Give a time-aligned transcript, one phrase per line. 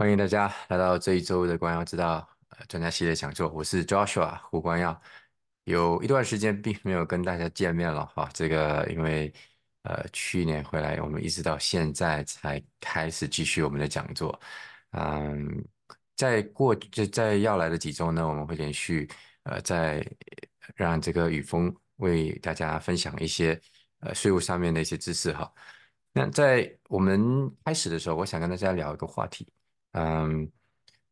[0.00, 4.98] 欢迎大家来到这一周的光耀之道呃专家系列讲座，我是 Joshua 胡光耀。
[5.64, 9.30] 有一段时间并没有跟大家见面了哈，这个因为
[9.82, 14.40] 呃去年回来，我们一直到现在才开始继续我们的讲座。
[14.92, 15.46] 嗯，
[16.16, 19.06] 在过就在要来的几周呢，我们会连续
[19.42, 20.02] 呃在
[20.76, 23.60] 让这个雨峰为大家分享一些
[23.98, 25.52] 呃税务上面的一些知识哈。
[26.14, 29.46] 那在我们开始的时候，我想跟大家聊一个话题。
[29.92, 30.50] 嗯，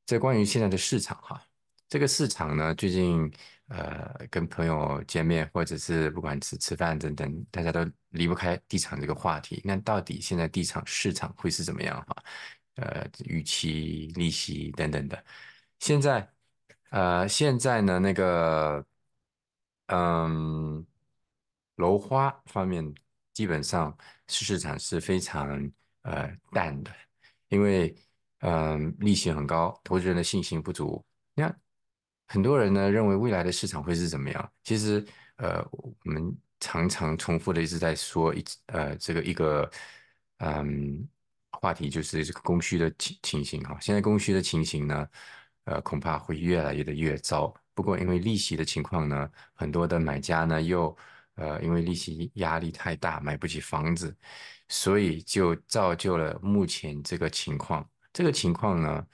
[0.07, 1.43] 这关于现在的市场哈，
[1.89, 3.29] 这个市场呢，最近
[3.66, 9.61] 呃跟朋友见面，或者是不管是吃饭等等，大家都离不开地产这个话题。
[9.65, 12.23] 那到底现在地产市场会是怎么样哈？
[12.77, 15.24] 呃，预期、利息等等的。
[15.80, 16.33] 现在
[16.91, 18.87] 呃现在呢，那个
[19.87, 20.87] 嗯，
[21.77, 22.95] 楼花方面
[23.35, 23.97] 基本上
[24.29, 25.69] 市场是非常
[26.02, 26.95] 呃淡的，
[27.49, 27.93] 因为。
[28.41, 31.04] 嗯，利息很高，投资人的信心不足。
[31.35, 31.60] 你看，
[32.29, 34.52] 很多人呢认为未来的市场会是怎么样？
[34.63, 35.04] 其实，
[35.37, 39.68] 呃，我们常常重复的一直在说一呃这个一个
[40.38, 41.09] 嗯
[41.51, 43.76] 话题，就是这个供需的情情形哈。
[43.80, 45.09] 现在供需的情形呢，
[45.65, 47.52] 呃，恐怕会越来越的越糟。
[47.74, 50.96] 不过，因为利息的情况呢，很多的买家呢又
[51.35, 54.16] 呃因为利息压力太大，买不起房子，
[54.68, 57.88] 所以就造就了目前这个情况。
[58.19, 59.07] 这个情况呢，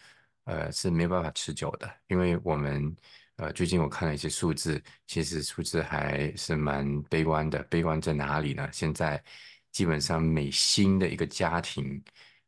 [0.45, 2.97] 呃是没办法持久的，因为我们
[3.37, 7.63] 呃最近我看了一些数字，其实数字还是蛮悲观的。
[7.65, 8.67] 悲观在哪里呢？
[8.73, 9.23] 现在
[9.71, 12.03] 基本上每新的一个家庭，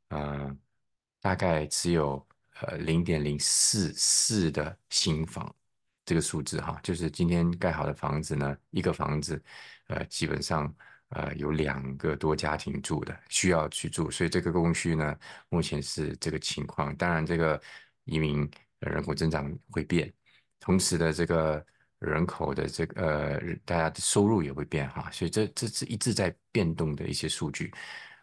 [0.09, 0.57] 呃，
[1.21, 2.27] 大概只有
[2.63, 5.55] 呃零点零四四的新房，
[6.07, 9.45] 这个数字哈，就是今天盖好的房子呢，一个房子，
[9.89, 10.75] 呃，基本上。
[11.11, 15.17] 呃，有两个多家庭住的需要去住，所以这个供需呢，
[15.49, 16.95] 目前是这个情况。
[16.97, 17.61] 当然，这个
[18.05, 20.13] 移民人口增长会变，
[20.59, 21.65] 同时的这个
[22.01, 27.73] 人口的这个呃，大家的收入也会变哈，所以这这是一直在变动的一些数据。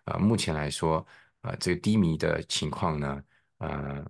[0.04, 1.08] 呃，目前来说，
[1.44, 3.24] 呃，这个低迷的情况呢，
[3.60, 4.06] 呃，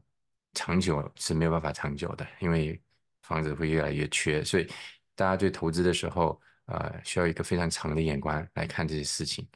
[0.56, 2.82] 长久是没有办法长久的，因为
[3.22, 4.68] 房子会越来越缺，所以
[5.14, 6.42] 大家对投资的时候。
[6.74, 9.48] 呃，需要一个非常长的眼光来看这些事情。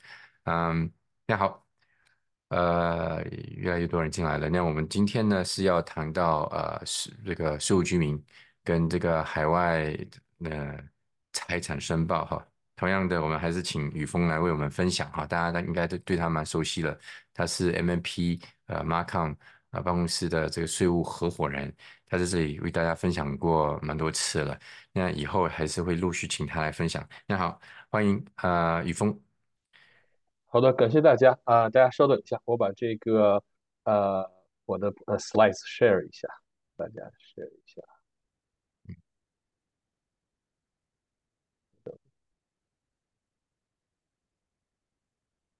[0.43, 0.89] 嗯，
[1.25, 1.65] 那好，
[2.49, 3.23] 呃，
[3.55, 4.49] 越来越多人进来了。
[4.49, 8.23] 那我们今天呢是要谈到呃，是这个税务居民
[8.63, 9.97] 跟这个海外
[10.39, 10.83] 的
[11.33, 12.47] 财产申报哈。
[12.75, 15.25] 同样的，我们还是请雨峰来为我们分享哈。
[15.25, 16.95] 大家应该都对他蛮熟悉了，
[17.33, 19.35] 他是 MNP 呃 Marcom
[19.71, 21.73] 呃办公室的这个税务合伙人。
[22.09, 24.57] 他在这里为大家分享过蛮多次了，
[24.93, 27.07] 那以后还是会陆续请他来分享。
[27.25, 29.21] 那好，欢迎啊，雨峰。
[30.45, 33.43] 好的，感谢大家啊，大家稍等一下，我把这个
[33.83, 34.29] 呃
[34.65, 36.27] 我的呃 slides share 一下，
[36.77, 37.81] 大家 share 一下。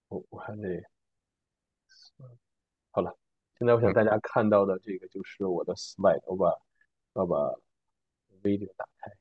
[0.09, 0.81] 我我还得，
[3.59, 6.53] 现在我想大家看到的这个就是我的 slide，我把
[7.13, 7.35] 我把
[8.44, 9.12] video 打开，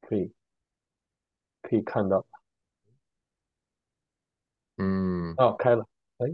[0.00, 0.32] 可以
[1.60, 2.24] 可以看到，
[4.78, 6.28] 嗯，哦，开了，哎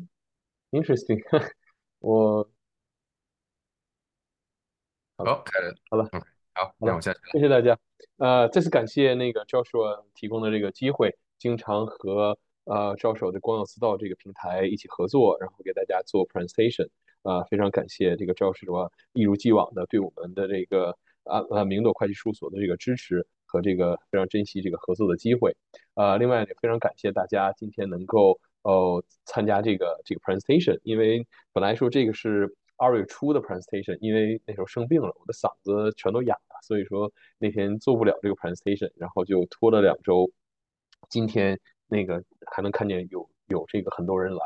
[0.70, 1.20] ，interesting，
[1.98, 2.48] 我
[5.16, 6.08] 好，开了，好了，
[6.54, 7.76] 好，那我下去了谢谢大家，
[8.18, 12.38] 呃，再次感谢那个 Joshua 提供的这个机会，经常和。
[12.70, 16.88] 呃，招手的光耀思道这个平台一起合作，然后给大家做 presentation，
[17.22, 25.56] 呃，非常感谢这个赵师傅一如既往的对我们的这个啊啊明朵会计事务所的这个支持和这个非常珍惜这个合作的机会，
[25.94, 40.30] 呃，另外也非常感谢大家今天能够哦参加这个这个 presentation，因为本来说这个是二月初的 presentation，因为那时候生病了，我的嗓子全都哑了，所以说那天做不了这个 presentation，然后就拖了两周，
[41.08, 41.58] 今天。
[41.90, 44.40] 那个还能看见有有这个很多人来，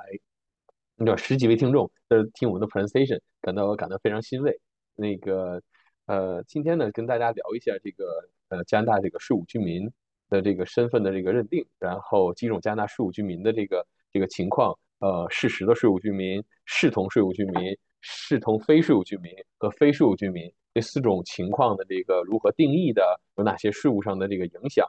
[0.97, 4.59] 那十几位听众在听我们的 presentation，感到感到非常欣慰。
[4.97, 5.61] 那个
[6.07, 8.05] 呃，今天呢跟大家聊一下这个
[8.49, 9.91] 呃加拿大这个税务居民
[10.31, 24.87] 的这个身份的这个认定，然后几种加拿大税务居民的这个这个情况，呃，事实的税务居民、视同税务居民、视同非税务居民和非税务居民这四种情况的这个如何定义的，有哪些税务上的这个影响。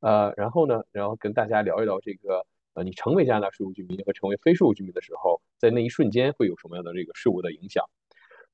[0.00, 2.44] 呃，然后呢，然后跟大家聊一聊这个，
[2.74, 7.84] 呃，你成为加拿大税务居民和成为非税务居民的时候，在那一瞬间会有什么样的这个税务的影响？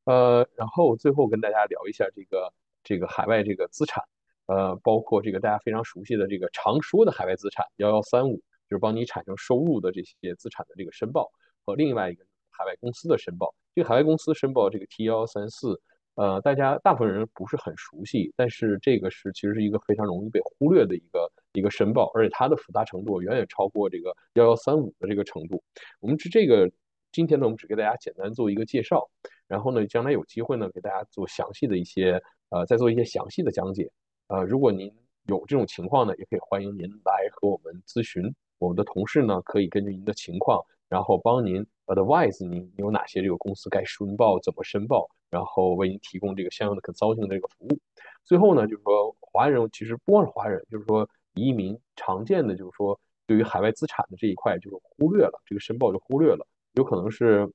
[0.05, 2.53] 呃，然后最后跟大家聊一下这个
[2.85, 4.05] 这个海外这个资产，
[4.47, 8.37] 呃，包括这个大家非常熟悉的这个常说的海外资产幺幺三五
[8.69, 11.31] 就是帮你产生收入的这些资产的这个申报，
[11.65, 13.55] 和另外一个海外公司的申报。
[13.75, 15.81] 这个海外公司申报这个 T 幺三四，
[16.17, 25.63] 呃，大家大部分人不是很熟悉，但是这个是其实是一个非常容易被忽略的一个一个申报，而且它的复杂程度远远超过这个幺幺三五的这个程度。
[26.01, 26.71] 我们只这个
[27.13, 29.09] 今天呢，我们只给大家简单做一个介绍，
[29.47, 33.91] 然后呢，将来有机会呢，给大家做详细的一些呃，再做一些详细的讲解。
[34.29, 34.93] 呃，如果您
[35.27, 38.35] 有这种情况呢，也可以欢迎您来和我们咨询。
[38.59, 47.79] 我们的同事呢，可以根据您的情况，然后帮您 advise 您有哪些这个公司该申报，怎么申报，然后为您提供这个相应的 consulting 的这个服务。
[48.25, 57.51] 最后呢，就是说华人其实不光是华人，就是说移民常见的就是说对于海外资产的这一块就是忽略了这个申报就忽略了，有可能是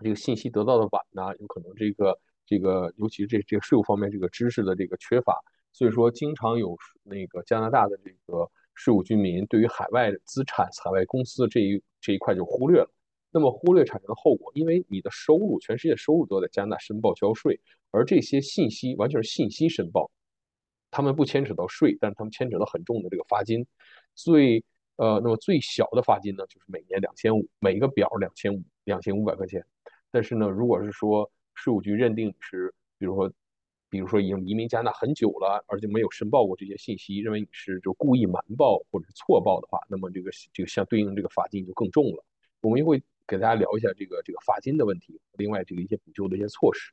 [0.00, 5.38] 这个信息得到的晚呐，有可能这个这个尤其是这这个税务方面这个知识的这个缺乏。
[5.74, 12.90] 所以说，经常有那个加拿大的这个税务居民对于海外资产、海外公司这一这一块就忽略了。
[13.32, 17.58] 那么忽略产生的后果，因为你的收入，全世界收入都在加拿大申报交税，
[17.90, 20.10] 而这些信息完全是信息申报，
[20.90, 23.66] 他们不牵扯到税，但是他们牵扯到很重的这个罚金。
[24.14, 24.62] 最
[24.96, 29.64] 呃，那么最小的罚金呢，就是每年两千五，每个表两千五，两千五百块钱。
[30.10, 33.32] 但是呢，如果是说税务局认定是，比如说。
[33.92, 42.24] 比如说已经移民加拿大很久了，而且没有申报过这些信息，认为你是就故意瞒报或者是错报的话，那么这个这个相对应这个罚金就更重了。
[42.62, 46.92] 我们也会给大家聊一下这个这个罚金的问题，另外这个一些补救的一些措施。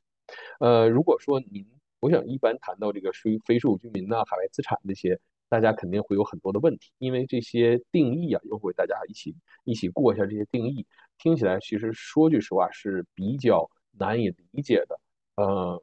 [0.60, 1.66] 呃，如果说您，
[2.00, 10.86] 我想一般谈到这个非非税务居民呐、海外资产这些，大家肯定会有很多的问题，因为这些定义啊，又会大家一起一起过一下这些定义，
[11.18, 15.00] 听起来其实说句实话是比较难以理解的。
[15.36, 15.81] 呃。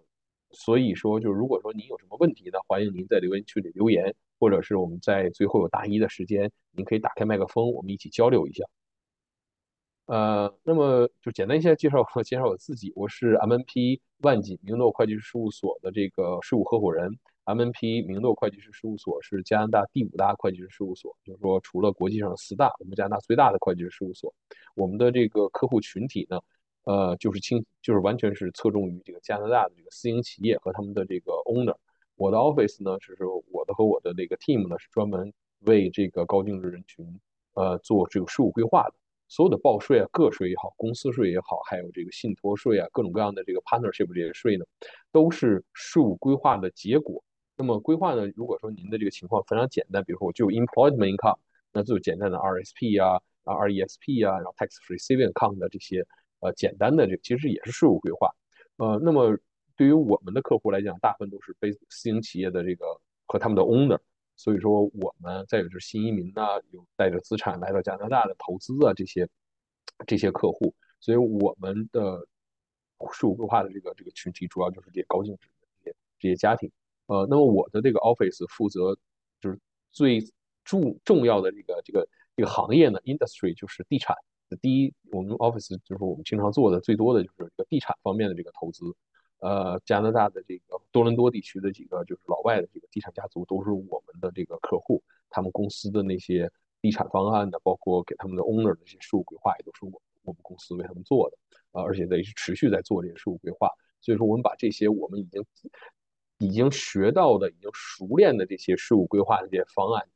[0.52, 8.64] 所以说，就如果说您有什么问题呢，欢迎您在留言区里留言，或者是我们在最后有答疑的时间，您可以打开麦克风，我们一起交流一下。
[10.06, 17.10] 呃，那么就简单一些介绍介绍我自己，我是 MNP 万锦明诺会计师事务所的这个税务合伙人。
[17.44, 24.32] MNP 明诺会计师事务所是加拿大第五大会计师事务所，就是说除了国际上四大，我们加拿大最大的会计师事务所。
[24.76, 26.40] 我们的这个客户群体呢？
[26.84, 31.74] 呃，就是倾，就是完全是侧重于这个加拿大的这个私营企业和他们的这个 owner。
[32.14, 35.32] 我的 office 呢，是说我的和我的那个 team 呢，是专门
[35.62, 37.20] 为这个高净值人群，
[37.54, 38.94] 呃，做这个税务规划的。
[39.28, 44.64] 所有的报税啊，个税也好，公司税也好，还有这个信托税啊，各种各样的这个 partnership 这些税呢，
[45.12, 47.22] 都是税务规划的结果。
[47.56, 51.38] 那么规划呢，如果说您的这个情况非常简单，比如说我就 employment income，
[51.72, 56.06] 那就简单的 RSP 啊、RESP 啊，然后 tax free saving account 的这些。
[56.40, 58.30] 呃，简单的这其实也是税务规划，
[58.76, 59.34] 呃，那么
[59.74, 62.84] 对于我们的客户来讲，大部分都是非私营企业的这个
[63.24, 63.98] 和他们的 owner，
[64.36, 69.28] 所以说我们再有就是新移民呐，有带着资产来到加拿大的投资啊这些
[70.06, 72.26] 这些客户，所以我们的
[73.12, 76.70] 税务规划的这个这个群体主要就是这些高净值的这些这些家庭，
[77.06, 78.96] 呃，那么我的这个 office 负责
[79.40, 79.58] 就是
[79.90, 80.20] 最
[80.64, 84.14] 重重要的这个这个这个行业呢，industry 就是地产。
[84.60, 88.84] 第一，我们 office 就是我们经常做的最多的就是这个地产方面的这个投资。
[89.38, 96.50] 呃，加拿大的这个多伦多地区的几个就是老外的这个地产家族都是我们的这个客户，他们公司的那些
[96.80, 101.36] 地产方案的，包括给他们的 owner 的这些税务规划，也都是我我们公司为他们做的。
[101.72, 103.70] 呃，而且在持续在做这些税务规划。
[104.00, 105.44] 所以说，我们把这些我们已经
[106.38, 110.08] 已经学到的、已经熟练的这些税务规划的这些方案，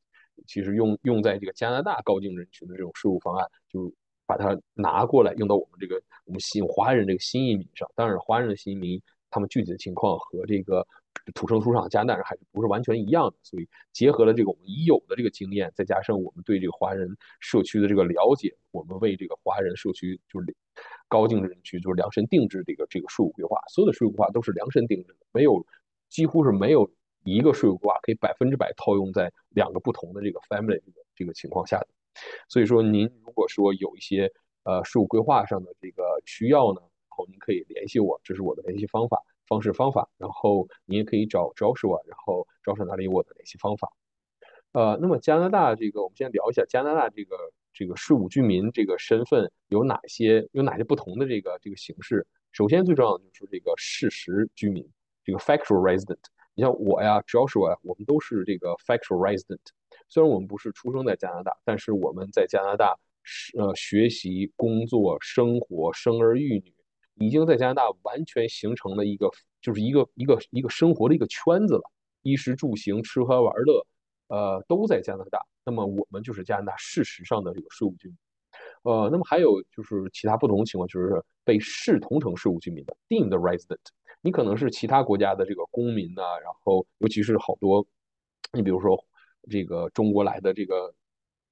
[0.47, 3.93] 其实用用在这个加拿大高净值人群的这种税务方案就。
[4.31, 10.87] 把它拿过来用到我们这个我们新华人这个新移民上，当然华人的新移民他们具体的情况和这个
[11.35, 17.09] 土生土长加拿大人还是不是完全一样的，所以结合了这个我们已有的这个经验，再加上我们对这个华人
[17.41, 20.55] 社区的这个了解，我们为这个华人社区就是
[21.09, 25.67] 高净值人群就是量身定制这个这个税务规划，所有的税务规划都是量身定制的，没有
[26.09, 26.89] 几乎是没有
[27.25, 31.89] 一个税务规划可以百分之百套用在两个不同的这个 family 这个这个情况下的。
[32.49, 34.31] 所以说，您如果说有一些
[34.65, 40.09] 呃税务规划上的这个需要呢，然后您可以联系我，这是我的联系方法方式方法。
[40.17, 43.91] 然后您也可以找 Joshua，然后 Joshua 那里有我的联系方法。
[44.73, 47.37] 呃，那么加拿大这个，我们先聊一下加拿大这个
[47.73, 52.27] 这个税务居民这个身份有哪些有哪些不同的这个这个形式。
[52.53, 54.89] 首先最重要的就是这个事实居民，
[55.25, 56.19] 这个 factual resident。
[56.55, 59.59] 你像我呀，Joshua，我们都是这个 factual resident。
[60.11, 66.75] 虽然我们不是出生在加拿大，但是我们在加拿大是呃学习、工作、生活、生儿育女，
[67.15, 69.31] 已经在加拿大完全形成了一个
[69.63, 71.83] 就是一个一个一个生活的一个圈子了。
[72.23, 73.87] 衣食住行、吃喝玩乐，
[74.29, 78.17] 呃都在加拿大，那么我们就是加拿大事实上的这个税务居民。
[78.83, 83.79] 呃，那么还有就是其他不同的情况，就是被视同城税务居民的 deemed resident，
[84.21, 87.87] 你可能是其他国家的这个公民呐、然后尤其是好多，
[88.53, 89.03] 你比如说
[89.49, 90.93] 这个中国来的这个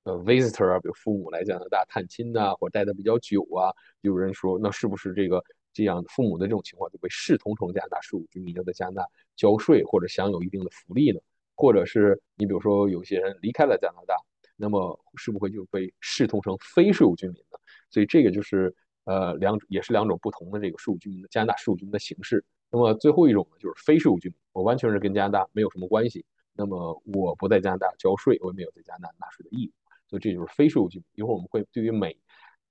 [0.02, 5.42] 呃 visitor 啊，比如父母来加拿大探亲呐、或者待的比较久啊，有人说那是不是这个
[5.72, 11.20] 这样父母的这种情况就被视同成加拿大税务居民，要在加拿大交税或者享有一定的福利呢？
[11.54, 14.16] 或者是你比如说有些人离开了加拿大。
[14.60, 17.56] 那么是不会就被视同成非税务居民呢？
[17.90, 22.44] 所以这个就是呃两也是两种不同的这个税务居民的加拿大税务居民的形式。
[22.68, 26.26] 那么最后一种呢，就是非税务居民，我完全是跟加拿大没有什么关系。
[26.58, 29.72] 那么我不在加拿大交税，我也没有在加拿大纳税的义务，
[30.10, 31.06] 所以这就是非税务居民。
[31.14, 32.14] 一会儿我们会对于每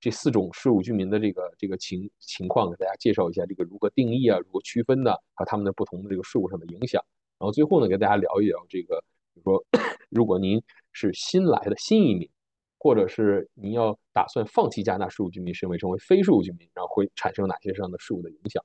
[0.02, 5.14] 这四种税务居民的这个这个情情况，给大家介绍一下这个如何定义啊，如何区分呢？
[5.34, 7.02] 和他们的不同的这个税务上的影响。
[7.40, 9.02] 然后最后呢，给大家聊一聊这个，
[9.34, 9.66] 比如说
[10.12, 12.30] 如果您是新来的新移民，
[12.78, 18.62] 或者是您要打算放弃加拿大税务居民身份，成为非税务居民，然后会产生哪些上的税务的影响？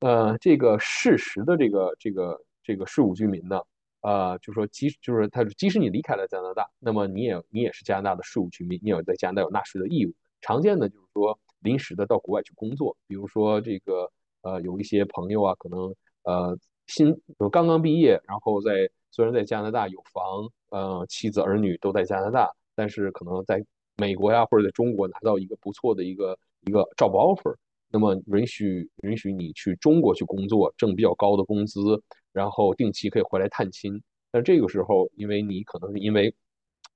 [0.00, 3.60] 呃，这个事实的这个这个这个税务居民呢，
[4.02, 10.12] 呃，就说即就是他即使你离开了加拿大，那么你也你也是加拿大的税务居民，你也在加拿大有纳税的义务。
[10.40, 14.10] 常见的就是说临时的到国外去工作，比如说这个
[14.42, 23.64] 呃有一些朋友啊，可能呃新就刚刚毕业，然后在虽然在加拿大有房，呃，妻子儿女都在加拿大，但是可能在
[23.96, 27.54] 美国呀或者在中国拿到一个不错的一个一个 job offer，
[27.88, 32.02] 那么允许允许你去中国去工作，挣比较高的工资，
[32.32, 34.02] 然后定期可以回来探亲。
[34.30, 36.34] 但这个时候，因为你可能是因为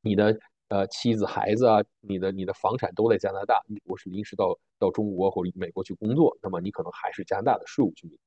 [0.01, 0.39] 你的
[0.69, 8.19] 呃妻子、孩子啊，你的你的房产都在加拿大，你如果是临时到到中国或者美国去工作，那么你可能还是加拿大的税务居民。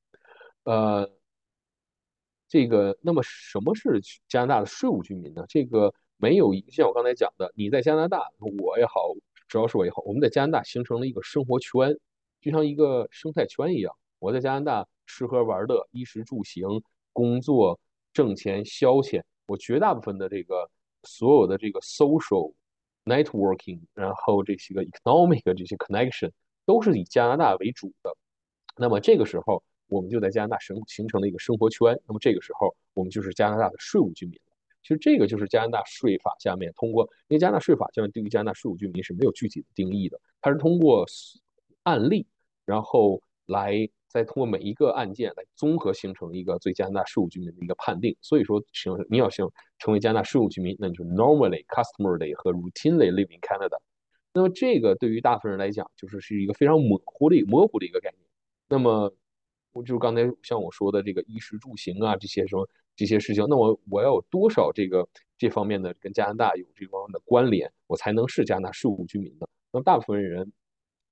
[0.64, 1.10] 呃，
[2.48, 5.44] 这个，那么什么是加拿大的税务居民呢？
[5.50, 9.14] 这个没有，像我刚才讲的，你在加拿大，我也好，
[9.48, 11.98] 只要是我也好，我们在加拿大形成了一个生活圈，
[12.42, 13.92] 就像一个生态圈一样。
[14.20, 16.84] 我在加拿大吃喝玩乐、衣食住行、
[17.20, 17.78] 工作、
[18.14, 20.70] 挣钱、消遣，我绝大部分的这个
[21.04, 22.54] 所有的这个 social
[23.04, 26.32] networking，然后这些个 economic 这些 connection
[26.66, 28.16] 都是以加拿大为主的。
[28.78, 32.00] 那么这个时候，我们就在加拿大生形成了一个生活圈。
[32.08, 34.40] 那么这个时候，我们就是加拿大的税务居民。
[34.82, 41.06] 其实这个就是加拿大税法下面通过，因为加拿大税法下面对于加拿大税务居民是没有具体的定义的，它是通过
[41.84, 42.26] 案例，
[42.64, 48.18] 然后来再通过每一个案件来综合形成一个对加拿大税务居民的一个判定。
[48.22, 53.78] 所以说，请你要想成为加拿大税务居民，那你就 normally、customarily 和 routinely live in Canada。
[54.34, 58.28] 那么这个对于大部分人来讲，就是是一个非常模糊的模糊的一个概念。
[58.68, 59.14] 那么
[59.72, 69.48] 我就刚才像我说的这个衣食住行啊，这些什么这些事情，那我我要有多少这个这方面的跟加拿大有这方面的关联，我才能是加拿大税务居民呢？
[69.72, 70.52] 那么大部分人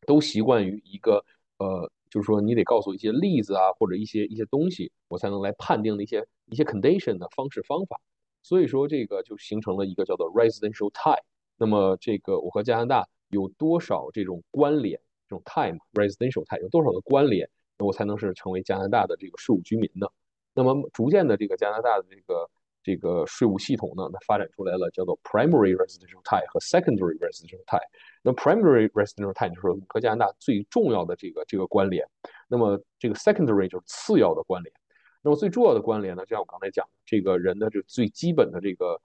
[0.05, 1.23] 都习惯于一个
[1.57, 8.01] 呃，就是说你得告诉我一些例子啊，或者一些一些东西，我才能来判定的一些一些 condition 的方式方法。
[8.41, 11.19] 所以说这个就形成了一个叫做 residential tie。
[11.57, 14.99] 那么这个我和加拿大有多少这种关联？
[15.29, 17.47] 这种 time residential tie 有多少的关联？
[17.77, 20.07] 那我才能是成为加拿大的这个税务居民呢？
[20.55, 22.49] 那么逐渐的，这个加拿大的这个
[22.87, 27.81] 这个税务系统呢，它发展出来了叫做 primary residential tie 和 secondary residential tie。
[28.21, 32.07] 那 primary residential tie 就是和加拿大最重要的这个这个关联。
[32.47, 34.73] 那么这个 secondary 就是次要的关联。
[35.21, 38.97] 那么最重要的关联呢，就像我刚才讲，这个人的这最基本的这个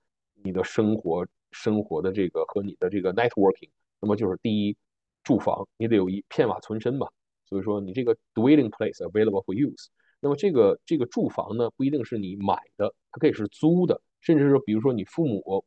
[0.45, 3.71] 你的生活生活的这个和你的这个 networking，
[4.01, 4.77] 那么就是第一，
[5.25, 7.09] 住房你得有一片瓦存身嘛。
[7.45, 9.89] 所以说你这个 dwelling place available for use，
[10.23, 15.65] 那么这个这个住房呢不一定是你买的，它可以是租的，甚至说比如说你父母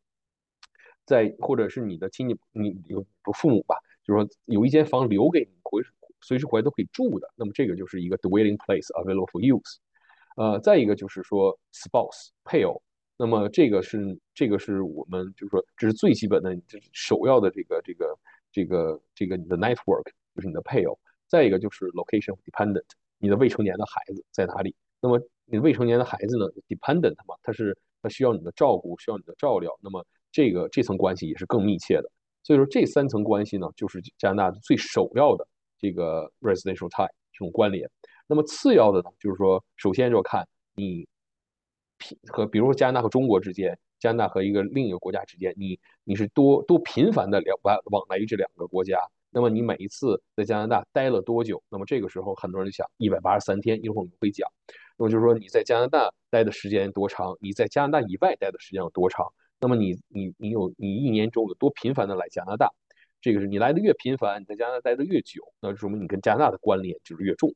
[1.05, 5.81] 在或者是你的亲戚，你有父母吧，就是说有一间房留给你回
[6.21, 9.75] 随时回来都可以住的，那么这个就是一个 dwelling place available for use。
[10.37, 12.81] 呃，再一个就是说 spouse 配偶，
[13.17, 18.17] 那么这个是这个是我们就是说这是最基本的，就是首要的这个这个
[18.51, 20.97] 这个这个你的 network 就是你的配偶。
[21.27, 22.85] 再一个就是 location dependent，
[23.25, 24.75] 你的未成年的孩子在哪里？
[25.01, 29.75] 那么你未成年的孩子呢？dependent 嘛，他是他需要你的照顾，需要你的照料。
[29.81, 32.11] 那么这个这层关系也是更密切的。
[32.43, 35.47] 所以说这三层关系呢，就是加拿大最首要的
[35.79, 37.89] 这个 residential tie 这种关联。
[38.27, 41.07] 那么次要的呢，就是说首先就看你
[42.27, 48.99] 和比如说加拿大和中国之间，加拿大和一个另一个国家之间，你你是多多频繁的两往往来于这两个国家。
[49.35, 51.61] 那么你每一次在加拿大待了多久？
[51.67, 54.49] 那么这个时候很多人就想一百八十三天，一会儿我们会讲。
[54.97, 59.27] 那么就是说你在加拿大待的时间多长，你在加拿大以外待的时间有多长，
[59.59, 62.71] 那么你你你有你一年中有多频繁的来加拿大，
[63.19, 67.53] 这个是你来的越频繁，你在加拿大待的越久，那就说明你跟加拿大的关联就是越重。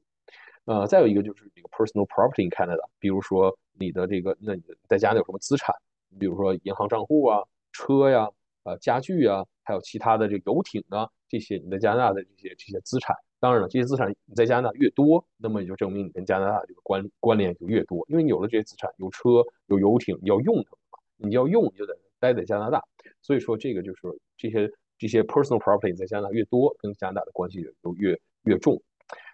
[0.65, 5.73] 呃，再有一个就是这个 personal property in Canada，比如说你的这个，那你在加拿大有什么资产？
[6.19, 8.27] 比如说银行账户啊、车呀、
[8.63, 13.15] 呃家具啊，还有其他的这游艇啊，这些你在加拿大的这些这些资产。
[13.39, 19.29] 当然了，这些资产你在加拿大越多，那么也就证明你跟加拿大这个关关联就越多，因为你有了这些资产，有车
[19.67, 22.83] 有游艇，你要用它嘛，你要用你就得待在加拿大。
[23.21, 24.01] 所以说这个就是
[24.35, 28.81] 这些这些 personal property 在加拿大越多，跟加拿大的关系就越越重。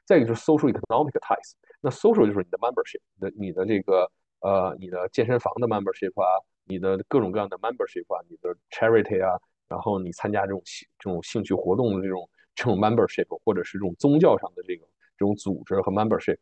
[0.06, 4.12] 再一个就是 social economic ties，那 social 就是你的 membership，你的你的这个
[4.42, 10.62] 呃你的健身房的 membership 啊，你的各种各样的 membership 啊，你的 charity 啊，然后你参加这种
[11.00, 14.86] 这种兴趣活动的这种这种 membership，或者是这种宗教上的这个
[15.18, 16.38] 这种组织和 membership，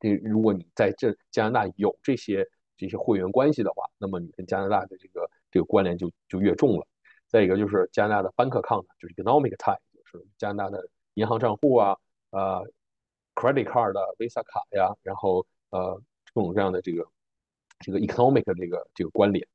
[0.00, 2.46] 这如果你在这加拿大有这些
[2.76, 6.86] 这些会员关系的话，那么你跟加拿大的这个这个关联就就越重了。
[7.28, 11.96] 再一个就是加拿大的 bank account，就是 economic tie，就是加拿大的银行账户啊。
[12.30, 12.66] 呃
[13.34, 16.00] ，credit card 的 Visa 卡呀，然后呃
[16.32, 17.06] 各种各样的这个
[17.78, 19.46] 这个 economic 的这个这个关联，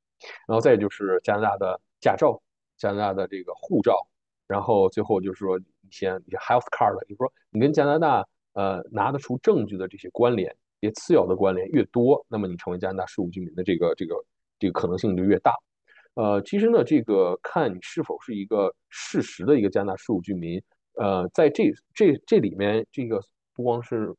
[0.48, 2.40] 然后再就是加拿大的驾照、
[2.78, 4.08] 加拿大的这个护照，
[4.48, 14.16] 然后最后就是说一些一些 health card，就是说你跟加拿大呃拿得出证据的这些关联，这些次要的关联越多，那么你成为加拿大税务居民的这个这个
[14.60, 15.54] 这个可能性就越大。
[16.16, 20.62] 呃，其实呢，这个看你是否是一个事实的一个加拿大税务居民。
[20.94, 23.22] 呃，在这这这里面，这个
[23.54, 24.12] 不光是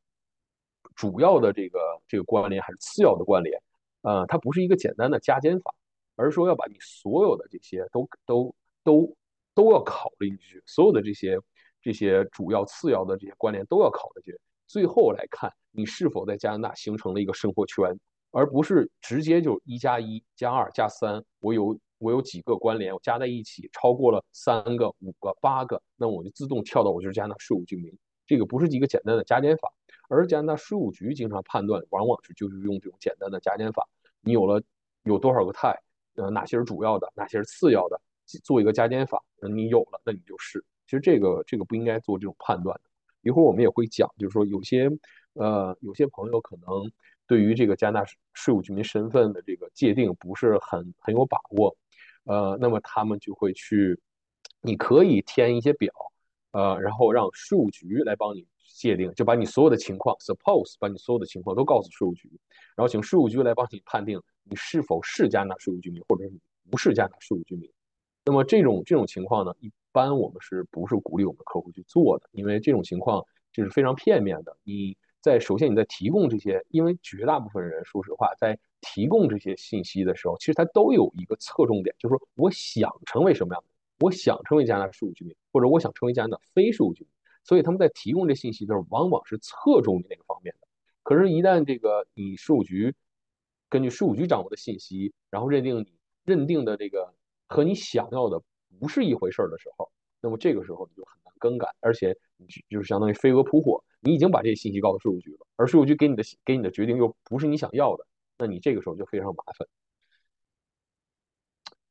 [0.94, 3.60] 主要的这个这个关联，还是次要的关联。
[4.02, 5.74] 呃，它不是一个简单的加减法，
[6.18, 9.16] 而是说要把你所有的这些都都都
[9.54, 11.38] 都要考虑进去，所有的这些
[11.80, 17.98] 这些主要次要的这些关联都要考虑进去，最后来看你是否在加拿大形成了一个生活圈，
[18.32, 21.78] 而不是直接就一加一加二加三，我有。
[22.00, 27.92] 我有几个关联，我加在一起超过了三个、五个、八个，那我就自动跳到我就是加拿大税务居民。
[28.25, 29.69] 这个不是一个简单的加减法，
[30.08, 33.84] 而加拿大税务局经常判断，往往是就是用这种简单的加减法。
[34.21, 34.62] 你有了
[35.02, 35.76] 有多少个 tie，
[36.19, 38.00] 呃，哪些是主要的，哪些是次要的，
[38.45, 40.63] 做一个加减法，那你有了，那你就是。
[40.85, 42.91] 其实这个这个不应该做这种判断的。
[43.23, 44.91] 一会儿我们也会讲，就是说有些
[45.35, 46.91] 呃有些朋友可能
[47.26, 51.76] 对于这个加拿大税务居民身份的这个界定不是很很有把握。
[52.25, 53.99] 呃，那么他们就会去，
[54.61, 55.93] 你可以填一些表，
[56.52, 62.31] 呃，然后让税务局来帮你界定，就把你所有的情况，suppose 把你所有的情况都告诉税务局，
[62.76, 66.39] 然后请税务局来帮你判定你是否是加拿大税务居民，或者是你
[66.71, 67.71] 不是加拿大税务居民。
[68.25, 72.28] 那么这种这种情况呢，一般我们是不是鼓励我们客户去做的？
[72.33, 74.57] 因为这种情况就是非常片面的。
[74.65, 78.59] 你在首先你在提供这些，因为绝大部分人说实话在。
[78.81, 87.11] 提供这些信息的时候，其实它都有一个侧重点，就是说我想成为什么样的人，我想成为加拿大税务居民，或者我想成为加拿大非税务居民，
[87.49, 90.69] 所以他们在提供这信息的时候，往往是侧重于那个方面的。
[91.02, 92.95] 可是，一旦这个你税务局
[93.71, 95.95] 根据税务局掌握的信息，然后认定你
[96.26, 97.15] 认定的这个
[97.47, 98.39] 和你想要的
[98.78, 108.06] 不是一回事儿的时候，那么这个时候你就很难更改，而且你就是相当于飞蛾扑火，你已经把这些信息告诉税务局了，而税务局给你的给你的决定又不是你想要的。
[108.37, 109.67] 那你这个时候就非常麻烦。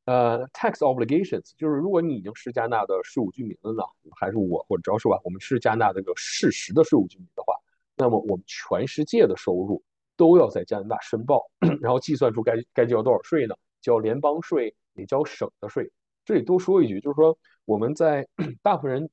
[0.07, 3.83] 呃，tax obligations 就是如果你已经是加拿大的税务居民了呢，
[4.15, 7.53] 还是我或者要是吧，我们是加拿大这个事实的税务居民的话，
[7.97, 9.83] 那么我们全世界的收入
[10.15, 13.55] 都要在加拿大申报，然后计算出该该交多少税呢？
[13.81, 15.91] 交联邦税，也交省的税。
[16.23, 18.25] 这里多说一句，就是说我们在
[18.63, 19.09] 大部分人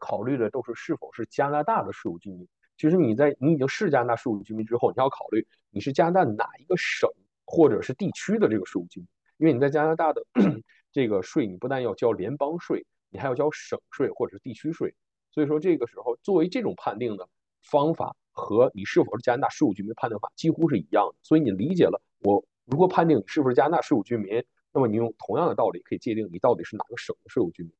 [0.00, 2.44] 考虑的都是是否是加拿大的税务居民。
[2.76, 7.08] 其实你在你已经是加拿大税务居民之后，你要考虑你是加拿大哪一个省
[7.46, 10.22] 或者是地区的这个税务居民，因为你在加拿大的
[10.92, 14.94] 这个税，你不但要交联邦税，你还要交省税或者是地区税。
[15.30, 17.28] 所以说这个时候作为这种判定的
[17.62, 21.14] 方法和你是否是加拿大税务居民判定法几乎是一样的。
[21.22, 27.72] 所以你理解了我如果判定你是不是加拿大税务居民，那么你用同样的道理可以界定你到底是哪个省的税务居民。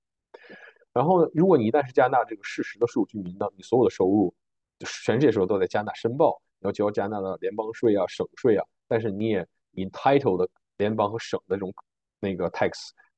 [0.93, 4.35] 然后呢，如果你一旦是加拿大这个事实的税务居民呢，你所有的收入。
[4.81, 9.45] 全世界时候都在加拿大申报，要交加拿大的联邦税啊、省税啊，但是你也
[9.75, 11.73] entitled 的联邦和省的这种
[12.19, 12.73] 那个 tax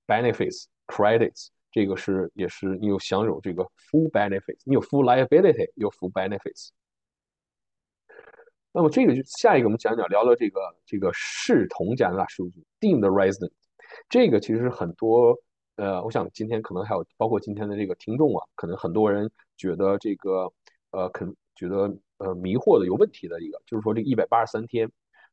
[0.06, 6.70] benefits credits，这个是也是你有享有这个 full benefits，你有 full liability，有 full benefits。
[8.72, 13.52] 那么这个就下一个我们讲讲聊聊这个这个视同加拿大数据 deemed resident，
[14.08, 15.38] 这个其实很多
[15.76, 20.52] 呃，我想今天可能还有包括今天的这个听众啊，可能很多人觉得这个
[20.90, 21.34] 呃肯。
[21.56, 24.90] 觉得呃迷惑的、有问题的一个，就是说这一百八十三天，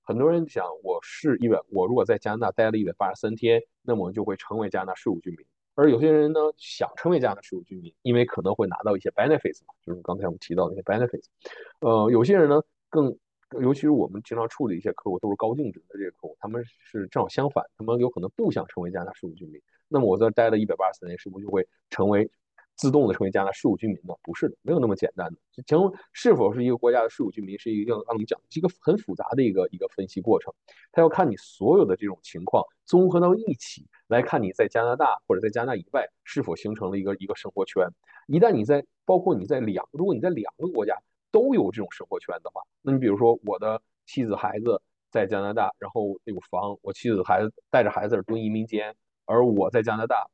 [0.07, 5.45] 很多人想我是一百，我如果在加拿大待了一百八十三天，那么我就会成为加拿大税务居民。
[5.75, 11.25] 而有些人呢想成为加拿大税务居民，因为可能会拿到一些 benefits 嘛，就是刚才我们提到的那些 benefits。
[11.81, 13.13] 呃，有些人呢更，
[13.59, 19.61] 尤其是我们经常处理一些客户都是高净值的这些客户，他们是正好相反，他们有可能不想成为加拿大税务居民。
[19.89, 22.31] 那么我在待了一百八十三天，是不是就会成为？
[22.77, 24.13] 自动的成为加拿大税务居民呢？
[24.21, 25.63] 不是的，没有那么简单的。
[25.63, 30.53] 成是否是一个国家的税务居民，是一个按我们讲是一个很复杂的一个一个分析过程。
[30.91, 37.87] 他要看你所有的这种情况综合到一起来看，你在加拿大或者在加拿大以外是否形成了一个一个生活圈。
[38.27, 40.95] 一旦你在包括你在两，如果你在两个国家
[41.31, 50.29] 都有这种生活圈的话，那你比如说我的妻子孩子在加拿大，然后有房，我妻子孩子带着孩子蹲移民监，而我在加拿大。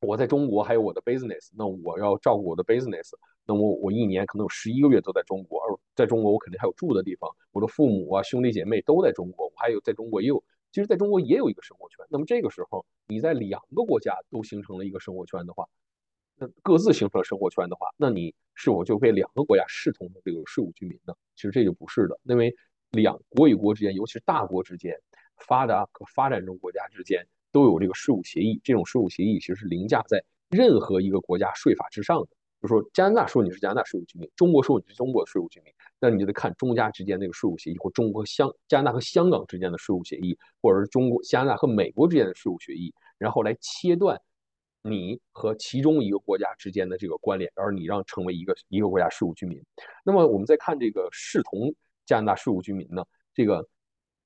[0.00, 3.10] 我在中国还有我的 business，那我要照顾我的 business，
[3.44, 12.02] 那么我一年可能有十一个月都在中国，而在中国我肯定还有住的地方，我的父母啊兄弟姐妹都在中国，我还有在中国也有，其实在中国也有一个生活圈。
[12.08, 15.68] 那么这个时候你在两个国家都形成了一个生活圈的话，
[16.36, 21.12] 那各自形成了生活圈的话，那你是否就被两个国家视同的这个税务居民呢？
[21.36, 22.56] 其实这就不是的，因为
[22.92, 24.98] 两国与国之间，尤其是大国之间，
[25.36, 27.22] 发达和发展中国家之间。
[27.52, 32.28] 都有这个税务协议，这种税务协议其实是凌驾在任何一个国家税法之上的。
[32.62, 44.20] 就说加拿大说你是加拿大税务居民，中国说你是中国的税务居民，那你就得看中加之间那个税务协议，或中国香加拿大和香港之间的税务协议，或者是中国加拿大和美国之间的税务协议，然后来切断
[44.82, 49.58] 你和其中一个国家之间的这个关联，而你让成为一个一个国家税务居民。
[50.04, 53.02] 那么我们再看这个视同加拿大税务居民呢，
[53.34, 53.66] 这个。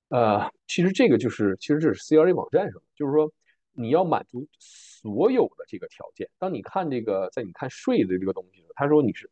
[0.09, 3.33] 呃，其实这个就是，其实这是 CRA 网站上，就是说
[3.73, 6.29] 你要满足所有的这个条件。
[6.39, 9.29] 当你看这个，在你看税的这个东西的时候，他说你是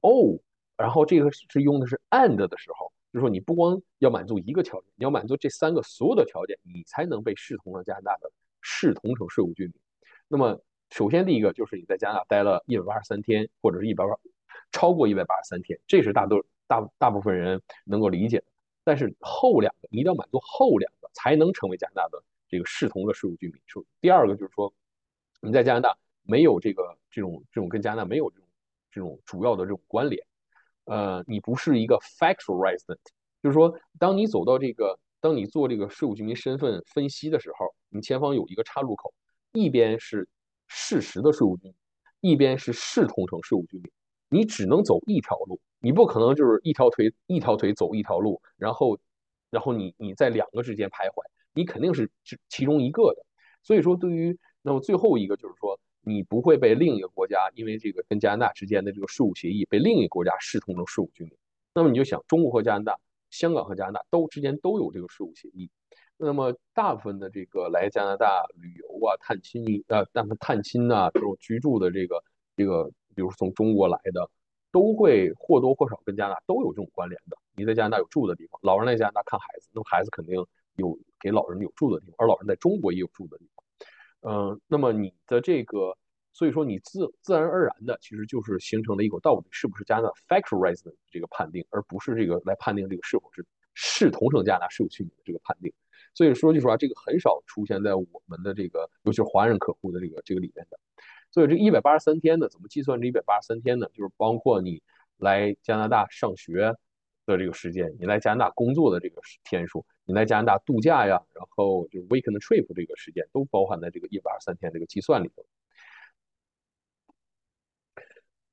[0.00, 0.38] 哦，
[0.76, 9.74] 然后这个是用的是 and 的时候，就说你不光要满足一个条件，你要满足这三个所有的条件，你才能被视同了加拿大的视同成税务居民。
[10.28, 10.60] 那么，
[10.90, 14.10] 首先第一个就是你在加拿大待了一百八十三天，或者是一百八
[14.72, 18.44] 超过一百八十三天，这是大多大大部分人能够理解的。
[18.84, 23.60] 但是后两个你一定要满足后两个，才能成为加拿大的这个视同的税务居民。
[23.66, 24.72] 说第二个就是说，
[25.40, 28.48] 你在加拿大没有这个这种这种跟加拿大没有这种
[28.90, 30.24] 这种主要的这种关联，
[30.84, 32.98] 呃，你不是一个 factual resident，
[33.42, 39.12] 就是说，当你走到这个，当你做这个税务居民身份分析的时候，你前方有一个岔路口，
[39.52, 40.28] 一边是
[40.66, 41.74] 事实的税务居民，
[42.20, 43.90] 一边是视同成税务居民，
[44.32, 45.60] 你只能走一条路。
[45.78, 48.98] 你不可能就是一条腿一条腿走一条路，然后，
[49.50, 53.26] 然后你你在两个之间徘徊，你肯定是其其中一个的。
[53.62, 61.32] 所以说，对于那么最后一个就是说，你不会被另一个国家因为这个跟加拿大之间的这个税务协议被另一个国家视同成税务居民。
[61.74, 62.98] 那么你就想，中国和加拿大、
[63.30, 65.68] 香港和加拿大都之间都有这个税务协议。
[66.16, 72.22] 那么大部分的这个来加拿大旅游啊、探亲啊、咱们探亲呐这种居住的这个
[72.56, 74.28] 这个，比如说从中国来的。
[74.74, 77.36] 都会或多或少跟加拿大都有这种关联的。
[77.54, 80.34] 你在加拿大有住的地方，老人来加拿大看孩子，那么孩子肯定
[80.76, 83.62] 有给老人有住的地方，而老人在中国也有住的地方。
[84.32, 85.94] 嗯，那么你的这个，
[86.32, 93.44] 所以说你自自然而然的，其实就是形成了一个到底是不是加拿大 factual resident 这个判定，而不是这个来判定这个是否是
[93.74, 95.70] 是同城加拿大税务居民的这个判定。
[96.14, 100.80] 所以说句实话，这个很少出现在我们的这个，尤其是华人客户的这个这个里面的。
[101.32, 103.88] 所以这一百八十三天呢，怎么计算这一百八十三天呢？
[103.94, 104.82] 就是包括你
[105.16, 106.74] 来加拿大上学
[107.24, 115.46] 的这个时间，你来加拿大工作的这个天数，你来加拿大度假呀，然后就是 weekend trip 这个时间都包含在这个一百二十三天这个计算里头。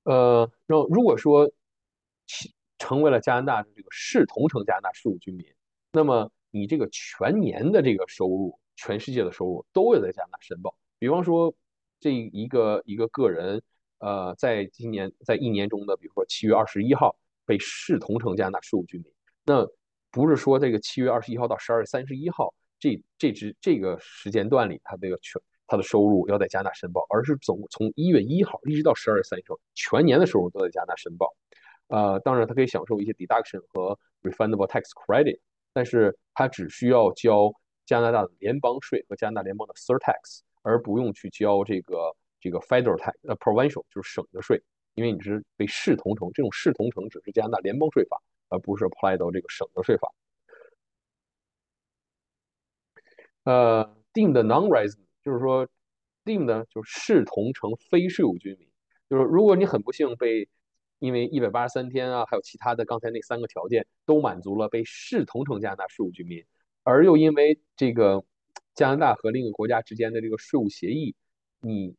[0.04, 1.52] 呃，然后如果说
[2.78, 5.46] 成为了加拿大的这个视同城加拿大税务居民，
[5.92, 10.74] 那么你这个全年的这个收入，全世界的收入都要在加拿大申报。
[10.98, 11.54] 比方说。
[11.99, 13.62] 这一个一个个人，
[13.99, 19.05] 呃，在今年在一年中的，比如说七月二十一号被视同成加拿大税务居民，
[19.45, 19.67] 那
[20.12, 31.27] 不是说这个七月二十一号到十二月三十一号这这支这个时间段里，他这个全他的收入要在加拿大申报，而是总从一月一号一直到十二月三十号全年的收入都在加拿大申报。
[31.89, 35.39] 呃，当然他可以享受一些 deduction 和 refundable tax credit，
[35.73, 37.51] 但是他只需要交
[37.85, 40.41] 加拿大的联邦税和加拿大联邦的 surtax。
[40.69, 44.62] 而不用去交这个这个 federal tax，呃，provincial 就是省的税，
[44.93, 50.13] 因为你是被视同城，这种视同城只是加拿大联邦税法，而不是 apply 到这个省的税法。
[53.45, 55.67] 呃，deemed non-resident 就是说
[56.23, 58.69] ，deemed 就是视同城非税务居民，
[59.10, 60.47] 就是如果你很不幸被
[60.99, 66.45] 因为一百八十三天啊，还有其他的刚才那三个条件都满足了，被视同成加拿大税务居民，
[66.84, 68.23] 而又因为这个
[68.80, 71.13] 加拿大和另一个国家之间的这个税务协议，
[71.60, 71.94] 你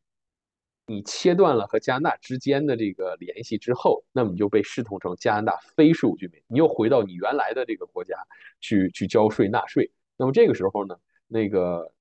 [0.86, 8.16] 你切断了和加拿大之间的这个联系之后，那么你就被视同成加拿大非税务居民，你又回到你原来的这个国家
[8.60, 9.90] 去去交税纳税。
[10.16, 10.96] 那么这个时候呢，
[11.28, 11.92] 那个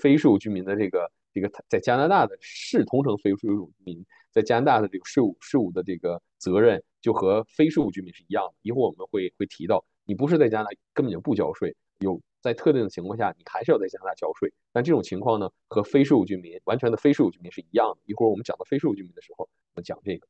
[0.00, 8.54] 非税务居民的这个这个在加拿大的视同成非税务居民，在加拿大的这个税务税务的这个责任就和非税务居民是一样的。
[8.62, 12.20] 一会儿我们会会提到，你不是在加拿大根本就不交税，有。
[12.42, 14.52] 在特定的情况下，你还是要在加拿大交税。
[14.70, 17.98] 但这种情况呢，和非税务居民完全的非税务居民是一样的。
[18.04, 20.28] 一会儿我们讲到非税务居民的时候，我们讲这个。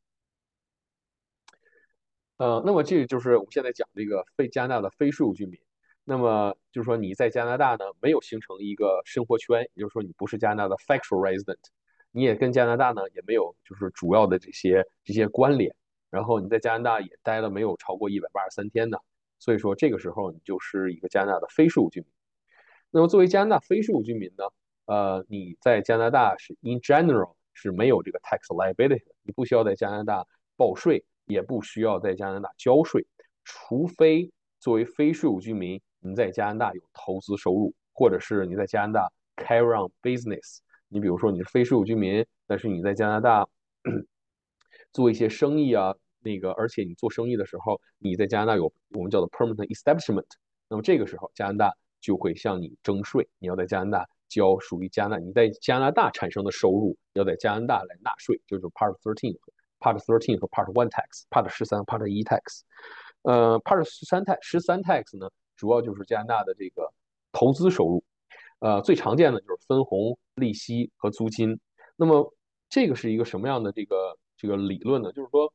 [2.38, 5.60] 呃，那么这就是我们现在讲这个非加拿大的非税务居民。
[6.04, 11.58] 那么就是说你在加拿大呢没有形成一个生活圈，也就是说你不是加拿大的 factual resident，
[12.12, 15.74] 你也跟加拿大呢也没有就是主要的这些这些关联。
[16.08, 19.02] 然后你在加拿大也待了没有超过一百八十三天的。
[19.38, 22.08] 所以说，这个时候你就是一个加拿大的非税务居民。
[22.90, 24.44] 那么，作为加拿大非税务居民呢，
[24.86, 33.06] 呃，你在加拿大是 in general 是没有这个 tax liability 的，你不需要在加拿大报税，也不需要在加拿大交税，
[33.44, 40.58] 除非作为非税务居民，你在加拿大有投资收入，或者是你在加拿大 carry on business。
[40.88, 43.46] 你比如说你是非税务居民，但是你在加拿大
[44.92, 45.94] 做一些生意啊。
[46.26, 50.26] 那个，而且你做生意的时候，你在加拿大有我们叫做 permanent establishment，
[50.68, 59.38] 那么这个时候加拿大就会向你征税，你要在加拿大交属于加拿大你在加拿大产生的收入要在加拿大来纳税，就是 Part Thirteen、
[59.78, 62.62] Part Thirteen 和 Part One Tax、Part 十三、Part 一 Tax。
[63.22, 66.92] 呃，Part 十三 tax 十三 tax 呢，主要就是加拿大的这个
[67.30, 68.02] 投资收入，
[68.58, 71.58] 呃，最常见的就是分红、利息和租金。
[71.96, 72.34] 那么
[72.68, 75.12] 这个是一个什么样的这个这个理论呢？
[75.12, 75.52] 就是说。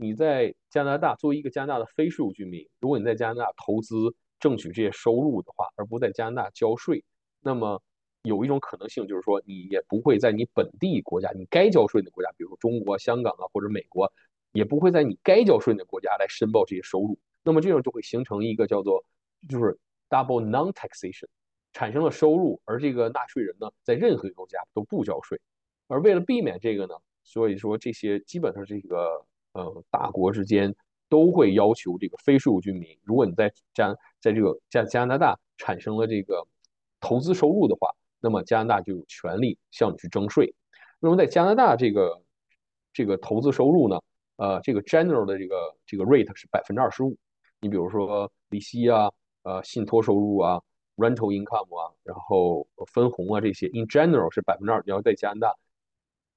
[0.00, 3.94] 你在加拿大作为一个加拿大的非税务居民，如果你在加拿大投资
[4.38, 7.04] 挣取这些收入的话，而不在加拿大交税，
[7.38, 7.82] 那么
[8.22, 14.10] 有一种可能性就是说，你也不会在你本地国家，你该交税的国家，比如说中国、香港啊或者美国，
[14.52, 17.18] 也不会在你该交税的国家来申报这些收入。
[17.42, 19.04] 那么这样就会形成一个叫做
[19.50, 21.26] 就是 double non-taxation，
[21.74, 25.38] 产生了收入，而这个纳税人呢，在任何一个国家都不交税。
[25.88, 29.26] 而为了避免这个呢，所以说这些基本上这个。
[29.52, 30.74] 呃，大国之间
[31.08, 36.46] 都会要求这个非税务居民，如果你在加在这个加加拿大产生了这个
[37.00, 37.88] 投资收入的话，
[38.20, 40.54] 那么加拿大就有权利向你去征税。
[41.00, 42.22] 那么在加拿大这个
[42.92, 44.00] 这个投资收入呢，
[44.36, 47.16] 呃，这个 general 的这个这个 rate 是百分之二十五。
[47.60, 49.10] 你比如说利息啊，
[49.42, 50.60] 呃，信托收入啊
[50.96, 54.82] ，rental income 啊，然后分红啊这些，in general 是百分之二。
[54.84, 55.54] 你要在加拿大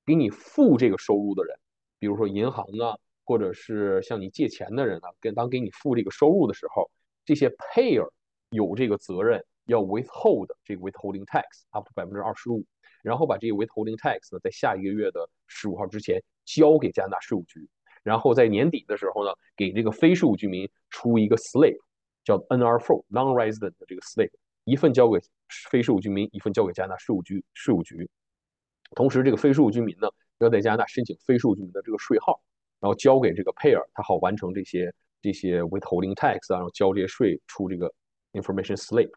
[0.05, 1.57] 给你付这个收入的人，
[2.03, 2.97] 比如说银行啊。
[3.25, 6.91] 或者是向你借钱的人呢，跟当给你付这个收入的时候，
[7.23, 8.05] 这些 payer
[8.49, 12.65] 有这个责任要 withhold 这个 withholding tax up to 百分之二十五，
[13.01, 17.65] 然后把这个 withholding tax 呢，在下一个月的十五号之前交给加拿大税务局，
[18.03, 21.77] 然后在年底的时候呢，给这个非税务居民出一个 slip，
[22.25, 24.31] 叫 NR4 non-resident 的这个 slip，
[24.65, 25.17] 一份交给
[25.69, 28.09] 非税务居民，一份交给加拿大税务局税务局。
[28.95, 30.09] 同时，这个非税务居民呢，
[30.43, 32.41] 要在加拿大申请非税务居民的这个税号。
[32.79, 37.89] 然后交给这个 payer，他好完成这些这些 withholding tax，然后交这些税，出这个
[38.33, 39.09] information slip。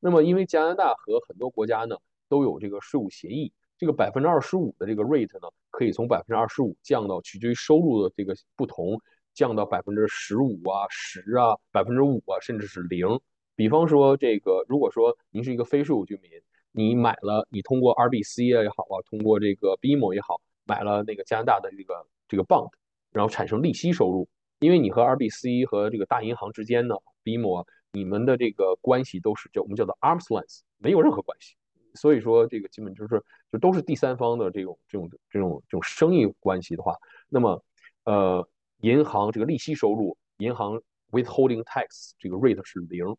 [0.00, 1.94] 那么，因为加拿大和很多国家呢
[2.26, 8.98] 都有这个税务协议，这个百分之二十五的这个 rate 呢，可以从百分之二十五降到取决于收入的这个不同，
[9.34, 13.06] 降到百分之十五啊、十啊、百分之五啊，甚至是零。
[13.54, 16.30] 比方说，这个如果说您是一个非税务居民，
[16.70, 22.70] 你买了，你通过 RBC 也好啊，通过这个 BMO 也好，买了那个加拿大的这个这个 bond。
[23.10, 24.26] 然后产生利息收入，
[24.58, 31.54] 因为你和 RBC 和这个大银行之间呢，BMO 你们的这个关系都是叫我们叫做 arms length，没有任何关系，
[31.92, 33.22] 所以说这个基本就是
[33.52, 36.96] 就都是第三方的这种这种这种这种生意关系的话，
[37.28, 37.62] 那么
[38.04, 38.48] 呃
[38.78, 43.14] 银行这个利息收入，银行 withholding tax 这个 rate 是零，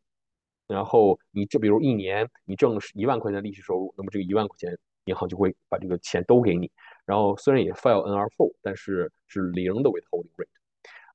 [0.67, 6.71] 然后你这比如一年你挣一万块钱利息收入，那么这个一万块钱银行就会把这个钱都给你。
[7.05, 10.47] 然后虽然也 file NR4，但是是零的 withholding rate。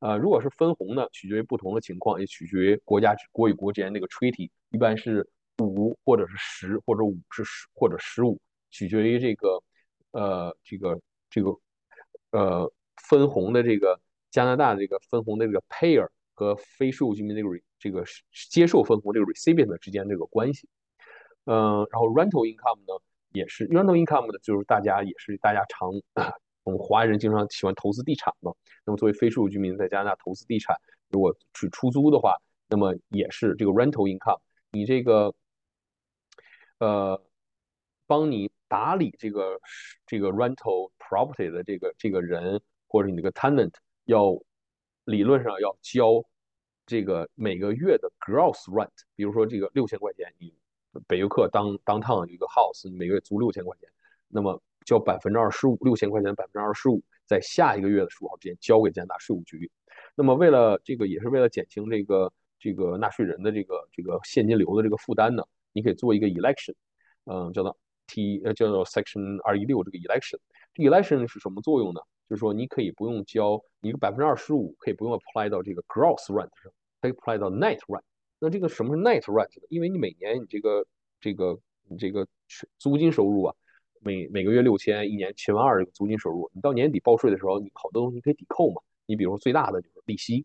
[0.01, 8.39] 呃，如果是分红呢，取决于不同的情况，也取决于国家国与国之间那个 treaty，一般是五或者是十或者五是十或者十五，
[8.71, 9.61] 取决于这个
[10.13, 11.51] 呃这个这个
[12.31, 12.73] 呃
[13.09, 13.99] 分红的这个
[14.31, 17.49] 加拿大这个分红的这个 payer 和非税务居民这个
[17.79, 18.05] 这个
[18.51, 20.69] 接受分红这个 recipient 之间这个关系。
[21.47, 23.03] 嗯，然后 rental income 呢？
[23.33, 25.91] 也是 rental income 的，就是大家也是大家常
[26.65, 28.53] 我们华人经常喜欢投资地产嘛，
[28.85, 30.77] 那么作为非税务居民在加拿大投资地产，
[31.09, 32.37] 如果去出租的话，
[32.69, 35.35] 那么也是这个 rental income，你这个
[36.79, 37.23] 呃
[38.07, 39.59] 帮你打理这个
[40.07, 43.73] 这个 rental property 的这个这个人或者你这个 tenant
[44.05, 44.39] 要
[45.05, 46.23] 理论上要交
[46.85, 50.53] 这个每个月的 gross rent，比如说这个六千块钱，你
[51.07, 53.89] 北约克当当趟一个 house，你每月租六千块钱，
[54.29, 59.71] 那么交百分之二十五，六千块钱百分之二十五，在下一个月的十五号之前交给加拿大税务局。
[60.15, 66.75] 那么为了这个也是为了减轻这个这个纳税人的这个这个现金流的这个负担呢，你可以做一个 election，
[67.27, 70.39] 嗯，叫做 T 呃叫做 Section 二一六这个 election。
[70.75, 72.01] 这 election 是什么作用呢？
[72.29, 78.03] 就是说你可以不用交一个百分之二十五，可以不用 apply 到这个 gross rent 上，可以 apply 到 net rent。
[78.39, 79.67] 那这个什么是 net rent 呢？
[79.69, 80.87] 因为你每年你这个
[81.21, 82.27] 这个你这个
[82.79, 83.55] 租金收入啊，
[84.01, 88.81] 每每个月六千，一年七万二这个租金收入，你到年底报税的时候，你好多东西可以抵扣嘛。
[89.07, 90.45] 你比如说最大的就是利息，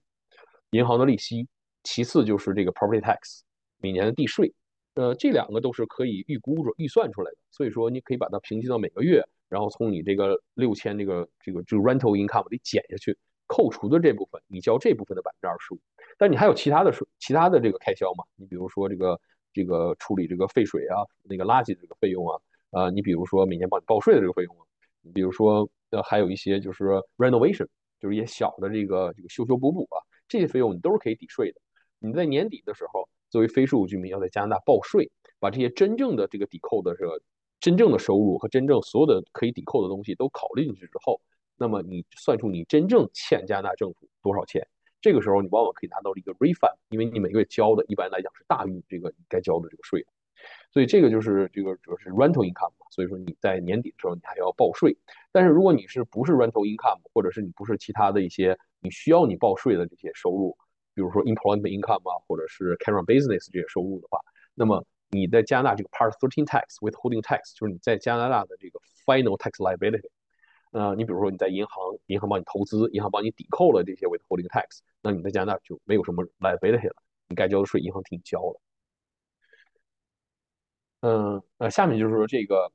[0.71, 1.47] 银行的利息，
[1.83, 3.41] 其次就是这个 property tax，
[3.79, 4.53] 每年的地税，
[4.95, 15.79] 呃，这两个都是可以预估着预算出来的，所以说你可以把它平均到每个月，然后从你这个六千这个这个这个 rental income 里减下去，扣除的这部分，你交这部分的百分之二十五，
[16.17, 18.23] 但你还有其他的税，其他的这个开销嘛？
[18.35, 19.19] 你比如说这个
[19.53, 22.39] 这个处理这个废水啊，那个垃圾的这个费用啊，
[22.71, 24.65] 啊，你比如说每年帮你报税的这个费用啊，
[25.01, 27.67] 你比如说呃还有一些就是 renovation。
[27.99, 29.95] 就是一些小的这个这个修修补补啊，
[30.27, 31.61] 这些费用你都是可以抵税的。
[31.99, 37.21] 你在年底的时候，作为非税务居民要在加拿大报税，把这些真正的这个抵扣的这个
[37.61, 41.21] 真正的收入和真正所有的可以抵扣的东西都考虑进去之后，
[41.57, 44.67] 那么你算出你真正欠加拿大政府多少钱，
[45.01, 50.05] 这个时候你往往可以拿到一个 refund，因为你每个月交的一般来讲是大于这个你该交的这个税。
[50.71, 54.97] 所以这个就是这个主要是 rental income 嘛，所以说你在年底的时候你还要报税。
[55.31, 60.57] 但是如果你是不是 rental income，或者是你不是其他的一些你需要你报税的这些收入，
[60.93, 64.19] 比如说 employment income 啊，或者是 carry business 这些收入的话，
[64.53, 70.09] 那么你在加拿大这个 Part Thirteen tax withholding tax 就是你在加拿大的这个 final tax liability。
[70.73, 76.95] 呃，你比如说你在银行，银行帮你投资，银行帮你抵扣了这些 withholding tax，那你在加拿大就没有什么 liability 了，
[77.27, 78.61] 你该交的税银行替你交了。
[81.01, 82.71] 嗯呃，下面就是说这个，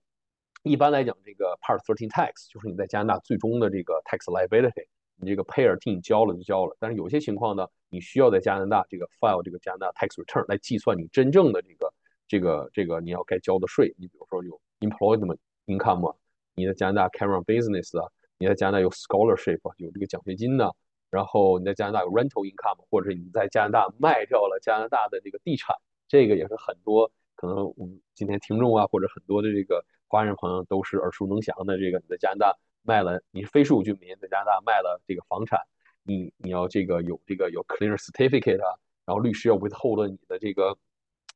[0.62, 6.76] 一般来讲，这个 Part Thirteen Tax 就是你在加拿大最终的这个 tax liability，你这个 payer 替你交了就交了。
[6.78, 11.92] 但是有些情况呢，你需要在加拿大这个 file 这个加拿大 tax return 来计算你真正的这个
[12.28, 13.92] 这个这个你要该交的税。
[13.98, 16.14] 你比如说有 employment income，
[16.58, 20.68] 你在加拿大 carry on business 啊，你在加拿大有 scholarship 有这个奖学金呢，
[21.08, 25.76] 然后你在加拿大有 rental income，或者你在加拿大卖掉了加拿大的这个地产，
[26.08, 27.10] 这个也是很多。
[27.36, 31.78] 可能我们今天听众啊，或者很多的这个华人朋友都是耳熟能详的。
[31.78, 35.60] 这个你在加拿大卖了，你是非税务居民，在加拿大卖了这个房产，
[36.02, 38.74] 你你要这个有这个有 clear certificate 啊，
[39.06, 40.76] 然后律师要 withhold 你的这个，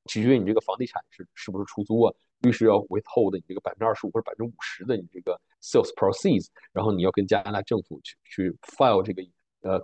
[0.07, 9.23] 取决于你这个房地产是是不是出租啊，律师要 withhold 你这个百分之二十五或者百分之五十的你这个 sales proceeds，然后你要跟加拿大政府去去 file 这个
[9.63, 9.81] 呃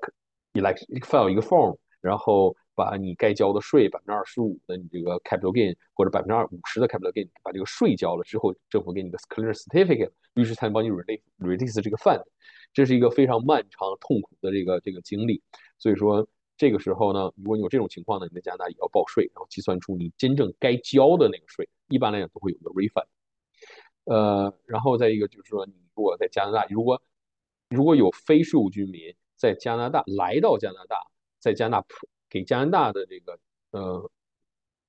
[0.54, 2.54] elect file 一个 form，然后。
[2.78, 12.22] 把你该交的税百分之二十五的你这个 capital gain 或者百分之二五十的 capital gain，把这个税交了之后，政府给你个 clear certificate，律师才能帮你 release release 这个 fund，
[12.72, 15.42] 这是一个非常漫长痛苦的这个这个经历。
[15.76, 16.24] 所以说
[16.58, 23.06] 这个时候呢，如果你有这种情况呢，你在加拿大也要报税，然后计算出你真正该交的那个税，一般来讲都会有个 refund。
[24.04, 27.00] 呃，然后再一个就是说，你如果在加拿大，如果
[27.70, 30.98] 如果有非税务居民在加拿大来到加拿大，
[31.38, 31.86] 在加拿大。
[32.30, 33.38] 给加拿大的这个
[33.70, 34.10] 呃，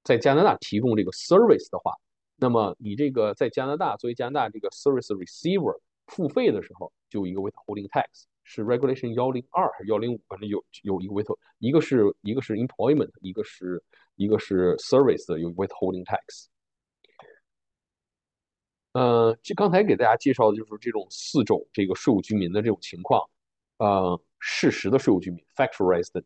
[0.03, 1.93] 在加拿大提供这个 service 的话，
[2.35, 13.81] 那么你这个在加拿大作为加拿大这个 service receiver 付费的时候，就有一个 withholding tax，是 regulation 幺零二还是幺零五，反正有有一个 with，一个是一个是 employment，一个是
[14.15, 16.47] 一个是 service 的有 withholding tax。
[18.93, 23.21] 呃，就刚才给大家介绍的就是这种四种这个税务居民的这种情况，
[23.77, 26.25] 呃，事实的税务居民 factual resident。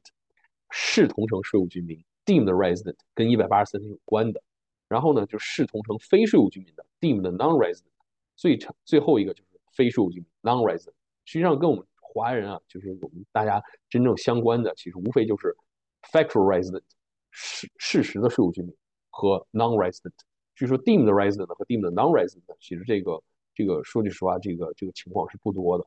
[0.75, 4.41] 视同城税务居民 （deemed resident） 跟一百八十三有关的，
[4.87, 7.83] 然后呢，就视同城非税务居民的 （deemed non-resident）。
[8.37, 10.93] 最长最后一个就是非税务居民 （non-resident）。
[11.25, 15.55] 实际上跟我们华人啊，就是我们大家真正相关的，其实无非就是
[16.11, 16.83] factual resident
[17.31, 18.73] 事事实的税务居民
[19.09, 20.13] 和 non-resident。
[20.55, 23.19] 据说 deemed resident 和 deemed non-resident，其实这个
[23.55, 25.85] 这个说句实话，这个这个情况是不多的。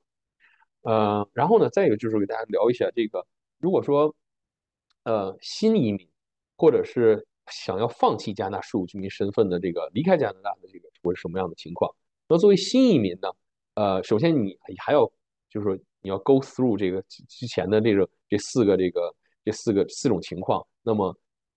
[0.83, 3.25] 呃，然后呢，再一个就是给大家聊一下这个，
[3.59, 4.15] 如果说
[5.05, 6.09] 呃，新移民，
[6.57, 11.95] 或者是想要放弃加拿大税务居民身份的这个离开加拿大的这个会是什么样的情况？
[12.29, 13.29] 那作为新移民呢？
[13.75, 15.05] 呃，首先你还要
[15.49, 19.13] 就是说你要 go through 这个之前的这个这四个这个
[19.45, 21.13] 这四个四种情况，那么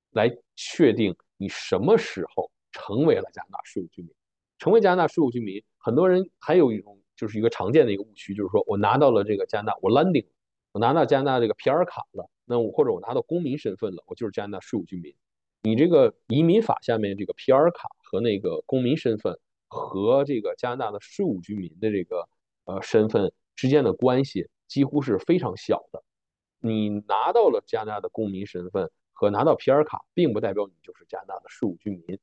[0.10, 4.12] 来确定你什么时候成为了加拿大税务居民。
[4.58, 10.26] 成为加拿大税务居民，很多人还有一种就是一个常见的一个误区，就是说我拿到了这个加拿大，我 landing，
[10.72, 15.14] 我拿到加拿大这个 PR 卡了，那我或者我拿到公民身份了，我就是加拿大税务居民。
[15.62, 19.38] 你这个移民法下面这个 PR 卡和那个公民身份
[19.68, 22.28] 和这个加拿大的税务居民的这个
[22.66, 26.02] 呃身份之间的关系几乎是非常小的。
[26.60, 32.18] 你拿到了加拿大的公民身份和拿到 PR 卡，并不代表你就是加拿大的税务居民。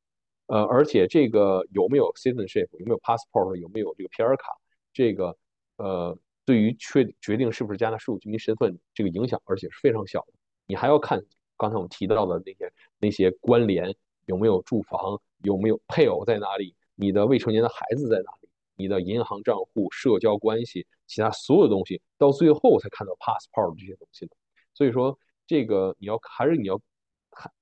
[0.47, 4.57] 呃，而且这个有没有 citizenship，有没有 passport，有没有这个 PR 卡，
[4.95, 5.37] 这个
[5.77, 10.33] 呃，对于确决定是不是加拿大税务居民身份这个影响，而且是非常小的。
[10.67, 11.23] 你还要看
[11.59, 24.37] 刚才我们提到的那些那些关联，有没有住房，有没有配偶在哪里，你的未成年的孩子在哪里，你的银行账户、社交关系，其他所有东西，到最后才看到 passport 这些东西的。
[24.75, 26.81] 所以说，这个你要还是你要，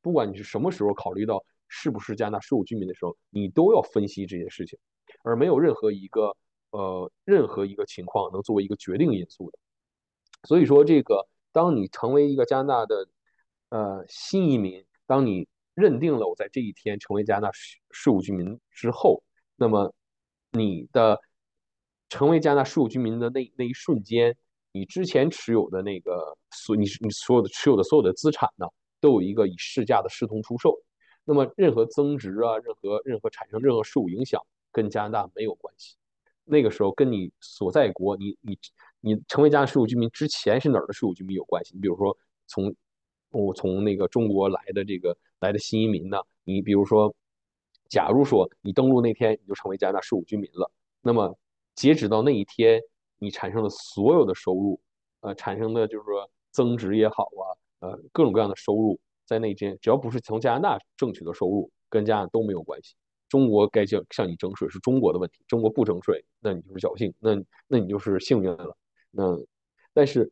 [0.00, 1.44] 不管你是什么时候考虑到。
[1.76, 4.78] 是不是加拿大税务居民的时候，你都要分析这些事情，
[5.24, 6.36] 而没有任何一个
[6.70, 9.58] 呃任何一个情况能作为一个决定因素的。
[10.46, 13.08] 所以说，这个当你成为一个加拿大的
[13.70, 17.50] 呃新移民，当你认定了我在这一天成为加拿大
[17.90, 19.24] 税务居民之后，
[19.56, 19.92] 那么
[20.52, 21.20] 你的
[22.14, 24.36] 成为加拿大税务居民的那那一瞬间，
[24.70, 28.68] 你之前持有的那个所你你所有的持有的所有的资产呢，
[29.00, 30.80] 都有一个以市价的视同出售。
[31.24, 34.40] 那么任何增值啊，任何任何产生任何税务影响，
[34.70, 35.96] 跟加拿大没有关系。
[36.44, 38.56] 那个时候跟你所在国，你你
[39.00, 41.74] 你成为加拿大税务居民之前是哪儿的税务居民有关系。
[41.74, 42.72] 你比如说从
[43.30, 47.12] 我从那个中国来的这个来的新移民呢，你比如说，
[47.88, 50.70] 假如说你登陆那天你就成为加拿大税务居民了，
[51.02, 51.36] 那么
[51.74, 52.80] 截止到那一天，
[53.18, 54.80] 你产生的所有的收入，
[55.20, 57.44] 呃，产生的就是说增值也好啊，
[57.88, 58.98] 呃，各种各样的收入。
[59.26, 62.94] 在那间，只要不是从加拿大挣取的收入，跟加拿大都没有关系。
[63.26, 67.34] 中国该向向你征税是中国的问题，中国不征税，那你就是侥幸，那
[67.66, 68.76] 那你就是幸运了。
[69.10, 69.34] 那
[69.94, 70.30] 但是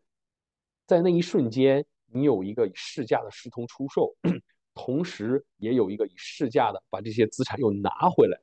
[0.86, 4.14] 在那一瞬间，你有一个以市价的视同出售，
[4.74, 8.38] 同时也有一个以市价的把这些资产又拿回来。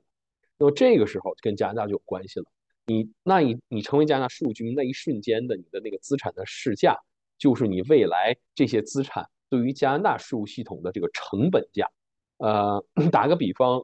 [0.57, 2.45] 那么这个时候跟加拿大就有关系了。
[2.89, 6.97] 你那你你成为加拿大税务居民那一瞬间的你的那个资产的市价，
[7.37, 9.29] 就是你未来这些资产。
[9.47, 11.89] 对于加拿大税务系统的这个成本价，
[12.37, 13.83] 呃，打个比方，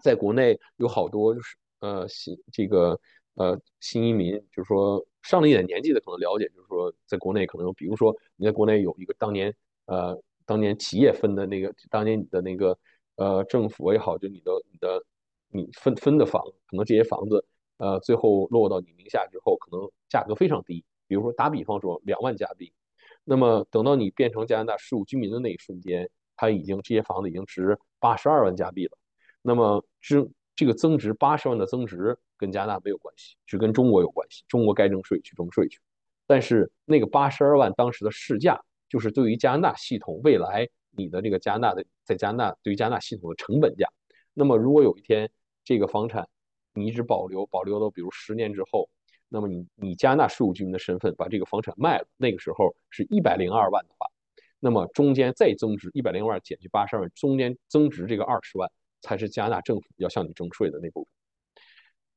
[0.00, 2.98] 在国内有好多就是呃新这个
[3.34, 9.54] 呃新移民，就是说上了一点年纪的可能了解，就是说在国内可能比如说你在国内有一个当年
[9.86, 12.76] 呃当年企业分的那个当年你的那个
[13.16, 15.04] 呃政府也好，就你的你的
[15.48, 17.44] 你分分的房，可能这些房子
[17.78, 22.72] 呃最后落到你名下之后，可能价格非常低，比如说打比方说两万加币。
[23.24, 28.98] 那么等到你变成加拿大税务居民的那一瞬间，它已经这些房子已经值八十二万加币了。
[29.42, 34.44] 那么这这个增值八十万的增值跟加拿大没有关系，只跟中国有关系。
[34.48, 35.80] 中国该征税去征税去。
[36.26, 43.88] 但是那个八十二万当时的市价，就是对于加拿大系统未来你的这个加拿大的在加拿大对于加拿大系统的成本价。
[44.34, 45.30] 那么如果有一天
[45.64, 46.28] 这个房产
[46.74, 48.88] 你一直保留，保留到比如十年之后。
[49.34, 54.06] 那么你你加拿大税务居民的身份把这个房产卖了，那个时候是一百零二万的话，
[54.60, 58.70] 那么中间再增值一百零二万减去八十二万，中间增值这个二十万
[59.00, 61.08] 才是加拿大政府要向你征税的那部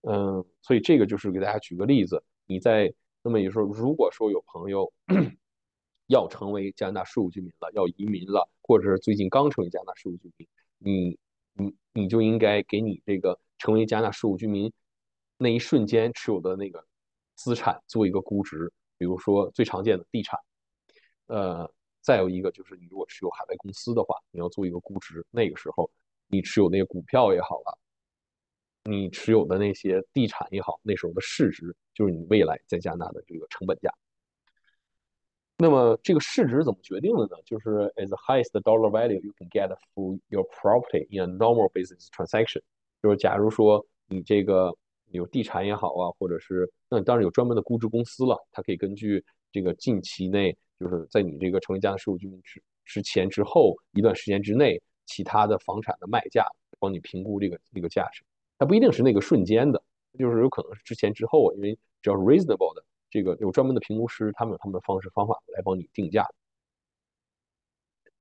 [0.02, 0.14] 分。
[0.14, 2.94] 嗯，所以这个就是给大家举个例子，你在
[3.24, 4.92] 那么也说，如果说有朋友
[6.08, 10.48] 要成为加拿大税务居民了，要移民了，或者是最近刚成为加拿大税务居民，
[10.80, 11.18] 你
[11.54, 14.72] 你你就应该给你这个成为加拿大税务居民
[15.38, 16.86] 那一瞬间持有的那个。
[17.38, 20.40] 资产做一个估值，比如说最常见的地产，
[21.28, 25.28] 呃，再有一个就是你如果持有海外公司的话，你要做一个估值。
[25.32, 25.92] 那个时候
[26.28, 27.78] 你持有那些股票也好了，
[28.86, 33.94] 你持有的那些地产也好，那时候的市值就是你未来在加拿大的这个成本价。
[35.58, 37.36] 那么这个市值怎么决定的呢？
[37.46, 42.08] 就是 as the highest dollar value you can get for your property in a normal business
[42.12, 42.62] transaction，
[43.06, 44.76] 就是假如说你这个。
[45.12, 56.46] 有地产也好啊，或者是那当然有专门的估值公司了，它可以根据这个近期内，就是在你这个成为加拿大税务居民之之前之后一段时间之内，其他的房产的卖价，
[56.80, 58.26] 帮你评估这个这个价值。
[58.58, 59.82] 它不一定是那个瞬间的，
[60.20, 66.28] 就是有可能是之前之后，因为只要是 reasonable 的，这个有专门的评估师，他们有他们的方式方法来帮你定价。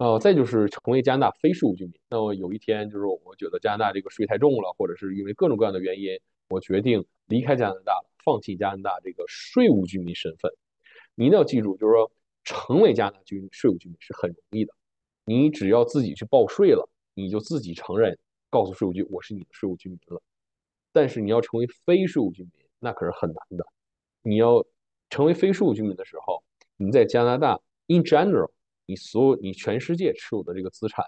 [0.04, 1.94] 呃，再就是成为加拿大非税务居民。
[2.10, 6.10] 那么有一天就是我觉得加拿大这个税太重了，或者是因为各种各样的原因。
[6.50, 10.52] 我决定离开加拿大，放弃加拿大这个税务居民身份。
[11.14, 12.12] 你一定要记住，就是说
[12.44, 14.74] 成为加拿大居民税务居民是很容易的，
[15.24, 18.18] 你只要自己去报税了，你就自己承认，
[18.50, 20.20] 告诉税务局我是你的税务居民了。
[20.92, 23.64] 但是你要成为非税务居民，那可是很难的。
[24.20, 24.66] 你要
[25.08, 26.44] 成为非税务居民的时候，
[26.76, 28.50] 你在加拿大 in general，
[28.86, 31.04] 你所有你全世界持有的这个资产，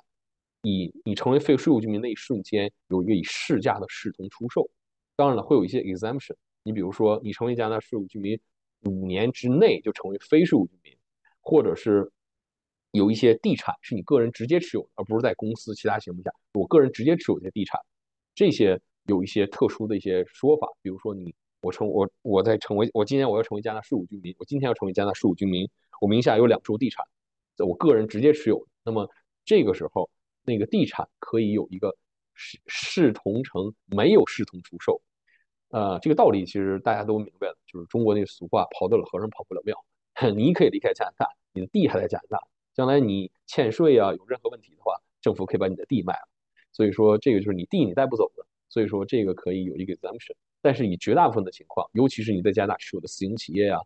[0.62, 4.68] 以你成为非税务居民那一瞬间，有一个以市价的视同出售。
[5.14, 6.35] 当然了，会有一些 exemption。
[6.62, 8.39] 你比如说，你成为加拿大税务居民
[8.83, 10.97] 五年之内就成为非税务居民，
[11.41, 12.11] 或者是
[12.91, 17.81] 有一些地产是你个人直接持有，而不是在公司其他情况下，我个人直接持有一些地产，
[18.35, 20.68] 这些有一些特殊的一些说法。
[20.83, 25.68] 比如说，你我成我我在成为我今年我要成为加拿大税务居民，我今天要成为加拿大税务居民，
[26.01, 27.05] 我名下有两处地产，
[27.64, 28.66] 我个人直接持有。
[28.84, 29.09] 那么
[29.44, 30.11] 这个时候，
[30.42, 31.96] 那个地产可以有一个
[32.34, 35.00] 视视同成没有视同出售。
[35.70, 39.76] 呃，这个道理其实大家都明白了，就是中国那俗话“跑得了和尚跑不了庙”。
[40.34, 46.28] 你可以离开加拿大，你的地还在加拿大，将来你欠税啊，有任何问题的话，政府可以把你的地卖了。
[46.72, 48.46] 所以说，这个就是你地你带不走的。
[48.68, 50.34] 所以说，这个可以有一个 exemption。
[50.62, 53.80] 但是以绝大部分的情况，尤其是你在加拿大持有的私营企业啊，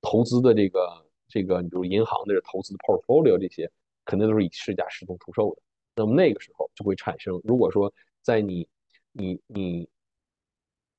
[0.00, 3.70] 投资的这个这个，你比如银行的投资的 portfolio 这些，
[4.04, 5.62] 肯定都是以市价视同出售的。
[5.96, 8.68] 那么那个时候就会产生，如果说在你
[9.12, 9.88] 你你。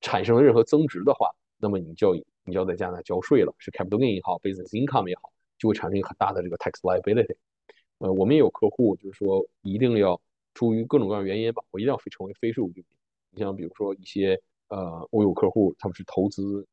[0.02, 2.14] 产生了任何增值的话，那么你就
[2.44, 7.34] 你就要在加拿大交税了，是 capital gain 也好，business income 也好，就会产生一个很大的这个 tax liability。
[7.98, 10.20] 呃，我们也有客户就是说一定要
[10.54, 12.86] 出于各种各样原因吧，我一定要成为非税务居民。
[13.30, 16.64] 你像比如说一些呃，我有客户他们是投资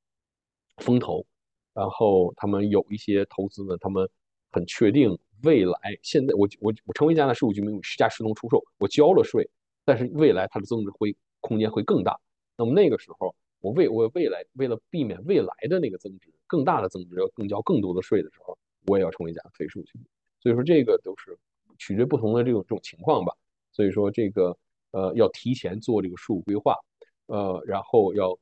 [0.77, 1.25] 风投，
[1.73, 4.07] 然后他们有一些投资呢，他们
[4.51, 9.49] 很确定未来现在我我我成为加拿大税务居民，市价视同出售，我交了税，
[9.83, 12.19] 但是未来它的增值会空间会更大。
[12.55, 20.05] 那么那个时候，我为我未来为了避免未来的那个增值更大的增值要更交更多的税的时候，我也要成为加非税务居民。
[20.39, 21.37] 所以说这个都是
[21.79, 23.33] 取决不同的这种这种情况吧。
[23.71, 24.55] 所以说这个
[24.91, 26.77] 呃要提前做这个税务规划，
[27.25, 28.37] 呃，然后要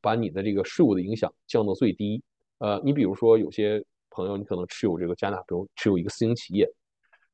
[0.00, 2.22] 把你的这个税务的影响降到最低。
[2.58, 6.68] 呃，你比如说有些朋友你可能持有这个加拿大，比如持有一个私营企业，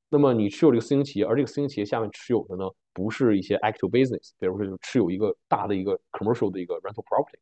[0.09, 2.65] 那么你持有这个私营企业，而这个私营企业下面持有的呢？
[2.93, 7.39] 不是一些 active business，比如说就持有一个大的一个 commercial 的一个 rental property，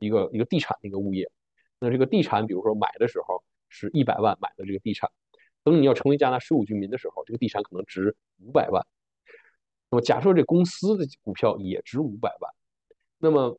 [0.00, 1.30] 一个一个地产的一个物业。
[1.78, 5.08] 那这个地产，比如说买的时候是一百万买的这个地产，
[5.62, 8.84] 等你要成为加拿大税务居民的时候，这个地产可能值五百万。
[9.88, 12.52] 那么假设这公司的股票也值五百万，
[13.18, 13.56] 那么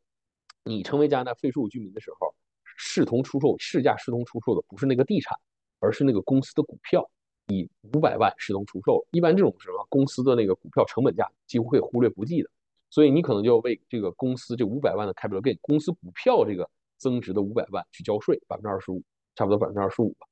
[0.65, 2.35] 你成为加拿大非税务居民的时候，
[2.79, 5.37] 视同出售市价视同出售的不是那个地产，
[5.79, 7.07] 而是那个公司的股票。
[7.51, 12.49] 以五百万视同出售，一般这种什么公司的那个股票成本价几乎可以忽略不计的，
[12.91, 16.69] 所以你可能就要为这个公司这五百万的 capital gain 公司股票这个
[16.99, 19.01] 增值的五百万去交税，百分之二十五，
[19.33, 20.27] 差不多百分之二十五吧。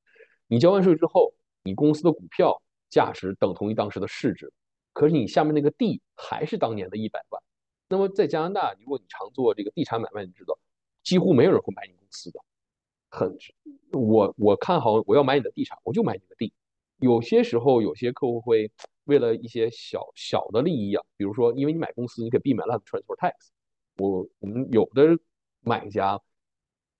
[0.46, 1.34] 你交完税之后，
[1.64, 4.52] 你公司的股票价值等同于当时的市值，
[4.92, 7.42] 可是你下面那个地还是当年的一百万。
[7.88, 10.56] 那么在加拿大，如果你常做这个地产买卖，你知道
[11.08, 12.38] 几乎没有人会买你公司的。
[13.08, 13.34] 很，
[13.92, 16.52] 我我看好我要买你的地产，我就买你的地。
[16.98, 18.70] 有些时候，有些客户会
[19.04, 23.32] 为了一些小小的利益啊，比如说，因为你买公司，你可以避免 land transfer tax。
[23.96, 25.18] 我我们有的
[25.60, 26.20] 买家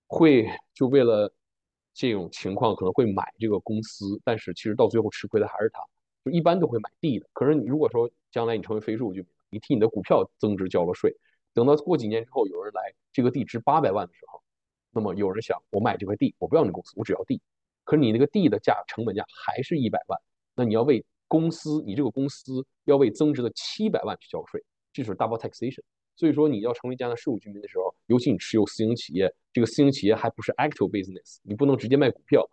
[0.07, 1.31] 会就为了
[1.93, 5.83] 这种情况，可能会买这个公司，但是其实到最后吃亏的还是他。
[6.25, 7.29] 就一般都会买地的。
[7.35, 11.15] 可是你如果说将来你成为非税务居民，你替你的股票增值交了税，
[11.55, 14.43] 等到过几年之后有人来，这个地值八百万的时候，
[14.91, 17.41] 那么有人想，我买这块地，我不要你公司，我只要地。
[17.85, 20.21] 可是你那个地的价成本价还是一百万，
[20.55, 25.83] 那你要为公司，你这个公司要为增值的七百万去交税，这就是 double taxation。
[26.17, 32.45] 所以说你要成为加拿大税务居民的时候，尤其你持有私营企业，这个私营企业还不是 active business，你不能直接卖股票，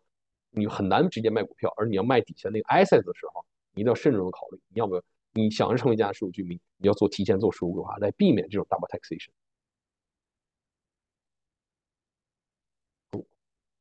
[0.52, 3.44] 你很难直接卖股票，而你要卖底下那个 assets 的时候，
[3.74, 5.02] 你一定要慎重的考虑，你要不要，
[5.36, 9.30] 你想着成为加拿大税务居民，你要做提前做税务规划，来避免这种 double taxation。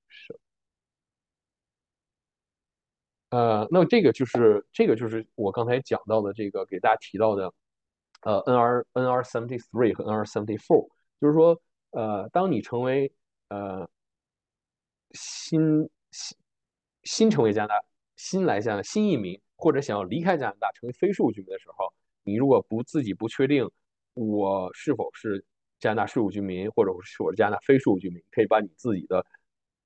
[0.08, 0.38] 是
[3.30, 7.52] 呃，那么这个就是这个就是我刚才讲到的这个给大家提到的，
[8.22, 10.88] 呃，NR NR seventy three 和 NR seventy four，
[11.20, 13.12] 就是说，呃，当你成为
[13.48, 13.88] 呃
[15.12, 16.36] 新新
[17.04, 17.84] 新成为加拿大
[18.16, 21.92] 新来加拿大新移民，或者想要离开加拿大成为非税务居民的时候，
[22.22, 23.70] 你如果不自己不确定
[24.14, 25.44] 我是否是
[25.78, 29.24] 加拿大税务居民，或者是我是加拿大非税务居民，可以把你自己的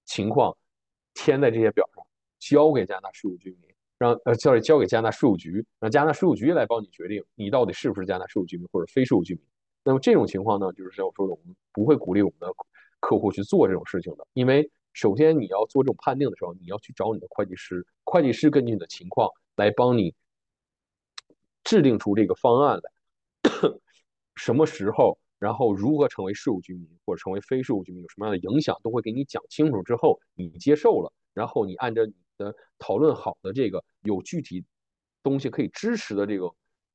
[0.05, 0.57] 情况
[1.15, 2.05] 填在这些表上。
[2.39, 3.63] 交给加拿大税务居民，
[3.99, 9.43] 让呃交交给加拿大税务局，让加拿大税务局来帮你决定你到底是不是加拿大税务居民或者非税务居民。
[9.83, 12.47] 那么这种情况呢，就是像我说的，我们不会鼓励我们的
[13.01, 19.29] 客户去做这种事情的，因为首先你要做这种判定的时候，你要去找你的会计师，会计师根据你的情况
[19.59, 20.15] 来帮你
[21.65, 22.91] 制定出这个方案来，
[24.37, 34.65] 什么时候，然后如何成为税务居民或者成为非税务居民有什么样的影响，都会给你讲清楚之后，你接受了，然后你按照你的讨论好的这个有具体
[35.25, 36.49] 东西可以支持的这个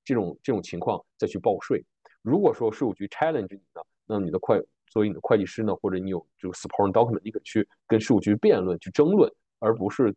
[0.06, 1.84] 这种这种情况再去报税。
[2.22, 10.16] 如果说税务局 challenge 你呢，那你的会作为你的会计师呢，或者你有这个 support document，你可以去跟税务局辩论、去争论，而不是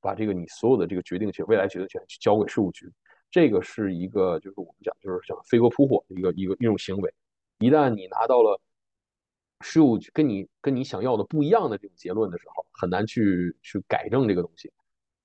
[0.00, 2.90] 把这个你所有的这个决定权、未来决定权去交给税务局。
[3.30, 7.12] 这个是一个就是我们讲就是像飞蛾扑火的一个一个一种行为。
[7.58, 8.60] 一旦你拿到了
[9.60, 14.72] 税务局跟你跟你想要的不一样的这种结论的时候，很难去去改正这个东西。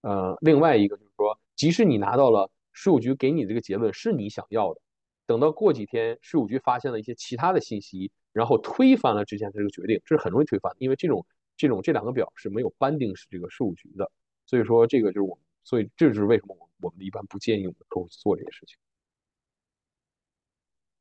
[0.02, 4.82] 呃，另外一个就是说，即使你拿到了税务局给你这个结论是你想要的。
[5.26, 14.12] 等到过几天，税务局发现了一些其他的信息，然后推翻了之前的这个决定，这是很容易推翻，因为这种这种这两个表是没有颁定是这个税务局的，
[14.46, 18.78] 所以说这个就是我们，所以这就是为什么我我们一般不建议我们的客户去做这些事情。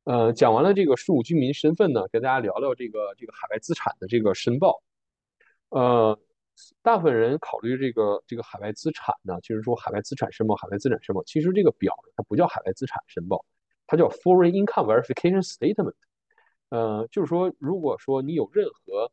[0.05, 4.83] 呃，讲完了这个税务居民身份呢，跟大家聊聊这个这个海外资产的这个申报。
[5.69, 6.19] 呃，
[6.81, 13.45] 大部分人考虑这个这个海外资产呢，就是说海外资产申报，海外资产申报，其实这个表它不叫海外资产申报。
[13.85, 15.93] 它叫 Foreign Income Verification Statement，
[16.69, 19.11] 呃，就是说，如果说你有任何，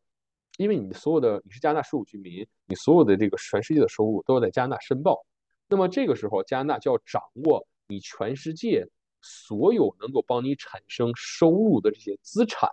[0.61, 5.25] 因为你所有的你是加拿大税务居民，你所有的这个全世界的收入都要在加拿大申报，
[5.69, 8.87] 那么这个时候加拿大就要掌握你全世界
[9.23, 12.69] 所有能够帮你产生收入的这些资产，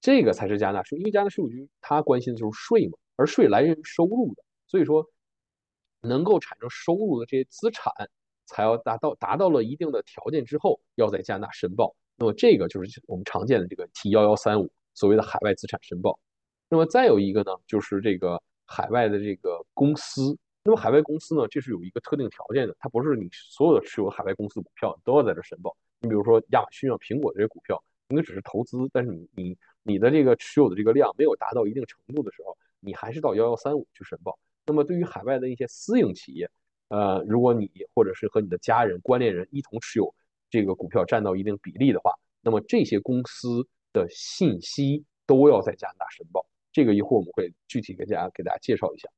[0.00, 5.04] 这个才是加拿大税，因为加拿大税务局它关心的就是税嘛，而税来源于收入的，所以说
[6.02, 7.92] 能够产生收入的这些资产。
[8.46, 11.94] 才要达到达到了一定的条件之后，要在加拿大申报。
[12.16, 16.18] 那么这个就是我们常见的这个 T 幺幺三五所谓的海外资产申报。
[16.70, 20.38] 那么再有一个呢，就是这个海外的这个公司。
[20.62, 25.76] 那么海外公司呢，这是有一个特定条件的，它不是你所有的持有海外公司股票都要在这申报。
[25.98, 34.38] 你比如说亚马逊啊、苹果这些股票，应该只是投资，但是你你你的这个持有的这个量没有达到一定程度的时候，你还是到幺幺三五去申报。
[34.66, 36.48] 那么对于海外的一些私营企业，
[36.88, 40.14] 呃，如果你或者是和你的家人、关联人一同持有
[40.48, 42.12] 这个股票，占到一定比例的话，
[42.42, 46.46] 那么这些公司的信息都要在加拿大申报。
[46.72, 49.08] 这个一会儿我们会具体给大家给大家介绍一下。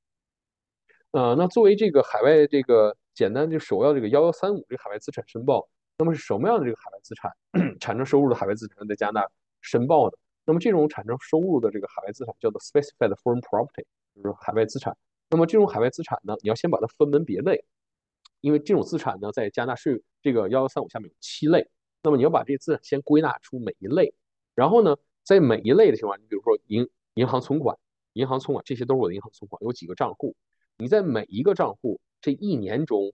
[1.13, 7.31] 呃，那作为这个海外这个简单就首要这个幺幺三五这个海外资产申报，那么是什么样的这个海外资产
[7.79, 9.31] 产生收入的海外资产在加拿大
[9.61, 10.13] 申报呢？
[10.45, 13.85] 那么这种产生收入的这个海外资产叫做 specified foreign property，
[14.15, 14.97] 就是海外资产。
[15.31, 17.65] 那么这种海外资产呢，你要先把它分门别类，
[18.41, 21.71] 因为这种资产呢，在加拿大税这个幺幺三五下面有七类。
[22.03, 24.13] 那么你要把这资产先归纳出每一类，
[24.55, 27.77] 然后呢，在每一类的情况，你比如说银银行存款、
[28.15, 30.35] 银行存款，这些都是我的银行存款，有几个账户。
[30.79, 33.13] 你在每一个账户这一年中，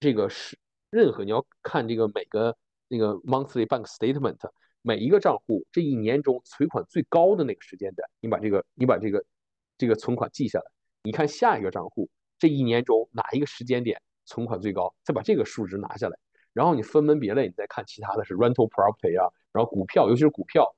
[0.00, 0.58] 这个是
[0.90, 2.56] 任何你要看这个每个
[2.88, 4.38] 那个 monthly bank statement，
[4.80, 9.24] 每一个账户这一年中存款最高的那个时间点，你把这个你把这个
[9.76, 10.64] 这个存款记下来。
[11.04, 12.08] 你看下一个账户，
[12.38, 14.94] 这一年中哪一个时间点存款最高？
[15.04, 16.16] 再把这个数值拿下来，
[16.52, 20.74] 然后你分门别类，你再看其他的是 rental property 啊，然后股票，尤其是股票，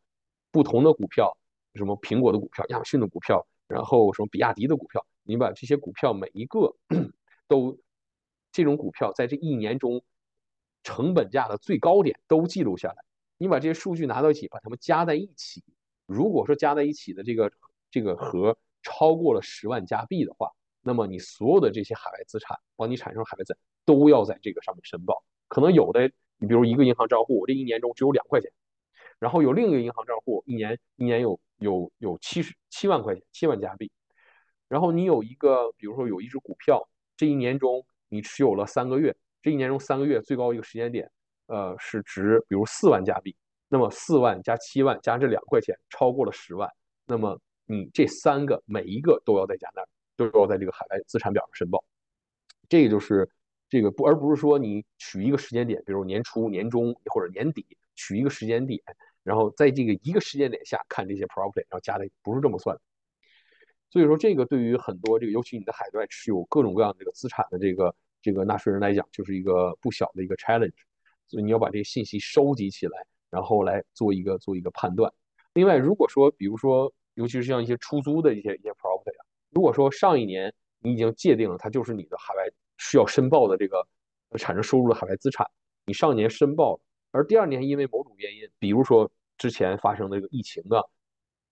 [0.51, 1.37] 不同的股票，
[1.75, 6.75] 什么苹果的股票、亚马逊的股票，然后什么比亚迪的股票，你把这些股票每一个
[7.49, 7.79] 都，
[8.53, 10.03] 这种股票在这一年中
[10.83, 12.97] 成本价的最高点都记录下来，
[13.39, 15.63] 你把这些数据拿到一起，把它们加在一起，
[16.07, 17.53] 如果说加在一起的这个
[17.91, 18.57] 这个 和。
[18.87, 20.51] 超过了十万加币的话，
[20.83, 25.25] 那么你所有的这些海外资产帮你产生海外资产都要在这个上面申报。
[25.49, 28.53] 可能有的，你比如一个银行账户，我这一年中只有两块钱，
[29.19, 33.91] 然后有另一个银行账户，一年一年有有有七十七万块钱，七万加币。
[34.69, 36.83] 然后你有一个，比如说有一只股票，
[37.17, 41.11] 这一年中你持有了三个月，这一年中三个月最高一个时间点，
[41.47, 43.37] 呃，是值比如四万加币。
[43.69, 46.71] 那么四万加七万加这两块钱，超过了十万，
[47.07, 47.41] 那么。
[47.67, 51.83] 你这三个每一个都要在加拿大，都要在这个海外资产表上申报。
[52.69, 53.27] 这个就是
[53.71, 58.83] 这个不，而不是说你取一个时间点，比如年初、年中或者年底取一个时间点，
[59.25, 62.83] 然后在这个一个时间点下看这些 property，然后加的不是这么算的。
[63.91, 70.75] 所以说，这个对于很多这个，尤其你的海外持有各种各样的这个资产的这个这个纳税人来讲，就是一个不小的一个 challenge。
[71.27, 72.99] 所以你要把这些信息收集起来，
[73.31, 75.13] 然后来做一个做一个判断。
[75.55, 82.43] 另外，如果说比如说，尤其是像一些出租的一些一些 property 啊，如果说上一年你已经界定了它就是你的海外
[82.79, 83.87] 需要申报的这个
[84.37, 85.49] 产生收入的海外资产，
[85.87, 86.81] 你上一年申报，
[87.15, 89.09] 而第二年因为某种原因，比如说
[89.39, 90.83] 之前发生的这个疫情啊，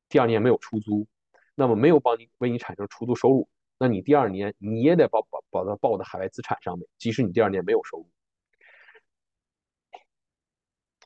[0.08, 1.06] 第二年没有出租，
[1.54, 3.48] 那么没有帮你为你产生出租收入，
[3.78, 8.10] 那你第二年你也得报报把它报到海外资产上面，即使你第二年没有收入。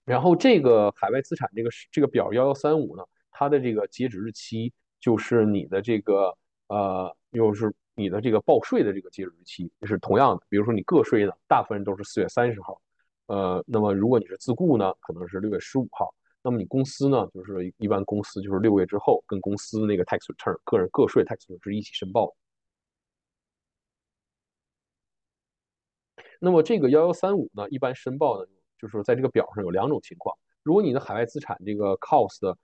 [0.06, 6.34] 然后这个海外资产这个这个表幺幺三五呢，它的这个截止日期就是你的这个
[6.68, 10.46] 呃，又是你的这个报税的这个截止日期是同样的。
[10.48, 12.80] 比如说你个税呢，大部分人都是四月三十号，
[13.26, 16.14] 呃，那么如果你是自雇呢，可能是六月十五号。
[16.42, 22.34] 那么你公司呢，就是一般公司就是六月之后跟公司那个 tax return 个人个税 tax return 是一起申报。
[26.40, 28.48] 那么这个幺幺三五呢，一般申报呢。
[28.78, 32.54] 就是在这个表上有两种情况，如果你的海外资产这个 cost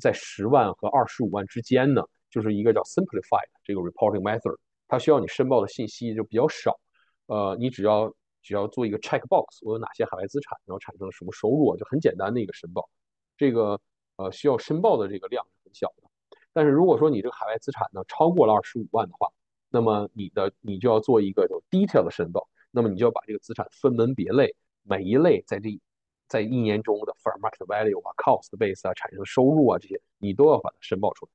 [0.00, 4.56] 在十万和二十五万之间呢，就是一个叫 simplified 这个 reporting method，
[4.88, 6.80] 它需要你申报的信息就比较少，
[7.26, 8.10] 呃，你只要
[8.48, 12.88] 只要做一个 check box，我有哪些海外资产，然后产生了什么收入啊，就很简单的一个申报，
[13.36, 13.78] 这个
[14.16, 16.08] 呃需要申报的这个量是很小的。
[16.54, 19.28] 但是如果说你这个海外资产呢超过了二十五万的话，
[19.68, 24.56] 那么你的你就要做一个就 detail 的申报，那么你就要把这个资产分门别类。
[24.82, 25.78] 每一类在这
[26.26, 31.32] 在一年中的 fair market value 啊、cost base 啊、产生收入啊这些，你都要把它申报出来。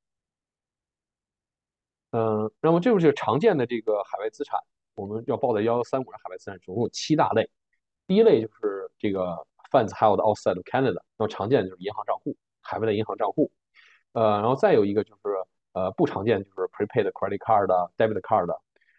[2.20, 4.60] 嗯，那么这就是常见的这个海外资产，
[4.96, 7.50] 我们要报的幺幺三五的海外资产总共有七大类。
[8.06, 13.52] 第一类就是这个 funds held outside of Canada，那么常见的就是银行账户，海外的银行账户。
[14.12, 15.22] 呃，然后再有一个就是
[15.72, 17.68] 呃不常见就是 prepaid credit card、
[17.98, 18.48] debit card，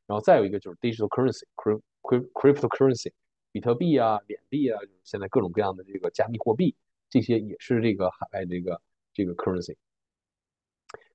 [0.06, 3.12] 然后再有一个就是 digital currency，cryptocurrency。
[3.52, 6.74] 比特币啊，脸币啊，就是现在各种各样的这个加密货币，
[7.08, 8.82] 这些也是这个海外这个
[9.12, 9.76] 这个 currency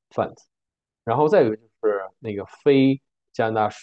[0.09, 0.45] funds。
[1.03, 3.01] 然后再有一个就是那个非
[3.34, 3.75] 加拿大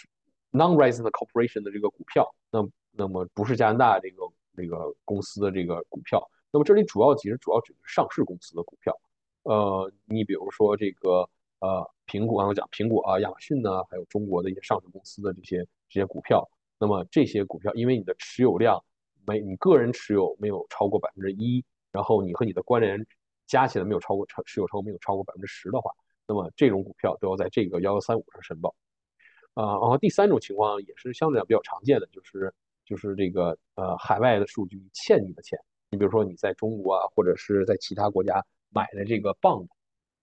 [0.56, 4.22] non-resident corporation 的这个股票，那那么不是加拿大这个
[4.56, 6.20] 这个公司的这个股票。
[6.50, 8.98] 那么这里主要其实主要指的是上市公司的股票。
[9.42, 11.28] 呃，你比如说这个
[11.60, 16.48] 呃苹果，刚刚讲苹果啊，亚马逊呢，还有中国的一些上市公司的这些这些股票。
[16.78, 18.82] 那么这些股票，因为你的持有量
[19.26, 23.06] 没你个人持有没有超过百分之一，然后你和你的关联
[23.46, 25.90] 加起来没有超过持持有超过没有超过百分之十的话，
[26.26, 28.74] 那么这种股票都要在这个幺幺三五上申报。
[29.56, 32.52] 啊，然后第三种情况也是相对来比较常见的，就是
[32.84, 35.58] 就是这个呃海外的数据欠你的钱，
[35.90, 39.66] 你比如说你在中国啊，或者是在其他国家买的这个 bond，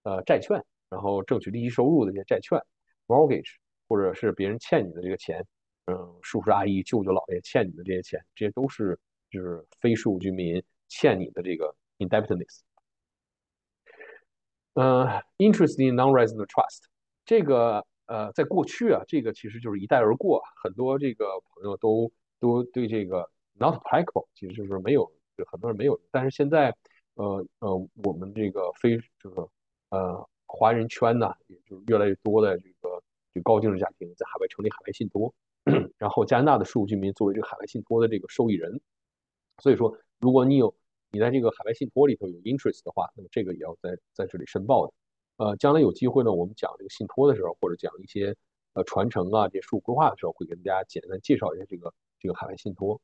[0.03, 2.61] 呃债券，然后挣取利息收入的这些债券
[3.07, 3.55] ，mortgage，
[3.87, 5.43] 或者是别人欠你的这个钱。
[5.87, 8.97] 嗯，叔叔阿姨、舅舅姥爷欠你的这些钱，这些都是
[9.29, 12.61] 就是非税务居民欠你的这个 indebtedness。
[14.75, 16.83] 呃，interest in non-resident trust，
[17.25, 25.99] 这个呃，在过去啊，这个其实就是一带而过，很多这个朋友都都对这个 not applicable，其实就是没有，就很多人没有。
[26.11, 26.71] 但是现在，
[27.15, 29.49] 呃呃，我们这个非这个
[29.89, 33.01] 呃华人圈呢，也就越来越多的这个
[33.33, 35.33] 就高净值家庭在海外成立海外信托。
[35.97, 38.79] 然后加拿大的税务居民作为这个海外信托的这个受益人，
[39.57, 40.75] 所以说如果你有
[41.09, 44.93] 你在这个海外信托里头有 interest 的话，那么这个也要在在这里申报的。
[45.43, 48.33] 呃，将来有机会呢，我们讲这个信托的时候，或者讲一些
[48.73, 53.01] 呃传承啊这些税务规划的时候，会给大家简单介绍一下这个这个海外信托。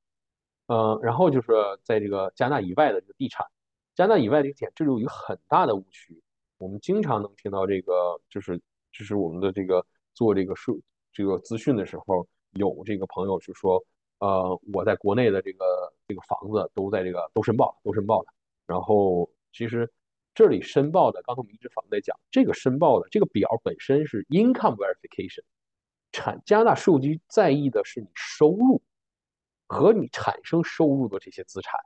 [0.68, 1.52] 呃，然后就是
[1.84, 3.46] 在这个加拿大以外的这个地产，
[3.94, 6.22] 加拿大以外这个点，这有一个很大的误区，
[6.58, 8.58] 我们经常能听到这个，就是
[8.92, 10.74] 就是我们的这个做这个税
[11.12, 12.28] 这个资讯的时候。
[12.54, 13.80] 有这个朋友就说，
[14.18, 18.26] 呃，我在国内的这个这个房子都在这个都申报都申报了。
[18.66, 19.88] 然后其实
[20.40, 25.44] 这里申报的，刚才我们一直反复在讲，这个申报的这个表本身是 income verification，
[26.14, 28.82] 产加拿大税务局在意的是你收入
[29.68, 31.78] 和你产生收入的这些资产。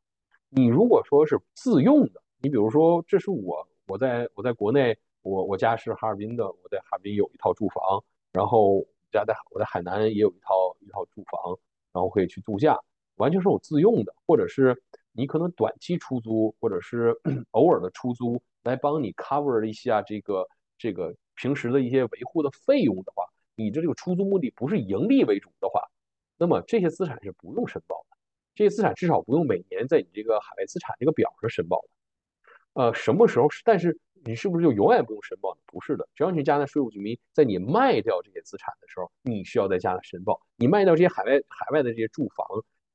[0.49, 8.85] 你如果说是自用的，你比如说这是我我在我在国内，我我家是哈尔滨的，我在哈尔滨有一套住房，然后。
[9.11, 11.55] 家在我在海南也有一套一套住房，
[11.91, 12.79] 然后可以去度假，
[13.17, 14.75] 完全是我自用的，或者是
[15.13, 17.15] 你可能短期出租，或者是
[17.51, 20.47] 偶尔的出租来帮你 cover 一下这个
[20.77, 23.23] 这个平时的一些维护的费用的话，
[23.55, 25.81] 你的这个出租目的不是盈利为主的话，
[26.37, 28.17] 那么这些资产是不用申报的，
[28.55, 32.81] 这些资产至少不用每年在你这个海外资产这个表上申报的。
[32.81, 33.47] 呃，什么时候？
[33.63, 33.97] 但是。
[34.25, 35.59] 你是不是就永远不用申报呢？
[35.65, 40.39] 不是的，只要你加拿大税务居民，在你卖掉这些资产的时候，你需要在加拿大申报。
[40.55, 42.47] 你卖掉这些海外海外的这些住房，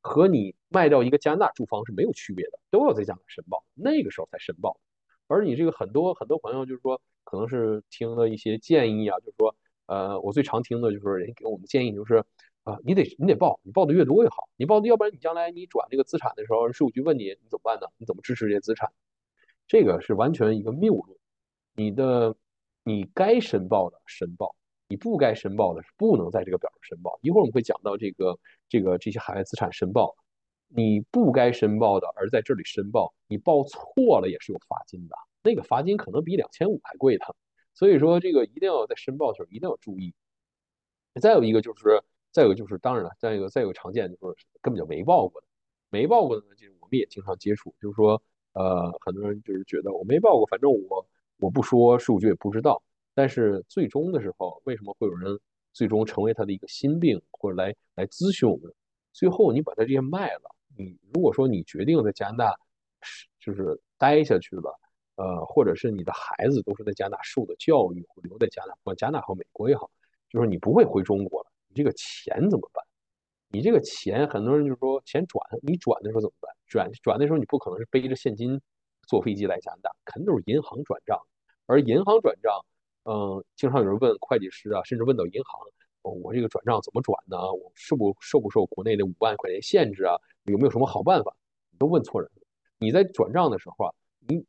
[0.08, 4.80] 和你卖掉一个加拿大住房是没有区别的，都要在加拿大申报，那个时候才申报。
[5.28, 9.54] 而你这个很多很多朋友就是说，可能是听了一些建议啊，就是说，
[9.86, 12.24] 呃，我最常听的就是人给我们建议就是，
[12.64, 17.86] 啊，你得你得报，你报的越多越好，你报的，要不然你将来你转这个资产的时候，税务局问你，你怎么办呢？
[17.98, 18.90] 你怎么支持这些资产？
[19.66, 21.18] 这个是完全一个谬论。
[21.74, 22.34] 你的
[22.82, 24.56] 你该申报的申报，
[24.88, 27.18] 你不该申报的是不能在这个表上申报。
[27.22, 30.16] 一会儿我们会讲到这个这个这些海外资产申报，
[30.68, 37.36] 你不该申报的，而在这里申报，你报错了也是有罚金的，那个罚金可能比两千五还贵的。
[37.74, 40.14] 所以说这个一定要在申报的时候一定要注意。
[41.20, 45.46] 再有一个就是，再有就是，当然了，再一个再有常见就是根本就没报过的，
[45.90, 48.22] 没报过的呢，就是我们也经常接触，就是说，
[48.52, 51.06] 呃，很多人就是觉得我没报过，反正我
[51.38, 52.82] 我不说，税务局也不知道。
[53.18, 55.36] 但是最终的时候，为什么会有人
[55.72, 58.72] 最终成为他的一个心病，或者来来咨询我们？
[59.12, 62.56] 最后你把他这些卖了，你如果说你决定在加拿大
[63.00, 64.72] 是就是待下去了，
[65.16, 69.90] 呃，或者是你的孩子都是在加拿大受的教育，或留在加拿大，不管加拿大好，美国也好。
[70.30, 72.84] 就是你不会回中国了，你这个钱怎么办？
[73.48, 76.54] 你这个钱，很多人就是说钱转，你转的时候怎么办？
[76.68, 78.60] 转转的时候你不可能是背着现金
[79.08, 81.18] 坐飞机来加拿大，肯定都是银行转账。
[81.66, 82.54] 而银行转账，
[83.10, 85.60] 嗯，经常有人问会计师啊，甚至问到银行，
[86.02, 87.38] 我这个转账怎么转呢？
[87.54, 90.14] 我受不受不受国内的五万块钱限制啊？
[90.44, 91.34] 有没有什么好办法？
[91.70, 92.42] 你都问错人了。
[92.78, 93.94] 你在转账的时候啊，
[94.26, 94.44] 你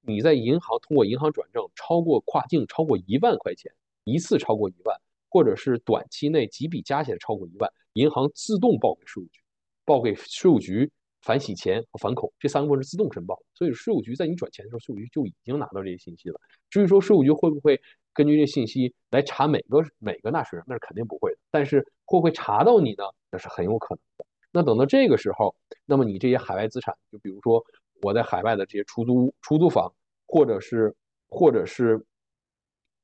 [0.00, 5.00] 你在银行通过银行转账超过跨境超过一万块钱，一次超过一万。
[5.32, 9.40] 或者是短期内几笔加起来超过一万，银行自动报给税务局，
[9.84, 10.90] 报给税务局
[11.22, 13.40] 反洗钱和反恐这三个过程自动申报。
[13.54, 16.40] 所以税务局在你转钱的时候，税务局就已经拿到这些信息了。
[16.68, 17.80] 至于说税务局会不会
[18.12, 21.38] 根据这信息来查每个每个纳税人，那是肯定不会的。
[21.50, 23.04] 但是会不会查到你呢？
[23.30, 24.26] 那是很有可能的。
[24.52, 25.54] 那等到这个时候，
[25.86, 27.64] 那么你这些海外资产，就比如说
[28.02, 29.92] 我在海外的这些出租出租房，
[30.26, 30.94] 或者是
[31.28, 32.04] 或者是。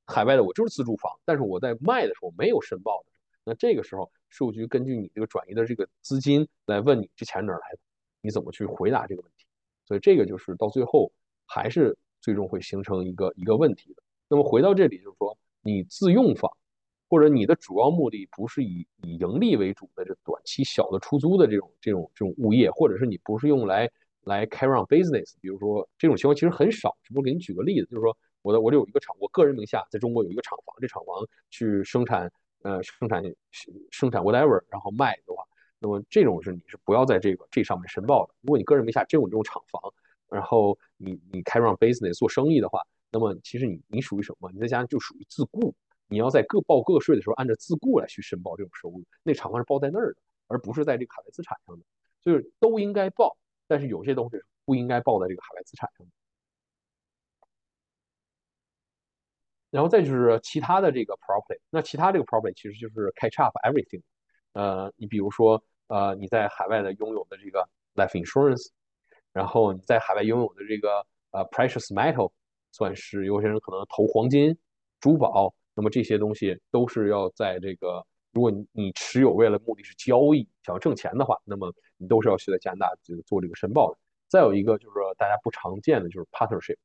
[0.08, 3.10] 海外的我就是自住房，但是我在卖的时候没有申报的，
[3.42, 7.78] 那这个时候税务局根据你这个转移的这个资金来问你这钱哪来的，
[8.20, 9.44] 你怎么去回答这个问题？
[9.84, 11.10] 所以这个就是到最后
[11.44, 14.02] 还是最终会形成一个一个问题的。
[14.28, 16.50] 那么回到这里就是说，你自用房
[17.08, 23.90] 或者你的主要目的不是以以盈利为主的这短期小的出租的这种这种这种物业，或者是你不是用来
[24.22, 28.16] 来 carry on business，比如说这种情况其实很少，只不过给你举个例子，就是说。
[28.42, 31.16] 我的我有一个厂，我个人名下在中国有一个厂房，这厂房
[31.50, 32.30] 去生产，
[32.62, 33.20] 呃，生产
[33.90, 35.42] 生产 whatever，然后卖的话，
[35.80, 38.32] 那么这种是你是不要在这个这上面申报的。
[38.42, 39.82] 如果你个人名下真有这种厂房，
[40.30, 42.80] 然后你你开 run business 做生意的话，
[43.16, 44.52] 那么其实你你属于什么？
[44.52, 45.74] 你在家就属于自雇，
[46.06, 51.82] 你要在各报个税的时候按照自雇来去申报这种收入，那厂房是报在那儿的，而不是在这个海外资产上的，
[52.22, 53.34] 就是都应该报，
[53.66, 54.36] 但是有些东西
[54.66, 56.12] 不应该报在这个海外资产上的。
[59.70, 64.02] 然后再就是其他的这个 property，那其他这个 property 其实就是 catch up everything。
[64.52, 68.68] 呃，你比如说，呃，你在海外的拥有的这个 life insurance，
[69.32, 72.32] 然后你在海外拥有的这个呃 precious metal，
[72.76, 74.54] 算是有些人可能投黄金、
[75.00, 83.98] 珠宝，那么这些东西都是要在这个，如果你你持有为了目的是交易，想要挣钱的话，那么你都是要去在加拿大这个做这个申报的。
[84.28, 86.76] 再有一个就是大家不常见的就是 partnership。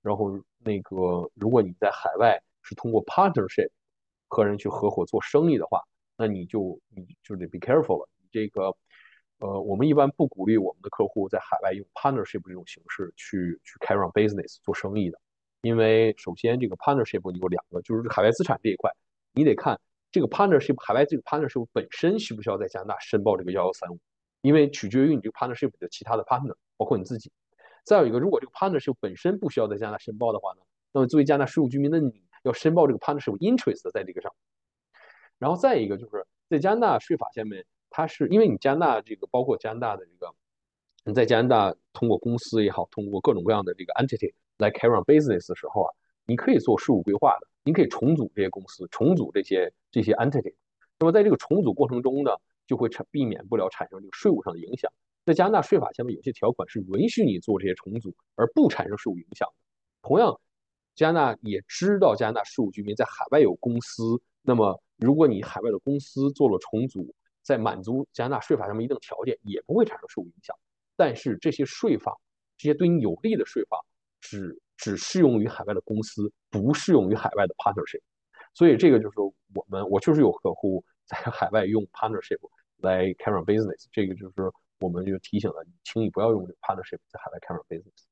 [0.00, 3.70] 然后那个，如果你在海外是通过 partnership
[4.28, 5.82] 和人去合伙做生意的话，
[6.16, 8.08] 那你就你就得 be careful 了。
[8.30, 8.74] 这个，
[9.38, 15.20] 呃，我们一般不鼓励我们的客户在海外用 partnership 这种形式去去开 run business 做生意的，
[15.62, 18.90] 因为首先这个 partnership 有两个，就是海外资产这一块，
[19.32, 23.98] 你得看这个 partnership 海外这个 partnership 本身需不需要在加拿大申报这个幺幺三五，
[24.42, 27.32] 因为取决于你这个 partnership 的其他的 partner，包括你自己。
[27.84, 30.60] 再有一个，如果这个 partnership 本身不需要在加拿大申报的话呢，
[30.92, 34.32] 那么作为加拿大税务居民的你要申报这个 partnership interest 在这个上。
[35.38, 40.32] 然后再一个就是在加拿大税法下面，它是因为你加拿大这个包括加拿大的这个
[41.04, 44.32] 你在加拿大通过公司也好，通过各种各样的这个 entity
[44.62, 45.90] 来 carry on business 的时候啊，
[46.24, 50.54] 你可以做税务规划的，你可以重组这些公司，重组这些这些 entity。
[50.98, 52.30] 那么在这个重组过程中呢，
[52.66, 54.90] 就会产避免不了产生这个税务上的影响。
[55.24, 59.54] 在加拿大税法下面有些条款是允许你做这些重组而不产生税务影响的。
[60.02, 60.40] 同样，
[60.94, 70.56] 加拿大也知道加拿大税务居民在海外有公司，那么如果你海外的公司做了重组，在满足加拿大税法上面一定条件，也不会产生税务影响。
[70.96, 72.16] 但是这些税法，
[72.56, 73.84] 这些对你有利的税法，
[74.22, 78.00] 只只适用于海外的公司，不适用于海外的 partnership。
[78.54, 82.38] 所以这个就是我们，我确实有客户在海外用 partnership
[82.78, 84.50] 来 carry business，这个就是。
[84.80, 88.02] 我们就提醒了你，轻易不要用这个 partnership 在海外开 business。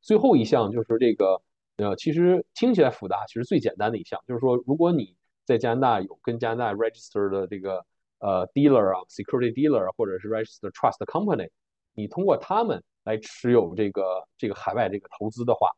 [0.00, 1.42] 最后一项就是这个，
[1.78, 7.84] 呃，其实听起来复杂，其实最简单的一项就是说，如果你在加拿大有跟加拿大 register 的这个
[8.20, 11.50] 呃 dealer 啊，security dealer 或者是 register trust company，
[11.96, 15.68] 你通过他们来持有这个这个海外这个投资的话，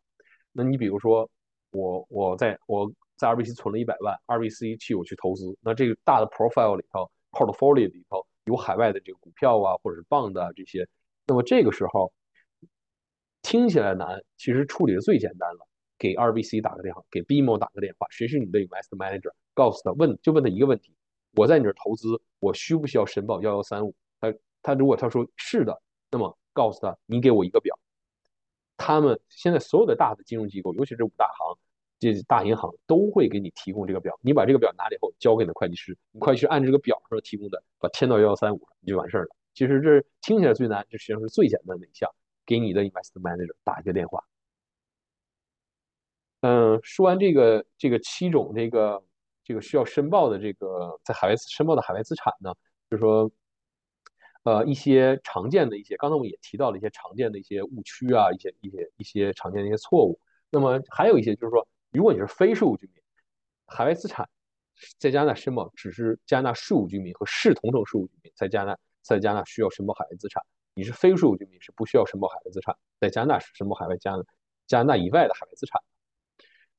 [0.53, 1.29] 那你比如说
[1.71, 10.87] 我我在我在 RBC 存了一百万，RBC 去我去投资，那这个大的 profile 里头 portfolio 里头有海外的这个股票啊，或者是 bond 啊这些，
[11.27, 12.13] 那么这个时候
[13.43, 15.67] 听起来难，其实处理的最简单了。
[16.01, 19.33] 给 RBC 打个电话，给 BMO 打个电话，谁是你的 Invest Manager？
[19.53, 20.95] 告诉他问，就问他一个问题：
[21.35, 23.93] 我在你这投资，我需不需要申报幺幺三五？
[24.21, 25.77] 他他如果他说是的，
[26.11, 27.79] 那么告诉他，你给我一个表。
[28.77, 31.59] 他们现在所有的大的金融机构，尤其是五大行、
[31.99, 34.19] 这大银行，都会给你提供这个表。
[34.23, 39.31] 你把这个表拿了以后，交给你的会计师，你会计师按这个表上提供的，把填到幺幺三五，你就完事儿了。
[39.55, 42.09] 其实这听起来最难，这实际上是最简单的一项，
[42.47, 44.23] 给你的 Invest Manager 打一个电话。
[46.43, 49.03] 嗯，说完这个这个七种这个
[49.43, 52.55] 这个需要申报的这个在海外申报的海外资产呢，
[52.89, 53.29] 就是说，
[54.49, 60.19] 呃，一些常见的一些，刚才我们也提到了一些常见的一些误区啊，一些一些一些常见的一些错误。
[60.49, 62.95] 那么还有一些就是说，如果你是非税务居民，
[63.67, 64.27] 海外资产
[64.99, 70.43] 在加拿大申报只是加拿大税务居民和视同等税务居民在加拿大在加拿大需要申报海外资产，
[70.73, 74.15] 你是非税务居民是不需要申报海外资产，在加拿大是申报海外加
[74.67, 75.83] 加拿大以外的海外资产。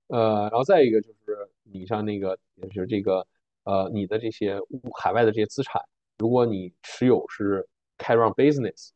[0.08, 2.36] 呃，然后再一个就是你像那个，
[2.74, 3.28] 就是这个，
[3.64, 4.60] 呃，你的这些
[5.00, 5.80] 海外的这些资产，
[6.20, 7.68] 如果你持有是
[7.98, 8.90] carry on business，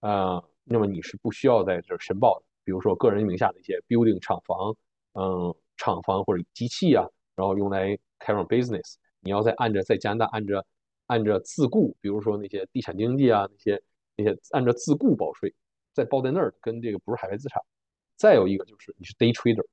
[0.00, 2.46] 啊，那么你是不需要在这申报的。
[2.64, 4.76] 比如说个人名下的一些 building 厂房，
[5.14, 7.04] 嗯，厂房或者机器啊，
[7.34, 10.64] 然后用来 carry on business，你要在按着在加拿大按着
[11.06, 13.82] 按着自雇，比如说那些地产经济啊，那些
[14.14, 15.52] 那些按照自雇报税，
[15.92, 17.60] 在报在那儿，跟这个不是海外资产。
[18.16, 19.66] 再有一个就是你是 day trader。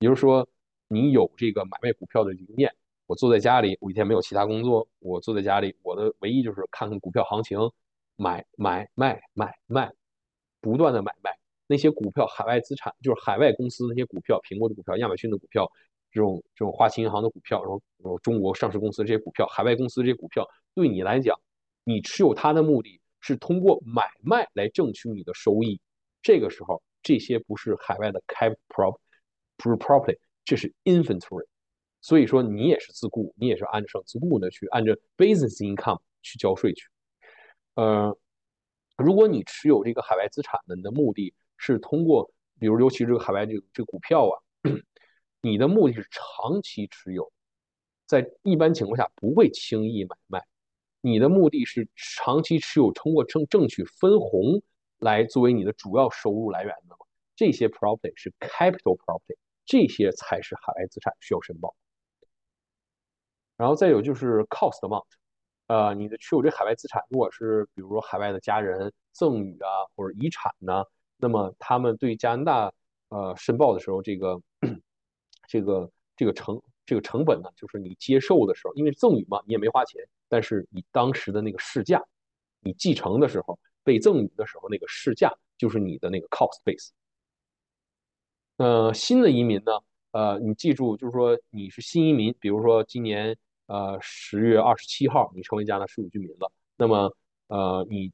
[0.00, 0.46] 也就是说，
[0.88, 2.74] 你有这个买卖股票的经验。
[3.06, 7.58] 我坐在家里，我一天没有其他工作，我坐在家里，我的唯一就是看看股票行情，
[8.16, 9.92] 买买卖买卖，
[10.60, 11.30] 不断的买卖
[11.66, 15.70] 那些股票，海外资产就是海外公司那些股票，苹果的股票、亚马逊的股票，
[16.10, 21.38] 这种这种花旗银行的股票，然后然后中国上市公司这些股票，海外公司这些股票，对你来讲，
[21.84, 25.80] 你持有它的目的是通过买卖来挣取你的收益。
[26.22, 28.98] 这个时候，这些不是海外的 cap prop。
[29.58, 31.46] 不是 property，这是 inventory，
[32.00, 36.88] 所以说你也是自雇，你也是按照自雇的去按照 business income 去交税去。
[37.74, 38.16] 呃，
[38.96, 44.34] 如果你持有这个海外资产的，你的目的是通过，比如尤其这个海外这个这个股票啊，
[45.42, 47.32] 你的目的是长期持有，
[48.06, 50.44] 在一般情况下不会轻易买卖。
[51.00, 54.62] 你的目的是长期持有，通过挣挣取分红
[54.98, 57.06] 来作为你的主要收入来源的嘛？
[57.34, 59.36] 这些 property 是 capital property。
[59.68, 61.74] 这些才是海外资产需要申报，
[63.56, 65.04] 然后再有就是 cost amount，
[65.66, 70.84] 呃，你的持有这海外资产，如果是比如说海外的家人赠与啊或者遗产呢，
[71.16, 72.72] 那么他们对加拿大
[73.08, 74.40] 呃申报的时候，这个
[75.48, 82.04] 这个这个成这个成本呢，就是你接受的时候，因为赠与嘛，你也没花钱，但是你当时的那个市价，
[82.60, 86.90] 你继承的时候被赠与的时候那个市价就是你的那个 cost base。
[88.58, 89.72] 呃，新的移民呢，
[90.12, 93.36] 呃，你记住，就是说你是新移民，比如说今年
[93.66, 97.12] 呃十月二十七号你成为加拿大税务居民了，那么
[97.48, 98.12] 呃你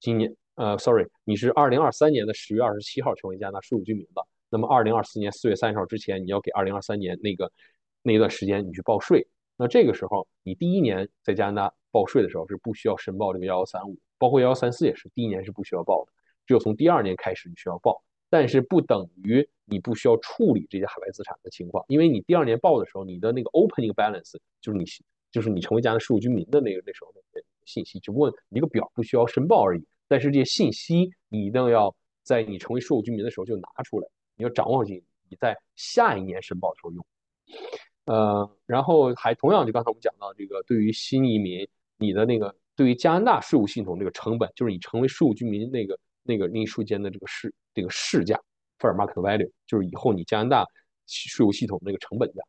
[0.00, 7.50] 今年呃，sorry，你是二零二三年的十月二十七号成为加拿大税务居民了，那么二零二四年四月三十号之前，你要给二零二三年那个
[8.02, 9.26] 那一段时间你去报税，
[9.56, 16.12] 那这个时候你第一年在加拿大报税的时候是不需要申报这个幺幺三五，包括幺幺三四也是，第一年是不需要报的，
[16.46, 18.02] 只有从第二年开始你需要报。
[18.28, 24.84] 但是不等于你不需要处理这些海外资产的情况，因为你第二年报的时候，你的那个 opening balance 就是你
[25.30, 27.20] 就是你成为加拿大税务居民的那个那时候的
[27.64, 29.84] 信息，只不过你这个表不需要申报而已。
[30.08, 37.06] 但是这些信息你一定要在你成为税务居民的时候就拿出来，你要掌握进，你在下一年申报的时候用。
[38.04, 45.98] 呃，然后还同样就刚才我们讲到这个，对于新移民，你的那个对于加拿大税务系统这个成本，就是你成为税务居民那个。
[46.28, 48.36] 那个那一瞬间的这个市这个市价
[48.78, 50.66] ，fair market value，就是以后你加拿大
[51.06, 52.42] 税务系统那个成本价。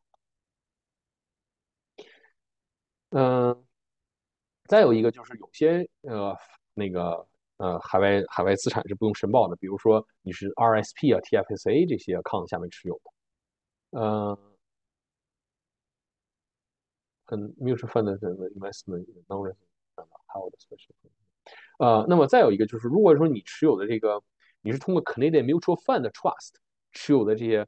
[3.12, 3.66] 嗯，
[4.66, 6.38] 再有一个就是有些呃
[6.74, 7.26] 那个
[7.58, 13.12] 呃海外海外资产是不用申报的，比如说你是 RSP 啊 TFSA 这些 account 下面持有的，
[14.00, 14.38] 嗯，
[17.26, 18.18] 跟 mutual fund 的
[18.52, 19.56] investment non-resident
[20.28, 20.92] 还有的 special。
[21.80, 24.22] 呃，那么再有一个就是，如果说你持有的这个，
[24.68, 26.56] 你是通过 Canadian Mutual Fund Trust
[26.92, 27.66] 持有的这些，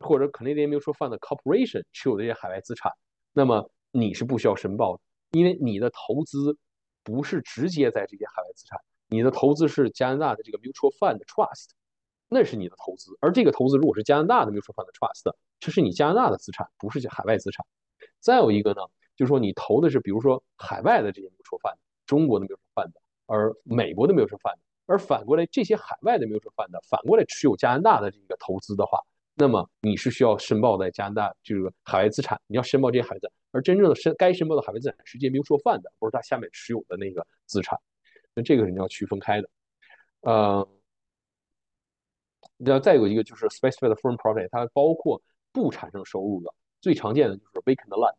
[0.00, 2.90] 或者 Canadian Mutual Fund Corporation 持有的这些海外资产，
[3.32, 5.02] 那么你是不需要申报的。
[5.30, 6.58] 因为你的投资
[7.04, 8.76] 不是直接在这些海外资产，
[9.06, 11.68] 你的投资是加拿大的这个 mutual fund trust，
[12.28, 13.16] 那是你的投资。
[13.20, 17.64] 而这个投资如果是加拿大的 mutual fund trust，这是你加拿大的资产，不是海外资产。
[18.18, 18.80] 再有一个呢，
[19.14, 21.76] 就是说你投的是比如说海外的这些 mutual fund，
[22.06, 22.90] 中国的 mutual fund，
[23.26, 24.56] 而美国的 mutual fund，
[24.86, 28.98] 而反过来这些海外的 mutual fund，反过来持有加拿大的这个投资的话。
[29.36, 37.76] 那么你是需要申报在加拿大这个海外资产，你要申报这些海外资产，而真正的申该申报的海外资产是这些 mutual fund，不是它下面持有的那个资产，
[38.32, 39.50] 那这个是你要区分开的。
[40.20, 40.68] 呃，
[42.56, 45.20] 那再有一个就是 specified foreign property，它包括
[45.50, 48.14] 不产生收入的，最常见的就是 vacant land。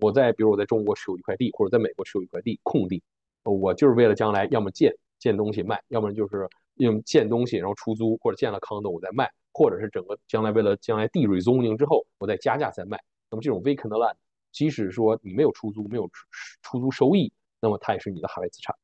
[0.00, 3.02] 我在比如我在中国持有一块地，或者在美国持有一块地空地，
[3.42, 9.30] 我就是为了将来要么建建东西卖，要不然就是用建东西然后出租，或者建了 condo 我再卖。
[9.54, 12.98] 或者是整个将来为了将来地 rezoning 之后，我再加价再卖。
[13.30, 14.14] 那么这种 vacant land，
[14.50, 16.08] 即使说你没有出租，没有
[16.62, 18.74] 出租收益，那么它也是你的海外资产。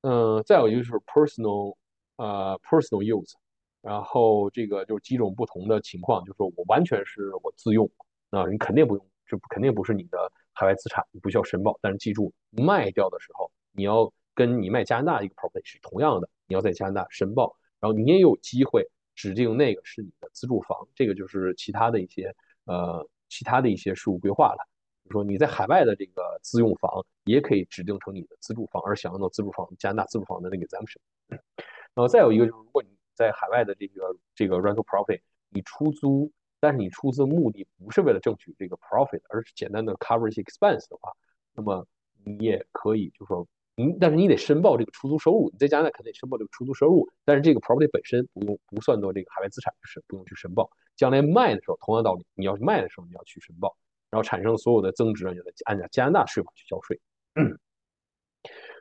[0.00, 1.76] 嗯，再有一个就是 personal，
[2.16, 3.34] 呃，personal use，
[3.82, 7.90] 然后这个就是几种不同的情况，就是我完全是我自用，
[8.30, 11.78] 那你肯定不用，这肯定不是你的海外资产，你不需要申报。
[11.80, 14.12] 但是记住，卖掉的时候你要。
[14.34, 18.82] 跟你卖加拿大一个 property 是同样的，你要在加拿大申报，然后你也有机会
[19.14, 22.34] 指定那个是你的自住房，这个就是其他的一些
[22.64, 24.66] 呃其他的一些事务规划了。
[25.02, 30.96] 比如说你在海外的这个自用房也可以指定成你的自住房，而享用到自住房加拿大自住房的那个 exemption。
[31.28, 36.32] 然后再有一个就是，如果你在海外的这个这个 rental property 你出租，
[36.62, 41.10] 但是你出资目的不是为了挣取这个 profit，而是简单的 cover 一些 expense 的话，
[41.52, 41.84] 那么
[42.24, 43.44] 你也可以就说。
[43.74, 50.70] 你但是你得申报这个出租收入，你在加拿大肯定申报这个出租收入，但是这个 property 本身不用不算作这个海外资产，就是不用去申报。
[50.94, 53.74] 将来卖的时候，同样道理，你要是卖的时候你要去申报，
[54.10, 57.00] 然后产生所有的增值，你就得按照加拿大税法去交税。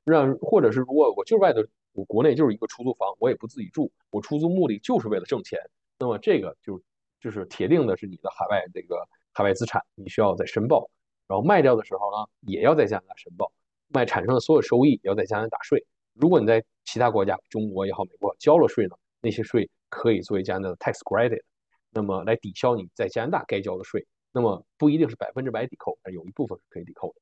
[0.04, 1.62] 让或者是如果我就是外头，
[1.94, 5.58] 我国内就是一个出租房，我也不自己住，我出租目的就是为了挣钱，
[5.98, 6.82] 那么这个就
[7.22, 10.90] 就是铁定的是你的海外这个海外资产，你需要再申报，
[11.28, 13.50] 然后卖掉的时候呢，也要在加拿大申报。
[13.94, 15.86] 卖产生的所有收益要在加拿大打税。
[16.14, 21.42] 如果你在其他国家，中国也好，美国交了税呢，那些税可以作为加拿大的 tax credit，
[21.90, 24.06] 那么来抵消你在加拿大该交的税。
[24.32, 27.16] 那么不一定是百分之百抵扣，但有一部分是可以抵扣的。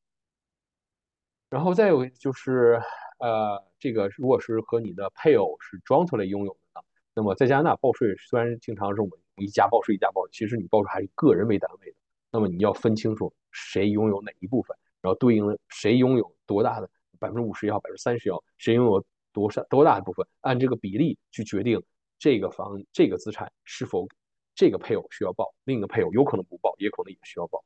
[1.49, 2.79] 然后再有就是，
[3.17, 6.85] 呃，这个如果是和你的配偶是 jointly 拥有的呢，
[7.15, 11.97] 那么在加拿大报税虽然经常是我们一家报税一家报，其实你报税还是个人为单位的。
[12.31, 14.77] 那么你要分清楚谁拥有哪一部分。
[15.01, 21.81] 然后对应的谁拥有多大的百分之五十也好，百分之三十也好，谁拥有多少多大的部分，按这个比例去决定
[22.17, 24.05] 这个房这个资产是否
[24.53, 27.63] 这个配偶需要报，另一个配偶有可能不报，也可能也需要报。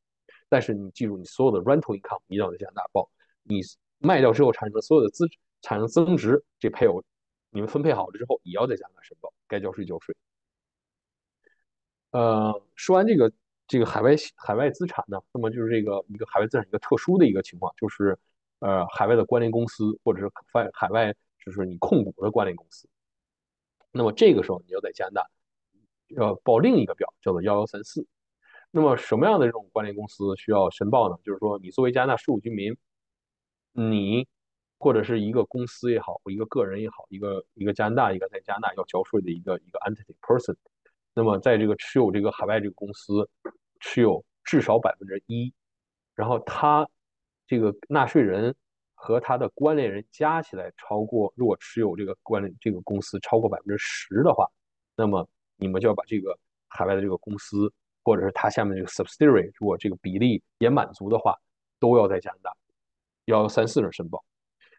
[0.47, 3.09] 但是你记住，你所有的 rental income 一定要在加拿大报，
[3.41, 3.61] 你
[3.97, 5.27] 卖掉之后产生的所有的资
[5.63, 7.03] 产生增值，这配偶
[7.49, 10.15] 你们分配好了之后，也要在加拿大申报，该交税交税。
[12.13, 13.31] 呃，说完这个。
[13.65, 18.15] 这个海外海外资产呢，那么就是这个一个海外资产一个特殊的一个情况，就是
[18.59, 22.89] 呃海外的关联公司或者是海海外就是你控股的关联公司。
[23.91, 25.29] 那么这个时候你要在加拿大
[26.09, 28.05] 要报另一个表，叫做幺幺三四。
[28.69, 31.17] 那么什么样的这种关联公司需要申报呢？
[31.23, 32.75] 就是说你作为加拿大税务居民，
[33.71, 34.27] 你
[34.77, 40.57] 或者是一个公司也好，或一个个人也好，一个一个加拿大一个在加拿大要交税的一个一个 entity person。
[41.13, 43.29] 那么，在这个持有这个海外这个公司
[43.79, 45.53] 持有至少百分之一，
[46.15, 46.87] 然后他
[47.45, 48.55] 这个纳税人
[48.95, 54.49] 和他的关联人加起来超过，如果持有这个关联这个公司超过百分之十的话，
[54.95, 56.35] 那么你们就要把这个
[56.67, 57.71] 海外的这个公司
[58.03, 61.37] 或者是他下面这个 subsidiary，如果这个比例也满足的话，
[61.79, 62.55] 都要在加拿大
[63.25, 64.23] 幺幺三四上申报。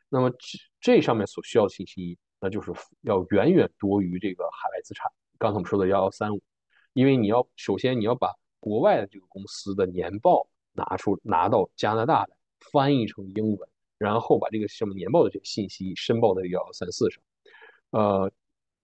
[0.09, 2.73] 那么这这上面所需要的信息，那就是
[3.03, 5.11] 要远远多于这个海外资产。
[5.39, 6.41] 刚才我们说的幺幺三五，
[6.93, 12.37] 因为你要首先你要把国外的这个公司的年报拿出拿到加拿大来，
[12.73, 17.23] 翻译成英文，然后把这个什么年报的这个信息申报在幺幺三四上。
[17.91, 18.31] 呃，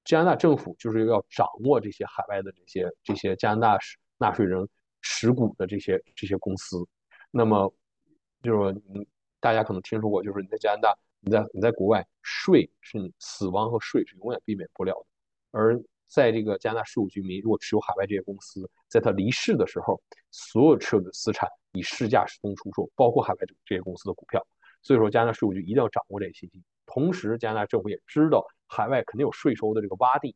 [0.05, 3.79] 加拿大政府就是要掌握这些海外的这些这些加拿大
[4.19, 4.69] 纳税人
[5.03, 6.87] 持股的这些这些公司。
[7.31, 7.73] 那么
[8.43, 8.75] 就是说，
[9.41, 15.07] 大家可能听说过，就是你在加拿大，你在你在国外税是你死亡和税是永远避免不了的，
[15.59, 15.81] 而
[16.11, 24.45] 在这个加拿大税务居民如果持有海外这些公司，在他离世的时候，所有持有的资产以市价实通出售，包括海外这些公司的股票。
[24.83, 26.63] 所以说，加拿大税务局一定要掌握这些信息。
[26.87, 30.35] 同时，加拿大政府也知道海外肯定有税收的这个洼地，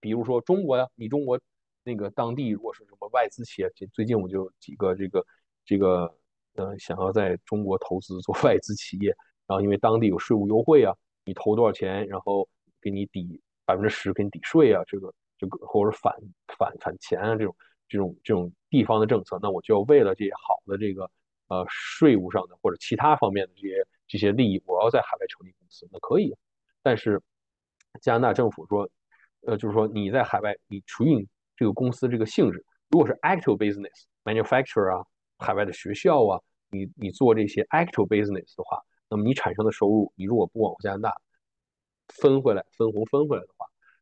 [0.00, 1.38] 比如说中国呀，你中国
[1.84, 5.24] 那个当地如果是什么外资企业，最近我就几个这个
[5.64, 6.12] 这个
[6.54, 9.14] 呃想要在中国投资做 外资企业，
[9.46, 10.92] 然后因为当地有税务优惠啊，
[11.24, 12.48] 你投多少钱，然后
[12.80, 13.40] 给你抵
[13.70, 16.12] 百分之十给你抵税啊，这个这个或者返
[16.58, 17.54] 返返钱啊这种
[17.88, 21.08] 这种这种地方的政策，那我就要为了这些好的这个
[21.46, 26.34] 呃税务上的或者其他方面的这些这些利益，我要在海外成立公司，那可以，
[26.82, 27.22] 但是
[28.02, 28.90] 加拿大政府说，
[29.46, 35.06] 呃，就是说你在海外你处于这个公司这个性质，如果是 actual business manufacturer 啊，
[35.38, 36.40] 海外的学校啊，
[36.70, 41.20] 你你做这些 actual business 的话，那么你产生的收入，你如果不往加拿大
[42.08, 43.59] 分回来，分红分回来的话，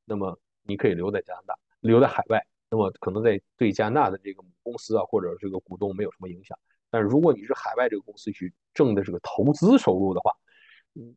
[0.08, 6.58] 那么你可以留在加拿大，留在海外，那么可能在对加拿大的这个母公司啊或者这个股东没有什么影响。
[6.90, 10.32] 但是如果你是海外这个公司去挣的这个投资收入的话，
[10.94, 11.14] 嗯，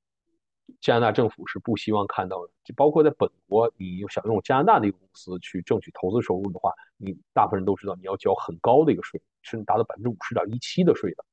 [0.82, 2.46] 加拿大政府是不希望看到。
[2.64, 11.24] 就包括在本国，你想用加拿大的一个公司去挣取投资收入的话，你大部分人都知道你要交很高的一个税，甚至达到百分之五十点一七的税的。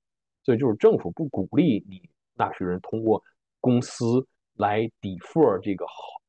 [0.44, 3.22] 所以就是政府不鼓励你纳税人通过
[3.60, 4.24] 公司
[4.54, 5.84] 来抵付这个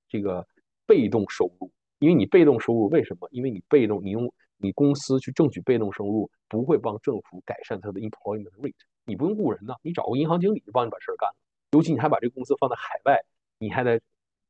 [0.10, 0.46] 这个
[0.90, 3.30] 被动收入，因为你被动收入为什么？
[3.32, 8.74] 因为你被动你用你公司去挣取被动收入，不会帮政府改善它的 employment rate，
[9.06, 11.36] 你不用雇人呢，你找个银行经理就帮你把事儿干了。
[11.74, 13.24] 尤其你还把这个公司放在海外，
[13.60, 14.02] 你还得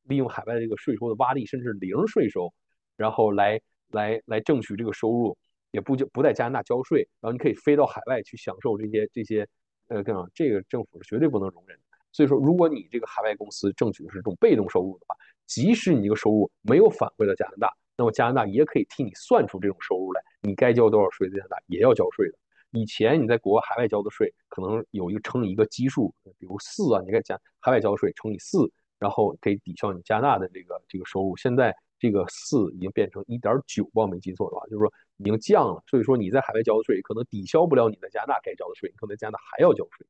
[0.04, 2.54] 利用海外这个税收的洼地，甚至零税收，
[2.96, 3.60] 然后来
[3.92, 5.38] 来来挣取这个收入，
[5.72, 9.46] 也不就不在加拿大交税，然后你可以飞到海外去享受这些这些
[9.90, 11.84] 呃，更这个政府是绝对不能容忍的。
[12.12, 15.16] 所以说，如果你这个海外公司挣取的是这种被动收入的话，
[15.50, 22.38] 即使你这个收入没有返回到加拿大，那么加拿大也可以替你算出这种收入来，你该交多少税，在加拿大也要交税的。
[22.72, 31.36] 以前你在国外海外交的税，可能有一个乘以一个基数，比如四啊，你该加海外交税乘以四，然后可以抵消你加拿大的这个这个收入。
[31.36, 35.84] 现在这个四已经变成一点九，我没记错的话，就是说已经降了。
[35.88, 40.06] 所以说你在海外交的税可能抵消不了你在加拿大该交的税，你可能在加拿大还要交税。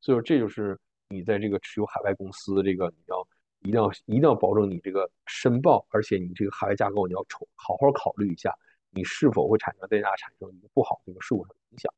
[0.00, 0.78] 所以说这就是
[1.08, 3.26] 你在这个持有海外公司这个你要
[3.60, 8.54] 一定要一定要保证你这个申报，而且你这个海外架构你要重好好考虑一下。
[8.92, 11.94] 你是否会产生对它产生一个不好的一个税务上的影响？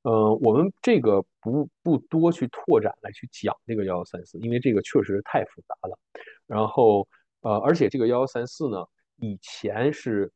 [0.00, 5.98] 呃，我们这个不不多去拓展来去讲这个幺幺三四，因为这个确实太复杂了。
[6.46, 7.06] 然后
[7.42, 8.86] 呃，而且这个幺幺三四呢，
[9.16, 10.32] 以前是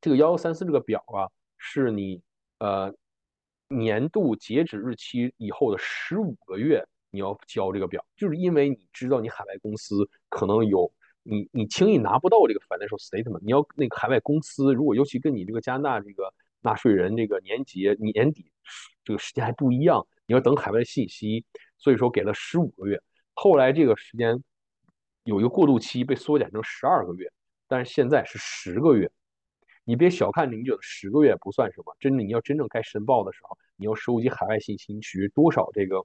[0.00, 1.28] 这个幺幺三四这个表啊，
[1.58, 2.22] 是你
[2.58, 2.90] 呃
[3.68, 6.82] 年度截止日期以后的十五个月
[7.14, 10.92] 你要交这个表，就是因为你知道你海外公司可能有。
[11.26, 16.30] 你你轻易拿不到这个 financial statement，你要那个海外公司，如果尤其跟你这个加拿大这个
[16.60, 18.52] 纳税人这个年节年底
[19.02, 21.42] 这个时间还不一样，你要等海外信息，
[21.78, 23.00] 所以说给了十五个月，
[23.32, 24.38] 后来这个时间
[25.22, 27.26] 有一个过渡期被缩减成十二个月，
[27.66, 29.10] 但是现在是十个月，
[29.84, 36.04] 你别小看你觉得十个月不算什么，真的你要真正该申报的时候，你要收集海外信息，取多少这个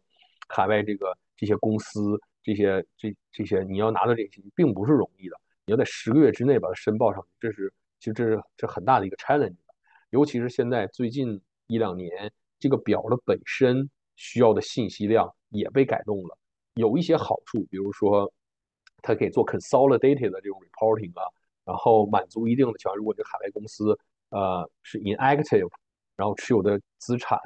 [0.50, 2.20] 海外这个这些公司。
[2.42, 5.36] 这些这这些你要拿到这些信息并不是容易的，
[5.66, 9.58] 你要在十个月之内把它申报上去，这是其实这是这很大的一个 challenge，
[10.10, 16.38] 尤其是现在最近一两年，这个表的本身需要的信息量也被改动了，
[16.76, 18.32] 有一些好处，比如说
[19.04, 21.28] 它可以做 consolidated 的这种 reporting 啊，
[21.66, 23.96] 然后满足一定的条件，如果这个海外公司
[24.30, 25.70] 呃是 inactive，
[26.16, 27.38] 然后持有的资产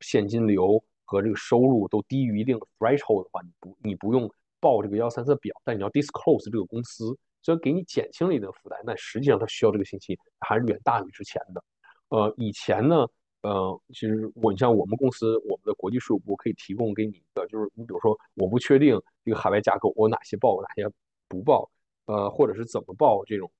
[0.00, 0.80] 现金流
[1.12, 4.28] 和这个收入都低于一定的 threshold 的话，你不你不用。
[4.62, 11.64] 报这个幺三四表，但你要 disclose 这个公司，虽然给你减轻了一定的负担，但实际上它需要这个信息还是远大于之前的。
[12.10, 13.04] 呃，以前呢，
[13.42, 20.88] 呃，其实我你像我们公司，我们的国际税务部可以提供给你一个，就是你比如说，我不确定这个海外架构，我哪些报，哪些
[21.26, 21.68] 不报，
[22.06, 23.50] 呃，或者是怎么报这种，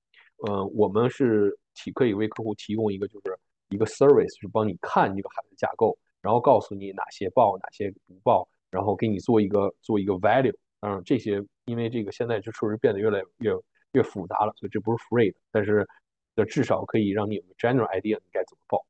[0.47, 10.55] 呃，我们是提可以为客户提供一个，就是一个 service，是帮你看这个海外架构，然后告诉你哪些报，哪些不报，然后给你做一个做一个 value。
[10.79, 13.51] 嗯，这些因为这个现在就确实变得越来越
[13.91, 15.87] 越复杂了，所以这不是 free 的，但是
[16.35, 18.85] 这至少可以让你有个 general idea 你该怎么报。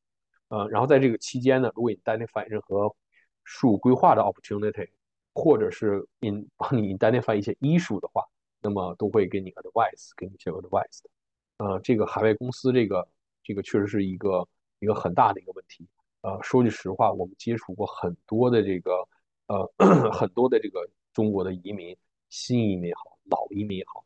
[0.49, 2.95] 呃，然后在这个期间呢，如果你 identify 任何
[3.43, 4.89] 数规划的 opportunity，
[5.33, 8.23] 或者是 in 帮你 identify 一些医术的话，
[8.61, 11.09] 那么都会给你 advice，给你一些 advice 的。
[11.57, 13.07] 呃，这个海外公司这个
[13.43, 14.47] 这个确实是一个
[14.79, 15.87] 一个很大的一个问题。
[16.23, 19.07] 呃，说句实话，我们接触过很多的这个
[19.45, 19.71] 呃
[20.11, 20.79] 很多的这个。
[21.13, 21.95] 中国的移民，
[22.31, 24.03] 新移民也好，老移民也好，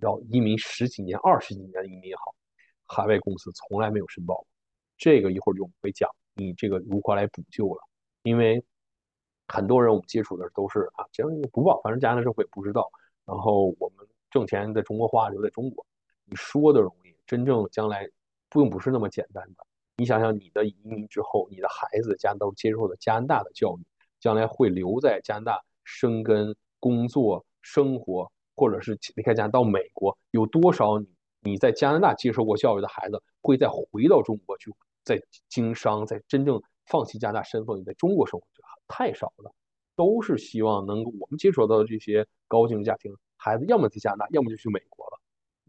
[0.00, 2.34] 要移民十几年、二十几年的移民也好，
[2.84, 4.46] 海外公司从来没有申报过。
[4.98, 7.80] 这个一会儿就会讲，你这个如何来补救了。
[8.24, 8.60] 因为
[9.46, 12.90] 很多人我们接触的都是啊，这样不报，反正加拿大政府也不知道。
[13.24, 15.86] 然后我们挣钱在中国花，留在中国。
[16.24, 18.10] 你说的容易，真正将来
[18.50, 19.64] 并不是那么简单的。
[19.96, 23.84] 你想想，你的移民之后，你的孩子加拿大接受的加拿大的教育，
[24.20, 31.08] 将来会留在加拿大生根、工作、生活，或者是离开加拿大到美国，有多少你
[31.40, 34.72] 你在加拿大接受过教育的孩子会再回到中国去，
[35.04, 38.46] 在经商，在真正放弃加拿大身份，你在中国生活？
[38.88, 39.50] 太少了，
[39.96, 45.20] 都是希望能够我们接触到的这些高净值家庭孩子，要么在加拿大，要么就去美国了，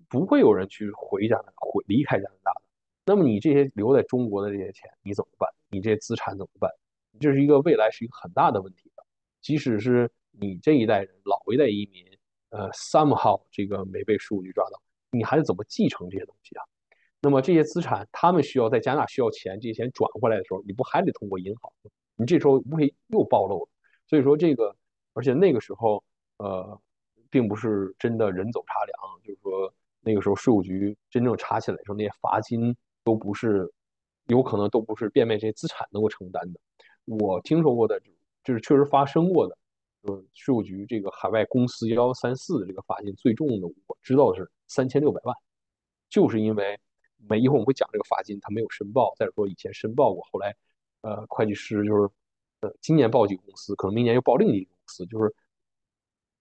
[0.10, 2.63] 不会有人去回加拿大，回离开加拿大。
[3.06, 5.50] 那么你这些留在中国的这些钱，你怎么办？
[5.70, 6.72] 你这些资产怎么办？
[7.20, 9.04] 这是一个未来是一个很大的问题的。
[9.42, 12.06] 即使是你这一代人老一代移民，
[12.50, 14.82] 呃，somehow 这个没被税务局抓到，
[15.12, 16.64] 你还是怎么继承这些东西啊？
[17.20, 21.72] 那么这些资产，他们需要在加拿大需要钱，这些钱转回来的时候，你不还得通过银行？
[22.16, 23.70] 你这时候不会又暴露了？
[24.08, 24.74] 所以说这个，
[25.14, 26.04] 而且那个时候，
[26.38, 26.80] 呃，
[27.30, 32.76] 并不是真的人走茶凉，就是说那个时候税务局真正查起来的时候，那些罚金。
[33.04, 33.72] 都不是，
[34.28, 36.60] 有可能都不是变卖这些资产能够承担的。
[37.06, 38.00] 我听说过的，
[38.44, 39.58] 就是确实发生过的，
[40.02, 45.36] 就是税务局这个海外公司幺幺三四的这个罚金最重的，我知道的是三千六百万，
[46.10, 46.80] 就是因为
[47.18, 50.56] 没一会儿我们会讲这个罚金，他没有申报，再说以前申报过，后来
[51.02, 52.10] 呃会计师就是
[52.62, 55.34] 呃今年报几个公司，可能明年又报另一个公司，就是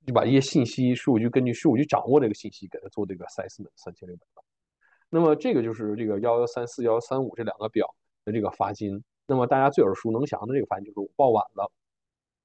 [0.06, 4.22] 就把一些信息税务局根据税务局掌握这个信息给他做这个 assessment 三千六百。
[5.14, 7.86] 那么这个就是这个幺幺三四幺三五这两个表
[8.24, 9.04] 的这个罚金。
[9.26, 11.70] 那么大家最耳熟能详的这个罚金就是我报晚了，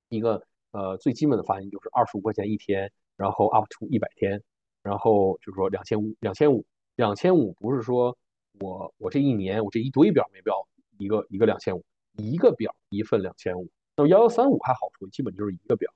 [0.09, 4.43] 一个呃最基本的罚金就是二十五块钱一天，然后 up to 一百天，
[4.83, 6.65] 然后就是说两千五两千五
[6.97, 8.17] 两千五不是说
[8.59, 10.53] 我我这一年我这一堆表没标
[10.97, 11.81] 一个一个两千五
[12.17, 13.69] 一个表一份两千五。
[13.95, 15.89] 那么幺幺三五还好说，基本就是一个表，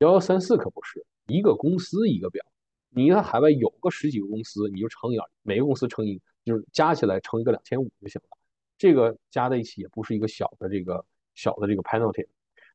[0.00, 2.44] 幺幺三四可不是一个公司一个表。
[2.90, 8.38] 你在海外有个十几个公司，你就乘以二，每个公司乘以就是加起来乘一个两千五就行了。
[8.78, 11.04] 这个加在一起也不是一个小的这个
[11.34, 12.26] 小的这个 penalty。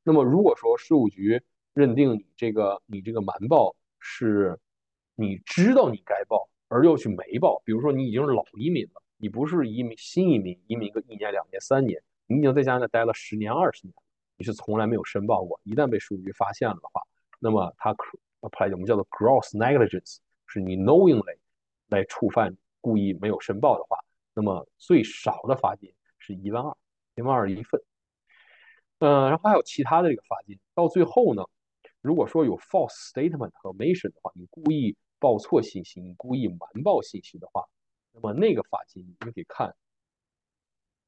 [0.04, 1.42] 那么如果说税务局
[1.74, 4.60] 认定你这个你这个瞒报是
[5.16, 13.94] 你知道你该报而又去没报，比如说你已经是老移民了，你不是移民新移民，移民个一年两年三年，你已经在加拿大待了十年二十年，
[14.38, 17.02] 你是从来没有申报过，一旦被税务局发现了的话，
[17.40, 18.18] 那么他可。
[18.44, 20.18] Apply 我们叫做 gross negligence，
[20.48, 21.38] 是你 knowingly
[21.88, 23.98] 来触犯故意没有申报的话，
[24.34, 26.78] 那么最少的罚金是一万二，
[27.16, 27.82] 一万二一份。
[29.00, 30.60] 嗯，然后还有其他的这个罚金。
[30.74, 31.44] 到最后呢，
[32.02, 37.66] 如果说有 false statement 和 omission 的话，你故意报错信息，你故意瞒报信息的话，
[38.12, 39.76] 那么那个罚金你可以看。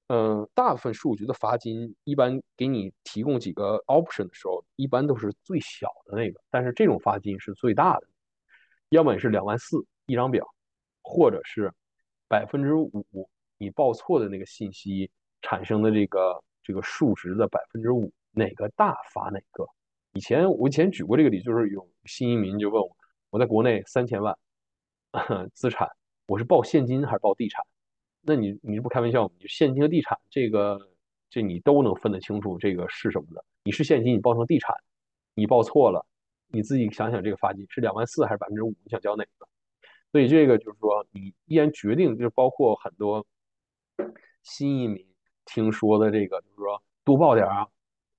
[0.07, 8.07] 嗯，大部分数局的罚金一般给你提供几个 option 的时候，一般都是最小的那个，但是这种罚金是最大的，
[8.89, 10.45] 要么是两万四一张表，
[11.01, 11.73] 或者是
[12.27, 13.27] 百分之五
[13.57, 15.09] 你报错的那个信息
[15.41, 19.65] 产生的这个这个数值的百分之五，哪个大罚哪个。
[20.13, 22.95] 以前我以前举过这个例，就是有新移民就问我，
[23.31, 24.37] 我在国内三千万
[25.55, 25.89] 资产，
[26.27, 27.63] 我是报现金还是报地产？
[28.27, 29.33] 那你你不开玩笑吗？
[29.39, 30.79] 你现金和地产这个，
[31.29, 33.45] 这你都能分得清楚，这个是什么的？
[33.63, 34.75] 你是现金，你报成地产，
[35.35, 36.03] 你报错了，
[36.47, 38.73] 你自己想想这个罚金是两万四还是百分之五？
[38.83, 39.47] 你想交哪个？
[40.11, 43.23] 所以这个就是说，你依然决定，就是包括很多
[44.41, 45.05] 新移民
[45.45, 47.67] 听说的这个，就是说多报点啊，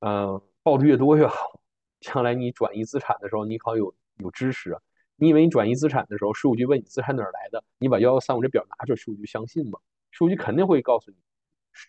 [0.01, 1.61] 嗯，报的越多越好，
[2.01, 4.79] 将来你转移资产的时候，你好有有知识。
[5.17, 9.81] 你以为你转移资产的时候，税务局问你资产哪儿来的，你把幺幺三五这表拿出来，税务局相信吗？
[10.17, 11.17] 数据肯定会告诉你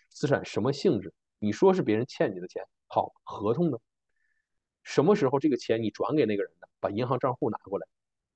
[0.09, 1.13] 资产什么性质。
[1.39, 3.77] 你说是别人欠你的钱，好，合同呢？
[4.83, 6.67] 什么时候这个钱你转给那个人的？
[6.81, 7.87] 把银行账户拿过来，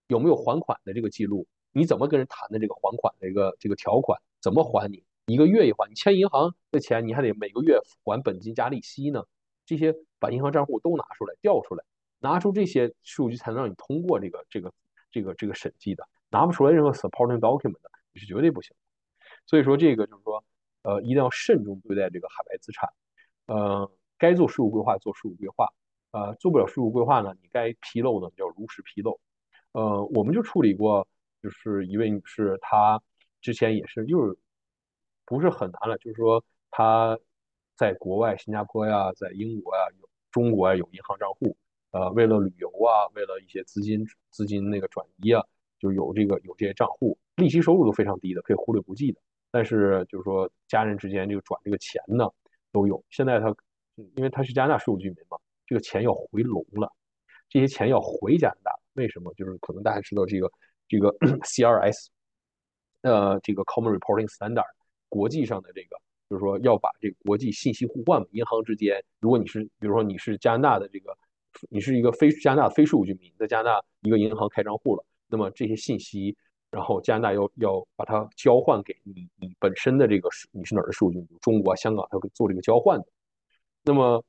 [0.07, 1.45] 有没有还款的这个记录？
[1.73, 4.17] 你怎么跟人谈的这个还款的这个这个条款？
[4.39, 5.03] 怎么还你？
[5.25, 5.89] 一个月一还？
[5.89, 9.21] 你欠银行的钱，你还得每个月还本金加利息呢？
[9.65, 11.83] 这些把银行账户都拿出来，调出来，
[12.19, 14.71] 拿出这些数据才能让你通过这个这个
[15.11, 16.07] 这个这个审计的。
[16.29, 18.73] 拿不出来任何 supporting document 的，你是绝对不行。
[19.45, 20.43] 所以说，这个就是说，
[20.83, 22.89] 呃，一定要慎重对待这个海外资产。
[23.47, 25.67] 呃，该做税务规划做税务规划，
[26.11, 29.19] 呃，做不了税务规划呢，你该披露呢，叫如实披露。
[29.73, 31.07] 呃，我们就处理过，
[31.41, 33.01] 就是一位女士，她
[33.41, 34.37] 之前也是，就是
[35.25, 37.17] 不是很难了，就是说她
[37.75, 41.57] 在国外，新加坡呀，在英国呀，有中国呀有银行账户，
[41.91, 45.43] 呃，为了旅游啊，为了一些资金资金那个转移啊，
[45.79, 49.19] 就有这个有这些账户，利息收入都非常低的，可以忽略不计的。
[49.51, 52.27] 但是就是说，家人之间这个转这个钱呢，
[52.71, 53.03] 都有。
[53.09, 53.53] 现在他，
[54.15, 55.37] 因为他是加拿大税务居民嘛，
[55.67, 56.91] 这个钱要回笼了，
[57.49, 58.71] 这些钱要回加拿大。
[58.93, 59.33] 为什么？
[59.35, 60.51] 就是可能大家知道这个
[60.87, 61.09] 这个
[61.43, 62.07] CRS，
[63.01, 64.65] 呃，这个 Common Reporting Standard，
[65.09, 65.97] 国际上的这个，
[66.29, 71.17] 就是说要把这个国际信息互换嘛，银行之间，如果你是比如说你是加拿大的这个，
[71.69, 76.35] 你是一个非加拿大非税务居民，在加拿大一个银行开账户了，那么这些信息，
[76.71, 83.05] 然后加拿大要要把它交换给你你本身的这个你是哪儿的数据，中国啊、香港，它会做这个交换的。
[83.83, 84.23] 那么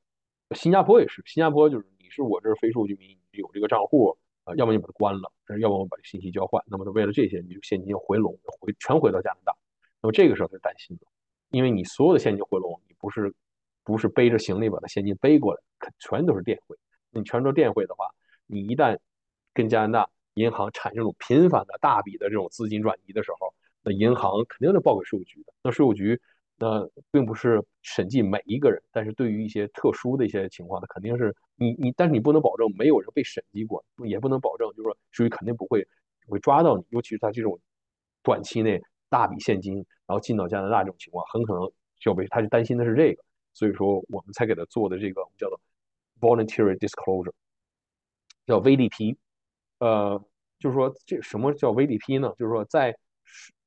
[0.57, 4.19] 新加坡也是，新加坡就是你是我这儿非数据居民，有这个账户。
[4.45, 6.61] 啊，要么你把它关了，要么我把这信息交换。
[6.67, 9.57] 那么，他为了这些，你就现金回笼，回全回到加拿大。
[10.01, 11.07] 那么这个时候他担心了，
[11.51, 13.33] 因为你所有的现金回笼，你不是
[13.85, 15.61] 不是背着行李把它现金背过来，
[16.01, 16.77] 全都是电汇。
[17.11, 18.05] 你全都电汇的话，
[18.49, 18.99] 你一旦
[19.55, 25.53] 跟加拿大银行产生这种频繁的大笔的这种资金转移的时候，那银行肯定得报给税务局的。
[25.63, 26.21] 那税务局。
[26.59, 35.85] 那并不是审计每一个人，但是对于一些特殊的一些情况，它肯定是你你，但是你不能保证没有人被审计过，也不能保证就是说属于肯定不会
[36.29, 37.59] 会抓到你，尤其是他这种
[38.23, 39.75] 短期内大笔现金
[40.07, 41.69] 然后进到加拿大这种情况，很可能
[41.99, 45.61] 就被他就担心的是这个，所以说我们才给他做的这个我们叫做
[46.21, 47.33] voluntary disclosure，
[48.47, 49.17] 叫 VDP，
[49.85, 50.25] 呃，
[50.59, 52.33] 就是说这什么叫 VDP 呢？
[52.39, 52.97] 就是说在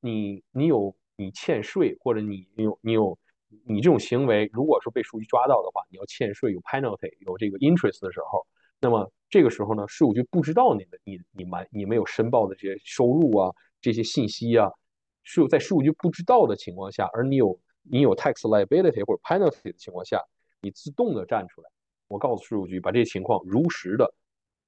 [0.00, 0.96] 你你有。
[1.18, 3.18] 你欠税，或者你有你有
[3.64, 8.46] 你这种行为，如果说被数据抓到的话，你要欠税有 penalty 有这个 interest 的时候，
[8.78, 14.70] 那么这个时候呢，税务局不知道你的你你瞒你没有申报的这些收入啊这些信息啊，
[15.22, 20.22] 税在税务局不知道的情况下，而你有你有 tax liability 或者 penalty 的情况下，
[20.60, 21.70] 你自动的站出来，
[22.08, 24.12] 我告诉税务局把这些情况如实的、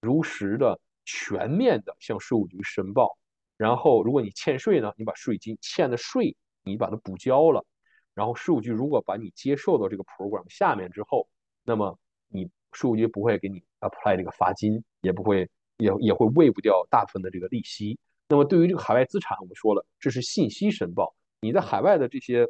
[0.01, 3.17] 如实的、全面的向税务局申报。
[3.57, 7.65] 然后，如果你欠税呢，你把税金欠的税你把它补交了，
[8.13, 11.27] 然后税务局如果把你接受到这个 program 下面之后，
[11.65, 11.99] 那么
[12.29, 15.49] 你税务局不会给你 apply 这个罚金，也不会
[15.79, 17.99] 也也会 waive 掉大部分的这个利息。
[18.29, 22.47] 那么对于这个海外资产，我们说了，这是信息申报，你在海外的这些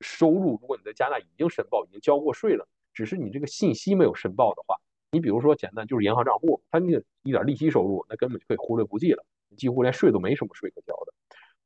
[0.00, 4.76] 收入，如果你在加拿大已经申报，已经交过税了，只是你这个信息没有申报的话，
[5.14, 9.24] 你比如说简单就是银行账户，它那一点利息收入，那根本就可以忽略不计了。
[9.56, 11.14] 几乎连税都没什么税可交的，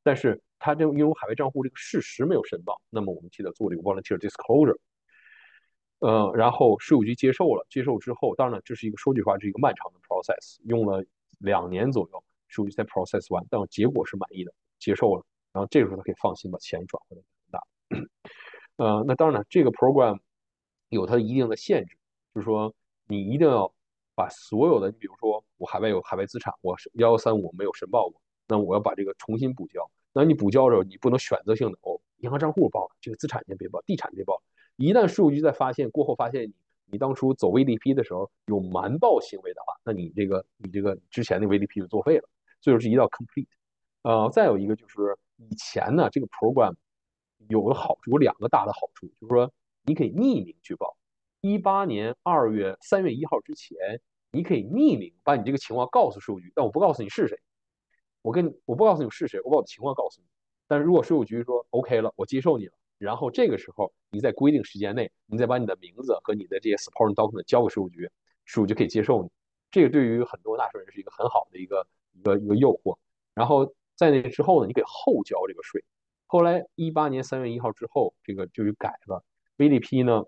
[0.02, 4.76] 但是他这拥有海外账户这个事实没有申报，那么我们记得做这个 volunteer disclosure，
[6.00, 11.02] 呃，然后税务局接受了，接受之后，当然了这是一个数据化，是一个漫长的 process，用了
[11.38, 18.06] 两年左右，税务局才 process 完，但结果是满意的，接受了，然后这个时候他可以放心把钱转回来加拿大。
[18.84, 20.18] 呃，那当然了这个 program
[20.90, 21.96] 有它一定的限制，
[22.34, 22.74] 就是说
[23.08, 23.72] 你一定要。
[24.18, 29.88] 把所有的，你比如说我海外有海外资产，我幺幺三五没有申报过，那我要把这个重新补交。
[30.12, 34.42] 那你补交的时候，你不能选择性的哦，银行账户报了，这个资产先别报，地产别报。
[34.74, 36.54] 一旦税务局在发现过后发现你
[36.86, 42.28] 你当初走 VDP 的时候有瞒报行为的话，那你这个你这个之前的 VDP 就作废了。
[42.60, 43.46] 所以说是一定要 complete。
[44.02, 46.74] 呃，再有一个就是以前呢，这个 program
[47.46, 49.52] 有个好处，有两个大的好处，就是说
[49.84, 50.96] 你可以匿名去报。
[51.40, 53.76] 一八年二月三月一号之前，
[54.32, 57.38] 你可以匿名把你这个情况告诉税务局，但我不告诉你是谁。
[58.22, 60.26] 我跟我不告诉你是谁，我把我的情况告诉你。
[60.66, 68.10] 但是如果税务局说 OK 了，我接受你了，然后这个时候你在规定时间内，你再把你的名字和你的这些 support document 交给税务局，
[68.44, 69.30] 税务局可以接受你。
[69.70, 72.96] 这个对于很多纳税人是一个很好的一个一个一个诱惑。
[73.32, 75.84] 然后在那之后呢，你可以后交这个税。
[76.26, 79.24] 后来一八年三月一号之后，这个就改了
[79.56, 80.24] VDP 呢。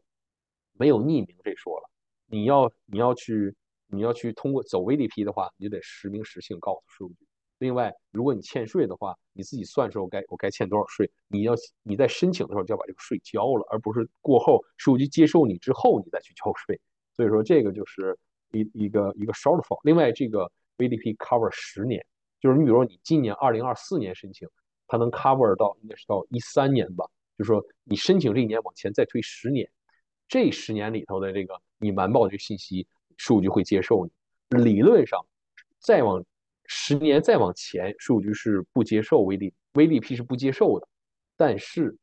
[0.80, 1.90] 没有匿名这说了，
[2.26, 3.54] 你要你要去
[3.88, 7.26] 你要去通过走 VDP 的话，你就得实名实姓告诉税务局。
[7.58, 11.52] 另外，如果你欠税的话，你自己算出我该我该欠多少税，你要
[11.82, 16.80] 你在申请的时候就要把这个税交了，而不是过后税务局接受你之后你再去交税。
[17.14, 18.18] 所以说这个就是
[18.52, 19.78] 一一个一个 shortfall。
[19.84, 22.02] 另外，这个 VDP cover 十年，
[22.40, 24.48] 就是你比如说你今年二零二四年申请，
[24.86, 27.04] 它能 cover 到应该是到一三年吧，
[27.36, 29.70] 就是说你申请这一年往前再推十年。
[30.30, 32.86] 这十年里头的这个你瞒报的这信息，
[33.16, 34.62] 税务局会接受你。
[34.62, 35.26] 理论上，
[35.80, 36.24] 再往
[36.66, 40.86] 十年再往前，税务局是不接受 VD，VDP 是不接受的。
[41.36, 41.96] 但是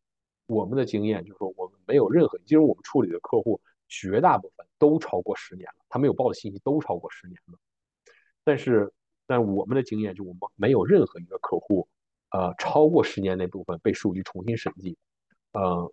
[0.46, 7.58] 我们的经验就是说，我们没有任何，就是我们处理的客户绝大部分都超过十年了，他没有报的信息都超过十年了。
[8.44, 8.92] 但是，
[9.26, 11.88] 但我们的经验就我们没有任何一个客户，
[12.32, 14.98] 呃，超过十年那部分被税务局重新审计，
[15.54, 15.90] 呃，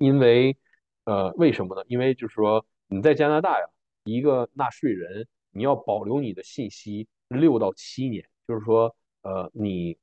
[0.00, 0.56] 因为。
[1.04, 1.82] 呃，为什么呢？
[1.88, 3.66] 因为就是说你在加拿大呀，
[4.04, 9.96] 一个纳税人你要保留你的信息六到七年，就是说，呃，你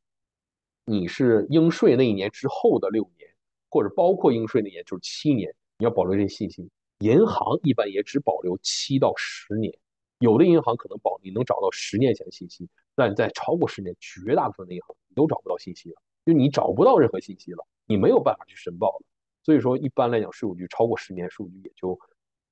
[0.85, 3.29] 你是应税那一年之后的六年，
[3.69, 6.69] 或者包括应税那年就是七年，你要保留这些信息。
[6.99, 9.71] 银行一般也只保留七到十年，
[10.19, 15.95] 有的银行可能保你能找到十年前的信息，但在超过十年，绝大部分的银行你都找不到信息了，
[16.25, 17.63] 就你找不到任何信息了。
[17.85, 19.05] 你没有办法去申报了。
[19.47, 21.97] 所以说，一般来讲，税务局超过十年，税务局也就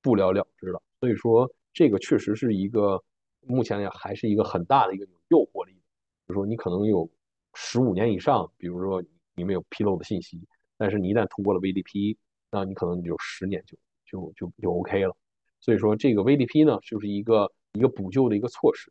[0.00, 0.82] 不了了之了。
[0.98, 2.98] 所以说，这个确实是一个
[3.42, 5.72] 目前来讲还是一个很大的一个诱惑力。
[5.74, 5.80] 比
[6.28, 7.06] 如说，你可能有
[7.52, 9.04] 十五年以上，比如说
[9.34, 10.40] 你没有披露的信息，
[10.78, 12.16] 但是你一旦通过了 VDP，
[12.50, 15.14] 那你可能你就十年就就就就 OK 了。
[15.60, 18.90] 所以说，这个 VDP 呢，就是一个一个补救的一个措施。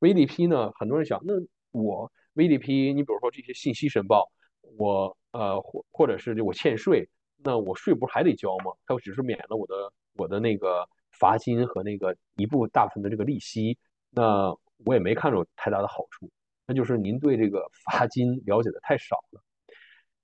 [0.00, 1.34] VDP 呢，很多人想，那
[1.70, 4.32] 我 VDP，你比如说这些信息申报，
[4.78, 7.06] 我呃或或者是我欠税。
[7.44, 8.72] 那我税不是还得交吗？
[8.86, 13.76] 他只是免了我的我的那个罚金和那个一部大部分的这个利息，
[14.10, 16.30] 那我也没看着太大的好处。
[16.66, 19.42] 那就是您对这个 罚金了解的太少了。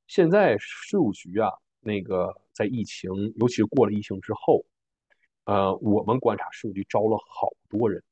[0.07, 1.51] 现在税务局啊，
[1.81, 4.65] 那个在疫情，尤其是过了疫情之后，
[5.45, 8.03] 呃，我们观察税务局招了好多人，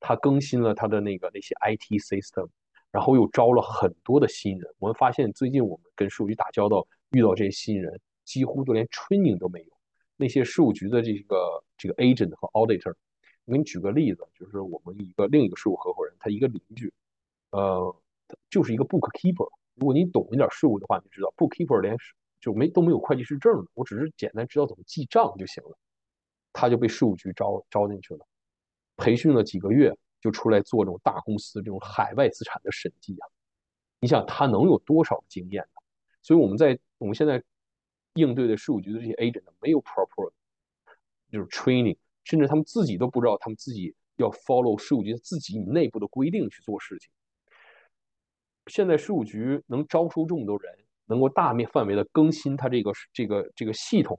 [0.00, 2.48] 他更新了他的那个那些 IT system，
[2.90, 4.74] 然后又招了很多的新人。
[4.78, 8.00] 我们发现最近我们跟税务局打交道，遇到这些新人。
[8.26, 9.70] 几乎都连 training 都没有。
[10.18, 12.94] 那些税务局的这个这个 agent 和 auditor，
[13.44, 16.90] 我给你举个例子，就是我们一个另一个税务合伙人，他一个邻居，
[17.50, 17.94] 呃，
[18.48, 19.46] 就是一个 bookkeeper。
[19.74, 21.94] 如果你懂一点税务的话，你知道 bookkeeper 连
[22.40, 25.76] 就没都没有会计师证的，我只是简单知道怎么记账就行了。
[26.52, 28.26] 他就被税务局招招进去了，
[28.96, 33.28] 培训了几个月，就出来做这种大公司这种海外资产的审计啊。
[34.00, 35.82] 你想他能有多少经验呢？
[36.22, 37.42] 所以我们在我们现在。
[38.16, 40.32] 应对的税务局的这些 agent 没有 proper
[41.30, 47.10] 就是 training，甚至他们自己都不知道他们自己要 follow 税务局自己内部的规定去做事情。
[48.68, 50.72] 现在税务局能招收这么多人，
[51.04, 54.18] 能够大面范围的更新它这个这个这个系统，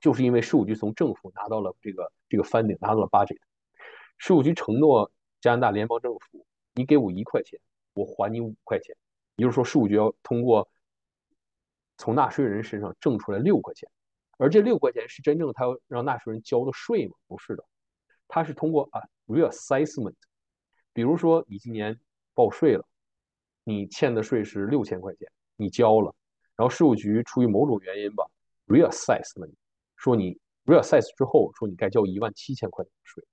[0.00, 3.38] 就是因为税务局从政府拿到了这个这个 funding，拿到了 budget。
[4.18, 5.10] 税务局承诺
[5.40, 7.60] 加拿大联邦政府，你给我一块钱，
[7.94, 8.96] 我还你五块钱。
[9.36, 10.68] 也就是说，税务局要通过。
[11.98, 13.88] 从纳税人身上挣出来六块钱，
[14.38, 17.14] 而这六块钱是真正他要让纳税人交的税吗？
[17.26, 17.64] 不是的，
[18.28, 20.14] 他是通过啊 reassessment，
[20.92, 21.98] 比如说你今年
[22.34, 22.84] 报税了，
[23.64, 26.14] 你欠的税是六千块钱，你交了，
[26.54, 28.24] 然后税务局出于某种原因吧
[28.66, 29.54] reassessment，
[29.96, 33.24] 说你 reassess 之后说你该交一万七千块钱的税，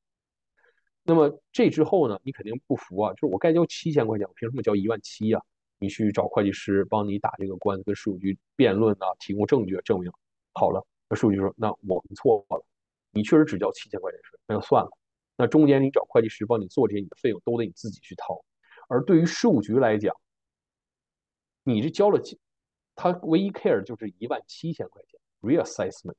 [1.03, 5.41] 那么这之后呢，你肯定不服啊，就是我该交七千块钱，我凭什么交一万七呀？
[5.84, 10.10] 你去找会计师帮你打这个官司，跟税务局辩论啊，提供证据证明
[10.53, 10.81] 好了。
[11.10, 12.65] 那税务局说：“那我们错了，
[13.11, 14.89] 你确实只交七千块钱税，那就算了。
[15.35, 18.41] 那中间你找会计师帮你做这些，你的费用都得你自己去掏。
[18.88, 20.15] 而对于税务局来讲，
[21.65, 22.22] 你这交了，
[22.95, 26.15] 他唯一 care 就是一万七千块钱 reassessment，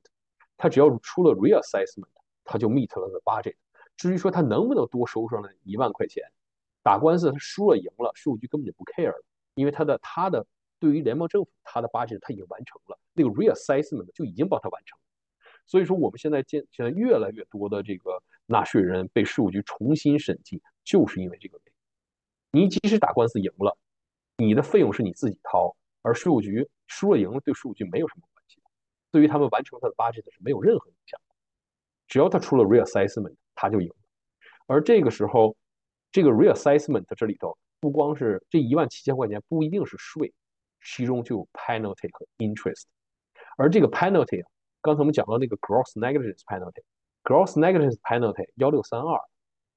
[0.57, 2.05] 他只要出了 reassessment，
[2.43, 3.55] 他就 meet 了 the budget。
[3.97, 6.23] 至于说他能不能多收上来一万块钱，
[6.83, 9.25] 打官司他输了赢了，税务局根本就不 care 了。”
[9.55, 10.45] 因为他的他的
[10.79, 15.01] 对于联邦政府他的 budget 他已经完成了，那个 reassessment 就已经帮他完成了。
[15.65, 21.73] 所以说我们现在见现在越来越多的这个纳税人被税务局重新审计，就是因为这个原
[22.51, 22.65] 因。
[22.65, 23.75] 你即使打官司赢了，
[24.37, 28.61] 你的费用是你自己掏，而税务局输了赢了对税务局没有什么关系，
[29.11, 31.35] 对于他们完成他的 budget 是没有任何影响的。
[32.07, 33.95] 只要他出了 reassessment，他就赢了。
[34.67, 35.55] 而这个时候，
[36.11, 37.57] 这个 reassessment 这里头。
[37.85, 40.33] 不光是这一万七千块钱，不一定是税，
[40.83, 42.85] 其中就有 penalty 和 interest。
[43.57, 44.43] 而这个 penalty，
[44.81, 49.19] 刚才我们讲到那个 gross negligence penalty，gross negligence penalty 幺六三二，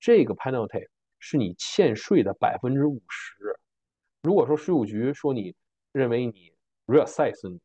[0.01, 0.86] 这个 penalty
[1.18, 3.35] 是你欠税的百分之五十。
[4.22, 5.55] 如果说税务局说你
[5.93, 6.51] 认为你
[6.86, 7.60] reassess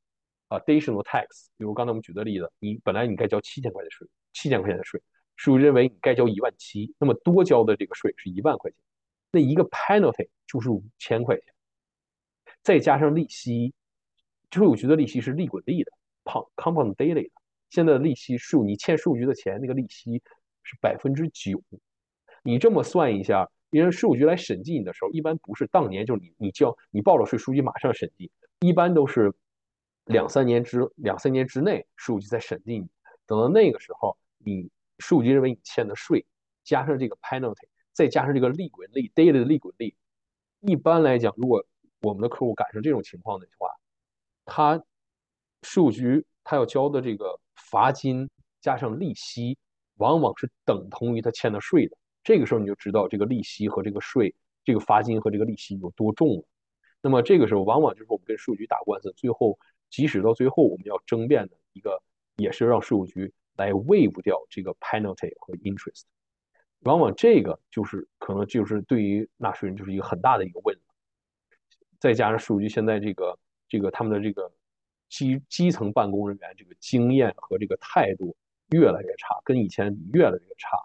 [0.49, 5.02] additional tax，比如刚才我们举的例子，你本来你该交七千块的税，七千块钱的税，
[5.38, 8.78] 税务认为你该交一万七，那么多交的这个税是一万块钱。
[9.34, 11.44] 那一个 penalty 就是五千块钱，
[12.62, 13.74] 再加上利息，
[14.52, 15.92] 税务局的利息是利滚利的
[16.24, 17.32] ，compound daily 的。
[17.72, 20.22] 现在的利息税，你欠税务局的钱，那个利息
[20.62, 21.60] 是百分之九。
[22.44, 28.30] 你这么算一下，因为税务局来审计你的时候，一般不是当年就你你交你报了税，税务局马上审计，
[28.60, 29.34] 一般都是
[30.06, 32.88] 两三年之两三年之内，税务局在审计你。
[33.26, 34.70] 等到那个时候，你
[35.00, 36.24] 税务局认为你欠的税
[36.64, 37.66] 加上这个 penalty。
[37.94, 39.95] 再加上这个利滚利，daily 的利滚利，
[40.61, 41.64] 一般来讲，如果
[42.02, 43.70] 我们的客户赶上这种情况的话，
[44.45, 44.84] 他
[45.61, 48.30] 税务局他要交的这个罚金
[48.60, 49.57] 加上利息，
[49.98, 51.95] 往往是等同于他欠的税的。
[52.24, 54.34] 这个时候你就知道这个利息和这个税，
[54.65, 56.44] 这个罚金和这个利息有多重了。
[57.02, 59.60] 那么这个时候，往往就是我们跟税务局打官司，最后
[59.90, 62.02] 即使到最后我们要争辩的一个，
[62.38, 66.03] 也是让税务局来 waive 掉这个 penalty 和 interest。
[66.84, 70.82] 往往这个就是可能就是对于纳税人就是一个很大的一个问题，
[72.00, 73.38] 再加上税务局现在这个
[73.68, 74.52] 这个他们的这个
[75.10, 78.36] 基基层办公人员这个经验和这个态度
[78.72, 80.78] 越来越差，跟以前越来越差。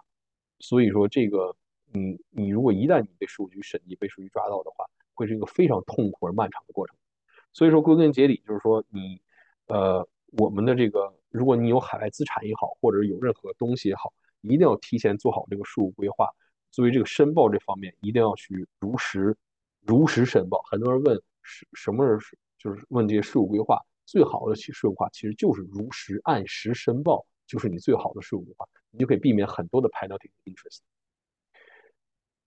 [0.59, 1.55] 所以说这个，
[1.91, 6.95] 你你如果一旦你被数据审计、被数据抓到的话，会是一个非常痛苦而漫长的过程。
[7.51, 9.21] 所以说归根结底就是说你，
[9.67, 10.07] 呃，
[10.37, 16.27] 我们的这个，如果你有海外资产也好，或者有任何东西也好，一定要提前做好这个税务规划。
[16.71, 19.35] 作为这个申报这方面，一定要去如实
[19.85, 20.61] 如实申报。
[20.69, 30.79] 很多人问什什么是就是问这些税务规划，最好的去税务规划其实就是如实按时申报，就是你最好的税务规划，你就可以避免很多的 penalty interest。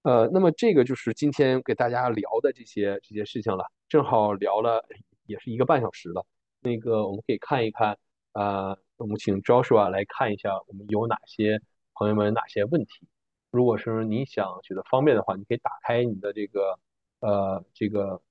[0.03, 4.85] 呃，那么这个就是今天给大家聊的这些这些事情了，正好聊了
[5.27, 6.25] 也是一个半小时了。
[6.61, 7.99] 那个我们可以看一看，
[8.33, 11.61] 呃，我们请 Joshua 来看一下我们有哪些
[11.95, 13.09] 朋友们有哪些问题。
[13.51, 16.79] 如果是你想觉得方便的话，你可以打开你的这个
[17.21, 18.23] 呃这个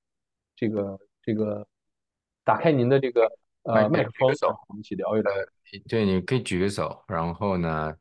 [0.56, 1.66] 这个这个
[2.44, 3.30] 打开您的这个
[3.62, 4.30] 呃麦克风，
[4.68, 5.32] 我们一起聊一聊。
[5.88, 7.96] 对，你可以举个手，然后呢，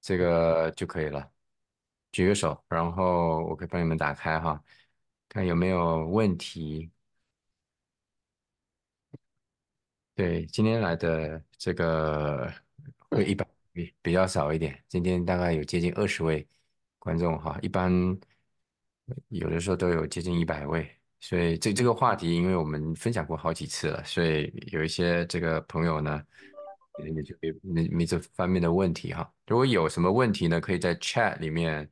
[0.00, 1.30] 这个就可以了。
[2.12, 4.64] 举个手，然后我可以帮你们打开哈，
[5.28, 6.90] 看有没有问题。
[10.14, 12.50] 对，今天来的这个
[13.10, 13.45] 会一般
[13.76, 16.48] 比比较少一点，今天大概有接近二十位
[16.98, 17.92] 观众哈，一般
[19.28, 20.90] 有的时候都有接近一百位，
[21.20, 26.22] 所以这这个话题，因为我们分享过好几次了，所以有一些这个朋友呢，
[26.98, 29.30] 也就没没没这方面的问题哈。
[29.46, 31.90] 如果有什么问题呢，可以在 chat 里面。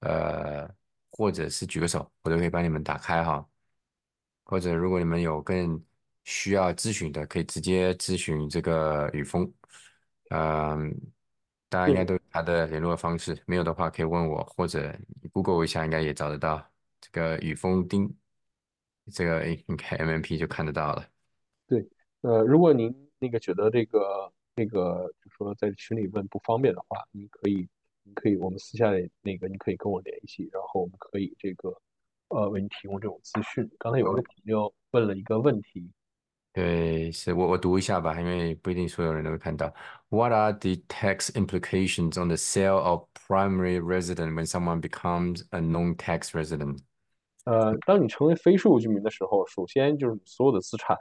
[0.00, 0.68] 呃，
[1.12, 3.48] 或者是举个手，我都可以帮你们打开哈。
[4.44, 5.82] 或者如果你们有更
[6.24, 9.50] 需要咨询的，可以直接咨询这个雨峰。
[10.34, 10.94] 嗯，
[11.68, 14.92] 大家应该都有他的联络方式，没有的话可以问我，或者
[15.22, 16.64] 你 Google 一下，应该也找得到
[17.00, 18.12] 这个雨峰丁，
[19.12, 21.06] 这个你看 MMP 就看得到了。
[21.68, 21.88] 对，
[22.22, 27.68] 呃，如果您那个觉得这个那个，就说在群里问不方便的话，您可以。
[28.06, 31.74] 您可以，我们私下里那个，你可以跟我联系，然后我们可以这个，
[32.28, 33.66] 呃，为您提供这种资讯。
[33.78, 35.90] 刚才有一个朋友问了一个问题，
[36.54, 39.74] 对，是我我读一下吧，因为不一定所有人都会看到。
[40.08, 46.28] What are the tax implications on the sale of primary residence when someone becomes a non-tax
[46.30, 46.78] resident？
[47.44, 50.96] 呃，当你成为非税务居民的时候，首先就是所有的资产，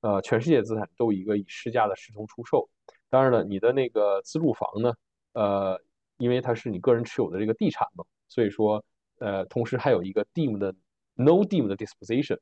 [0.00, 2.68] 呃，全世界资产都一个以市价的视同出售。
[3.10, 4.92] 当然了，你的那个自住房呢，
[5.34, 5.80] 呃。
[6.20, 8.84] 因为它是你个人持有的这个地产嘛，所以说，
[9.20, 10.74] 呃，同时还有一个 deemed
[11.14, 12.36] no deemed disposition，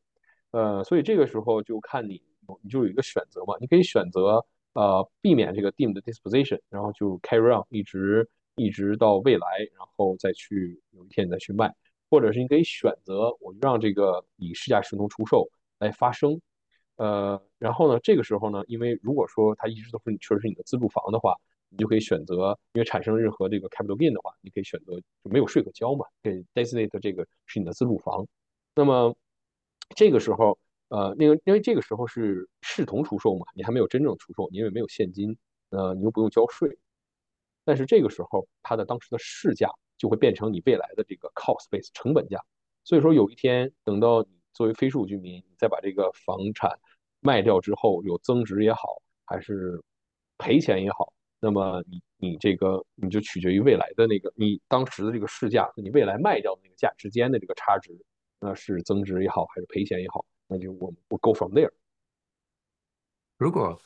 [0.51, 2.23] 呃，所以这个时候就看你，
[2.63, 4.45] 你就有一个选择嘛，你可以选择
[4.75, 9.47] 呃避免这个 deemed disposition，然后就 carry on 一直一直到未来，
[9.77, 11.75] 然后再去有一天你再去卖，
[12.11, 15.49] 或者是你可以选择我就让这个以市价视同出售
[15.79, 16.41] 来发生，
[16.97, 21.35] 呃，然后呢，这个时候呢，因为如果说它一直都是你确实是你的自住房的话。
[21.69, 28.25] 你就可以选择，因为产生任何这个 capital gain 的话，你可以选择就没有税可交嘛，给 designate 这个是你的自住房。
[28.77, 29.15] 那么
[29.97, 30.57] 这个时候，
[30.89, 35.37] 呃，那个因为这个时候是视同出售嘛，你还没有真正出售，因为没有现金，
[35.71, 36.79] 呃，你又不用交税。
[37.65, 39.69] 但是这个时候，它的当时的市价
[39.99, 42.41] 就会变成你未来的这个 cost base 成本价。
[42.85, 46.71] 所以说，有一天等到你作为非税务居民，你再把这个房产
[47.21, 49.83] 卖掉之后，有增值也好，还是
[50.39, 51.13] 赔钱也好。
[51.41, 57.93] 那么你你这个你就取决于未来的那个你当时的这个市价和你未来卖掉的那个价之间的这个差值，
[58.41, 61.71] 那是增值也好还是赔钱也好，那就我我 go from there。
[63.37, 63.81] 如果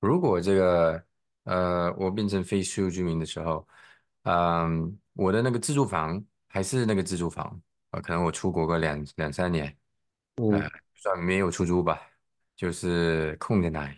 [0.00, 1.04] 如果这个
[1.44, 3.66] 呃我变成非税务居民的时候，
[4.22, 7.60] 嗯，我的那个自住房还是那个自住房
[7.90, 9.76] 啊，可能我出国个两两三年，
[10.36, 12.00] 呃，算没有出租吧，
[12.56, 13.96] 就是空在那里。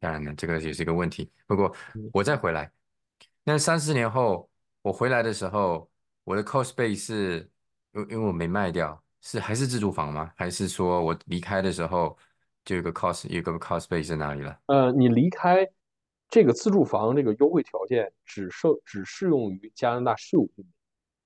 [0.00, 1.32] 当然了，这个也是一个问题。
[1.46, 1.74] 不过
[2.12, 2.72] 我再回来，
[3.44, 4.48] 那三四年后
[4.82, 5.90] 我回来的时候，
[6.24, 7.50] 我的 cost base 是，
[7.92, 10.32] 因因为我没卖掉，是还是自住房吗？
[10.36, 12.16] 还是说我离开的时候
[12.64, 14.58] 就有个 cost 有个 cost base 在哪里了？
[14.66, 15.68] 呃，你离开
[16.28, 20.66] 这个自住房这个优惠条件只受只适用于加拿大税务居民，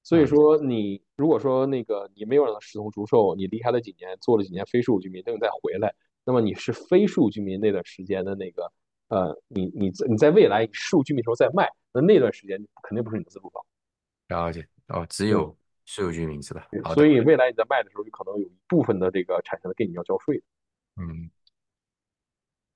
[0.02, 5.94] 所以说你如果说那个你没有让它视同出售，你离开了几年，做了几年非税务居民，等你再回来。
[6.24, 8.72] 那么你是非税务居民那段时间的那个，
[9.08, 13.62] 呃，你你你在未来税务居民时候再卖，那那段时间肯定不是你的自住房。
[14.28, 16.66] 了解哦，只有税务居民是吧？
[16.94, 20.42] 所以未来你在卖的时候，就可能有一部分的这个产生的给你要交税。
[20.96, 21.30] 嗯，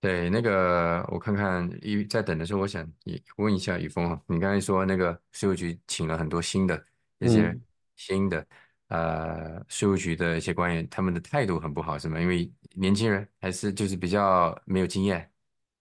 [0.00, 6.84] 对，那个我看看，一在等的时候，我想也问一下雨峰啊，你刚才说那个税务局请了很多新的
[7.18, 7.58] 一些
[7.96, 8.46] 新的，
[8.88, 12.20] 呃税务局的一些官员他们的态度很不好，是吗？
[12.20, 15.30] 因为年轻人还是就是比较没有经验，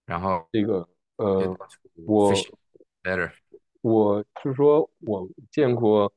[0.06, 0.88] 然后这个
[1.18, 1.58] 呃，
[2.06, 2.34] 我
[3.04, 3.32] better。
[3.82, 6.12] 我是说，我见过，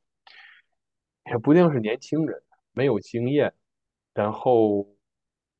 [1.29, 2.41] 也不一定是年轻人，
[2.71, 3.53] 没有经验，
[4.13, 4.87] 然后，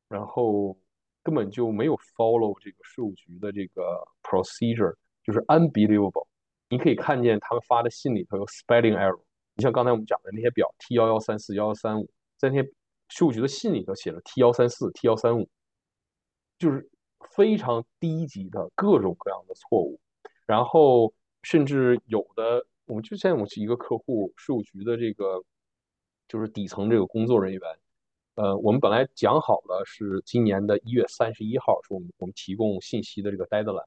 [0.08, 0.76] 然后
[1.22, 6.26] 根本就没有 follow 这个税务局的这个 procedure，就是 unbelievable。
[6.68, 9.20] 你可以看见他们发的信里头有 spelling error。
[9.54, 12.70] 你像刚才我们讲的那些表 T 幺幺三四幺幺三五，在那些
[13.08, 15.48] 税务局的信里头写了 T 幺三四 T 幺三五，
[16.58, 16.88] 就是
[17.34, 20.00] 非常低级的各种各样的错误。
[20.46, 25.42] 然后甚至有的，我们之前我们一个客户税务局的这个
[26.30, 27.60] 就是底层这个工作人员，
[28.36, 33.84] 呃，我们本来讲好了是今年的一月三十一号是我们我们提供信息的这个 deadline，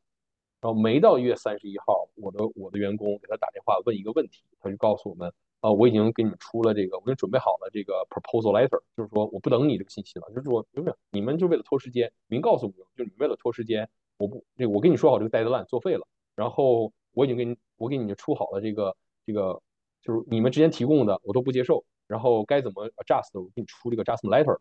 [0.60, 16.06] 然后没到一月三十一号，我的我的员工给他打电话问一个问题，他就告诉我们，啊、我已经给你们出了这个，我给你准备好了这个 proposal letter，就是说我不等你这个信息了，就是说没有你们就为了拖时间，明告诉我们，就是你们为了拖时间，我不这个我跟你说好这个 deadline 作废了。
[16.36, 18.94] 然后我已经给你，我给你出好了这个
[19.26, 19.62] 这个，
[20.02, 24.60] 就是你们之前提供的我都不接受，然后该怎么 adjust，我给你出这个 adjustment letter，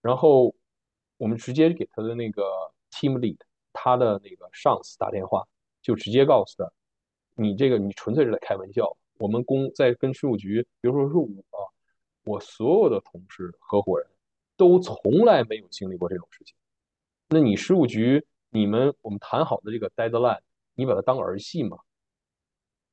[0.00, 0.54] 然后
[1.16, 2.42] 我们直接给他的那个
[2.90, 3.38] team lead，
[3.72, 5.46] 他的那个上司打电话，
[5.82, 6.70] 就直接告诉他，
[7.34, 11.72] 你这个你纯粹是在开玩笑，我们公在跟税务局，比如说是我，
[12.24, 14.08] 我所有的同事合伙人
[14.56, 16.54] 都从来没有经历过这种事情，
[17.28, 20.40] 那你税务局你们我们谈好的这个 deadline。
[20.78, 21.78] 你把它当儿戏吗，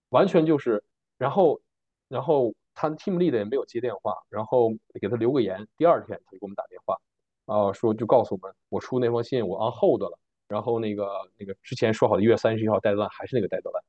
[0.07, 0.81] 完全就是，
[1.17, 1.59] 然后，
[2.07, 6.97] 然后他 team lead 也没有接电话，然后给他留个言，第二天他就给我们打电话，
[7.45, 13.81] 啊，说就告诉我们，我出那封信我 on hold 了，然后那个那个之前说好的一月三十一号 deadline 还是那个 deadline，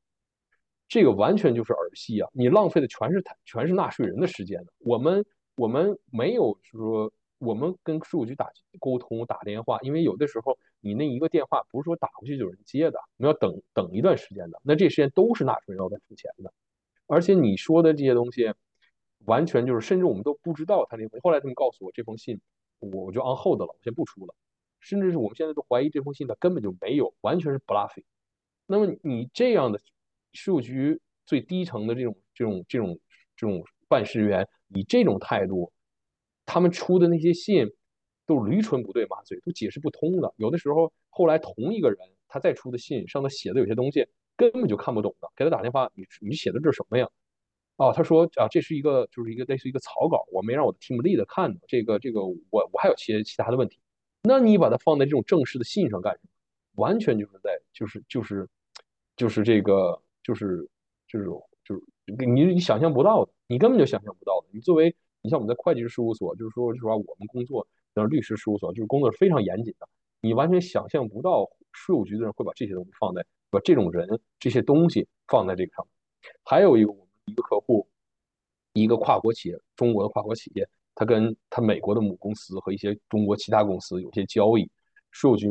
[0.87, 5.25] 这个完全就是儿戏啊，你浪费的全是全是纳税人的时间的，我们
[5.55, 8.49] 我们没有说我们跟税务局打
[8.79, 10.57] 沟通打电话，因为有的时候。
[10.81, 14.61] 你那一个电话不是说打过去就有人接的，我们要等等一段时间的。
[14.61, 16.53] 那这时间都是纳税人要在付钱的，
[17.07, 18.53] 而且你说的这些东西，
[19.25, 21.19] 完全就是，甚至我们都不知道他那封。
[21.21, 22.39] 后来他们告诉我这封信，
[22.79, 24.35] 我我就 on hold 了，我先不出了。
[24.79, 28.03] 甚至是我们现在都怀疑这封信它根本就没有，完全是 bluffing。
[28.65, 29.79] 那么你这样的
[30.33, 32.99] 税务局最低层的这种这种这种
[33.35, 35.71] 这种办事员，以这种态度，
[36.45, 37.69] 他们出的那些信。
[38.27, 40.33] 都驴唇不对马嘴，都解释不通的。
[40.37, 45.29] 有的时候，后来同一个人他再出的信上头写的有些东西根本就看不懂的。
[45.35, 47.07] 给他打电话，你你写的这是什么呀？
[47.77, 51.59] 哦，他说啊，这是一个就是一个类似一个草稿，我没让我的 team lead 看的。
[51.67, 53.79] 这个这个我我还有些其他的问题。
[54.23, 56.29] 那你把它放在这种正式的信上干什么？
[56.75, 58.47] 完全就是在就是就是
[59.15, 60.67] 就是这个就是
[61.07, 61.25] 就是
[61.63, 61.81] 就是
[62.25, 64.47] 你你想象不到的，你根本就想象不到的。
[64.51, 67.67] 你作为你像我们在会计师事务所，就是说就是说我们工作。
[67.93, 69.87] 像律师事务所就是工作是非常严谨的，
[70.19, 76.33] 你完全想象不到税务局的人会把这些东西放在，把这种人这些东西放在这个上面。
[76.43, 76.91] 还有一个
[77.25, 77.87] 一个客户，
[78.73, 84.69] 一个跨国企业，中国的跨国企业，他跟他美国的母公司和一些中国其他公司有些交易，
[85.11, 85.49] 税务局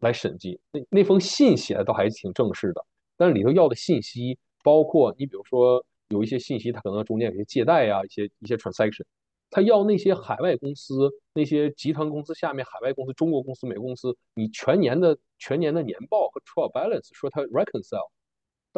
[0.00, 0.60] 来审计。
[0.70, 2.84] 那那封信写的倒还挺正式的，
[3.16, 9.04] 但是里头要的信息包括你比如说有一些信息，它可能中间有些借贷呀，一些一些 transaction。
[9.50, 18.10] 他要那些海外公司、那些集团公司下面海外公司、中国公司、美国公司，你全年的全年的年报和 trial balance，说他 reconcile。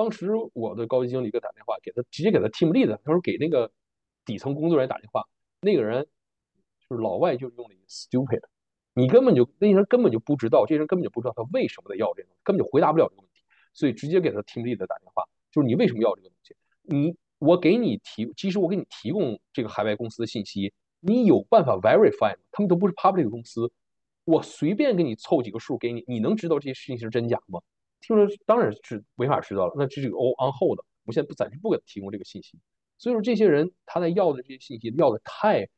[0.00, 3.70] 当时我的高级经理给他打电话，给他直接给他 team lead，他说给那个
[4.24, 5.28] 底层工作人员打电话，
[5.60, 6.06] 那个人
[6.88, 8.40] 就是老外，就用了一个 stupid，
[8.94, 13.42] 你根本就那些人根本就不知道，这些人根本就不知道他为什么得要这个东西，根本就回答不了这个问题，
[13.74, 15.22] 所以直接给他 team lead 打电话，
[15.52, 16.56] 就是你为什么要这个东西？
[16.84, 17.14] 你。
[17.40, 22.42] 我给你提，即使我给你提供这个海外公司的信息，你有办法 verify 吗？
[22.52, 23.72] 他们都不是 public 公司，
[24.26, 27.58] 我随便给你凑几个数给你，你能知道这些信息是真假吗？
[28.00, 32.58] 听说当然是没法知道了，那这是个 on hold 的，我现在不暂时不给他提供这个信息。
[32.98, 35.68] 所以说，这些人他在要的这些信息要的太，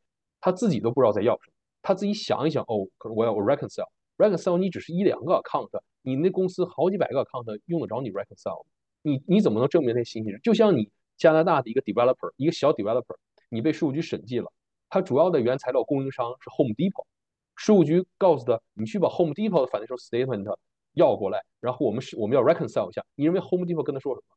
[0.41, 5.69] 他自己都不知道在要什么，他自己想一想，哦，可能我要 reconcile，reconcile 你只是一两个 account，
[6.03, 8.65] 你那公司好几百个 account 用得着你 reconcile？
[9.03, 10.31] 你你怎么能证明那信息？
[10.43, 10.91] 就像你。
[11.19, 13.15] 加拿大的一个 developer，一个小 developer，
[13.49, 14.51] 你被税务局审计了，
[14.89, 17.05] 他主要的原材料供应商是 Home Depot，
[17.55, 20.43] 税务局告诉他，你去把 Home Depot 的 financial statement
[20.95, 24.37] 要过来，然后我们是我们要 reconcile 一下，你认为 Home Depot 跟他说什么？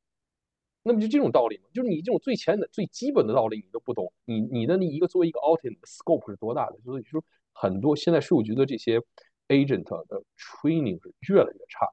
[0.84, 6.78] 那么就这种道理嘛，就是你这种最浅的、最基本的道理你都不懂，你你的那一个作为一个 audit scope 是多大的？
[6.84, 7.24] 所以说
[7.54, 9.00] 很多现在税务局的这些
[9.48, 11.88] agent 的 training 是越来越差，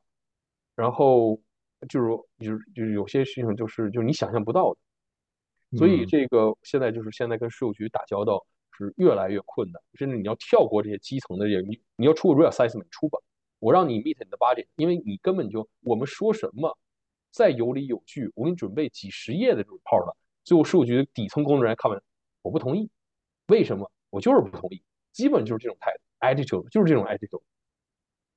[0.75, 1.41] 然后。
[1.89, 8.41] 就是就是就是有些事情就是就是你想象不到的，所以嗯这个现在就是现在跟税务局打交道
[8.79, 13.19] 是越来越困难，甚至你要跳过这些基层的这个，你你要出个 real assessment 出吧，
[13.63, 16.77] 我让你 meet 你的 budget，因为你根本就我们说什么
[17.31, 22.03] 再有理有据，我给你准备几十页的 report 了，最后税务局底层工作人员看完，
[22.43, 22.91] 我不同意，
[23.47, 23.89] 为什么？
[24.11, 24.83] 我就是不同意，
[25.13, 27.41] 基本就是这种态度，attitude 就是这种 attitude。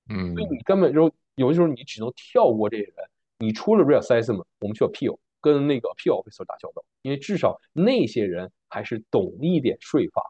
[0.09, 2.93] 嗯所以嗯你根本就有的时候你只能跳过这些人，
[3.39, 10.21] 你出了 real assessment，我们去 appeal，跟那个 appeal officer 打交道，因为至少那些人还是懂一点税法。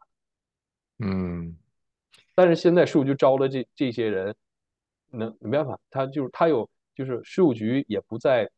[1.00, 1.58] 嗯
[2.34, 4.34] 但是现在税务局招的这这些人，
[5.18, 8.50] 那没办法，他就是他有就是税务局也不再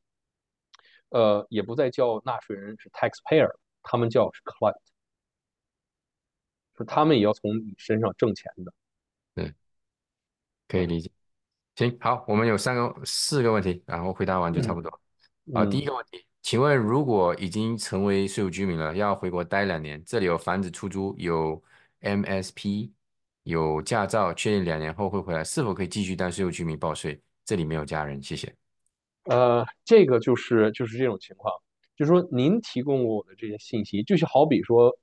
[1.10, 3.50] 呃也不再叫纳税人是 taxpayer，
[3.84, 4.76] 他们叫是 client，
[6.78, 8.74] 是他们也要从你身上挣钱的。
[9.36, 9.54] 对，
[10.68, 11.12] 可以嗯理解。
[11.76, 14.90] 行，好，我们有三个四个问题，然后回答完就差不多。
[15.54, 21.64] 啊，第嗯一个问题，请问如果已经成为税务居民了，要回国待两年，这里有房子出租，有
[22.02, 22.92] MSP，
[23.48, 27.18] 有驾照，确定两年后会回来，是否可以继续当税务居民报税？
[27.46, 28.54] 这里没有家人，谢谢。
[29.24, 31.54] 呃，这个就是就是这种情况，
[31.96, 34.94] 就是说您提供给我的这些信息，就是好比说，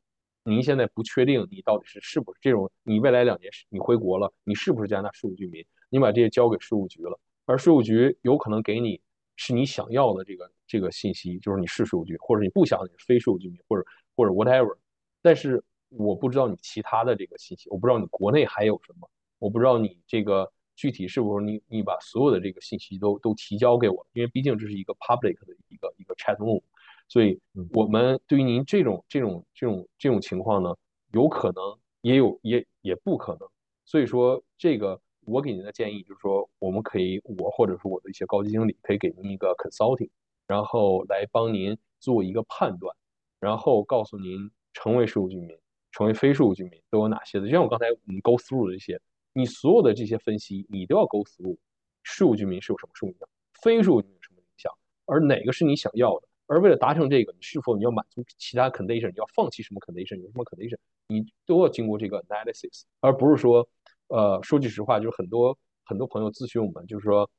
[0.44, 9.00] 您现在不确定你到底是是不是这种，你未来两年你回国了，你是不是加拿大税务居民，你把这些交给税务局了，而税务局有可能给你
[9.36, 13.84] 是你想要的这个这个信息，就是你是税务局，或者你不想你非税务居民，或者
[14.14, 14.76] 或者 whatever，
[15.22, 15.64] 但是
[15.96, 19.08] 我不知道你其他的这个信息，我不知道你国内还有什么。
[19.38, 26.62] 我不知道你这个具体是不是你你把所有的这个信息都都提交给我，因为毕竟这是一个 public 的一个一个 chat room，
[27.08, 30.74] 所以嗯，我们对于您这种这种这种这种情况呢，
[31.12, 31.62] 有可能
[32.00, 33.48] 也有也也不可能，
[33.84, 40.10] 所以说这个我给您的建议就是说，我们可以我或者说我的一些高级经理可以给您一个 consulting，
[40.46, 42.96] 然后来帮您做一个判断，
[43.40, 45.54] 然后告诉您成为税务居民。
[45.94, 47.46] 成为非税务居民都有哪些的？
[47.46, 49.00] 就像我刚才我们 go through 的这些，
[49.32, 51.56] 你所有的这些分析，你都要 go through
[52.02, 53.28] 税务居民是有什么受影响，
[53.62, 54.72] 非税务居民有什么影响，
[55.06, 56.28] 而哪个是你想要的？
[56.46, 60.76] 而为了达成这个，你是否你要满足其他 condition，你要放弃什么 condition，有什么 condition，
[61.06, 63.66] 你都要经过这个 analysis，而不是说，
[64.08, 67.30] 呃，说句实话，就是很多很多朋友咨询我们，就是说，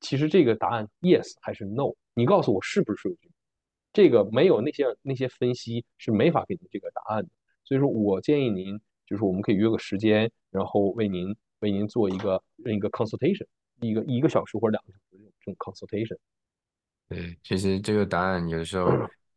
[0.00, 3.34] 其实这个答案 yes 还是 no，你告诉我是不是税务居民，
[3.92, 7.30] 这个没有那些那些分析是没法给你这个答案的。
[7.68, 13.44] 所以说我建议您，就是我们可以约个时间，然后为您为您做一个一个 consultation，
[13.82, 16.16] 一个一个小时或者两个小时这种 consultation。
[17.10, 18.90] 对，其实这个答案有的时候，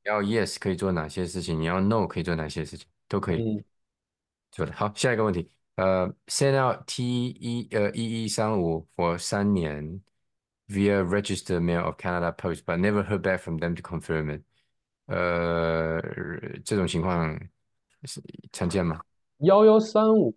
[0.03, 3.63] 要 yes 可以做哪些事情，你要 no 可以做哪些事情，都可以嗯，
[4.49, 4.71] 做的。
[4.71, 10.01] 好，下一个问题，呃，send out T 一呃一一三五 for 三年
[10.69, 14.43] via registered mail of Canada Post, but never heard back from them to confirm it。
[15.07, 16.01] 呃，
[16.63, 17.49] 这种情况是
[18.51, 19.01] 常见吗？
[19.37, 20.33] 幺幺三五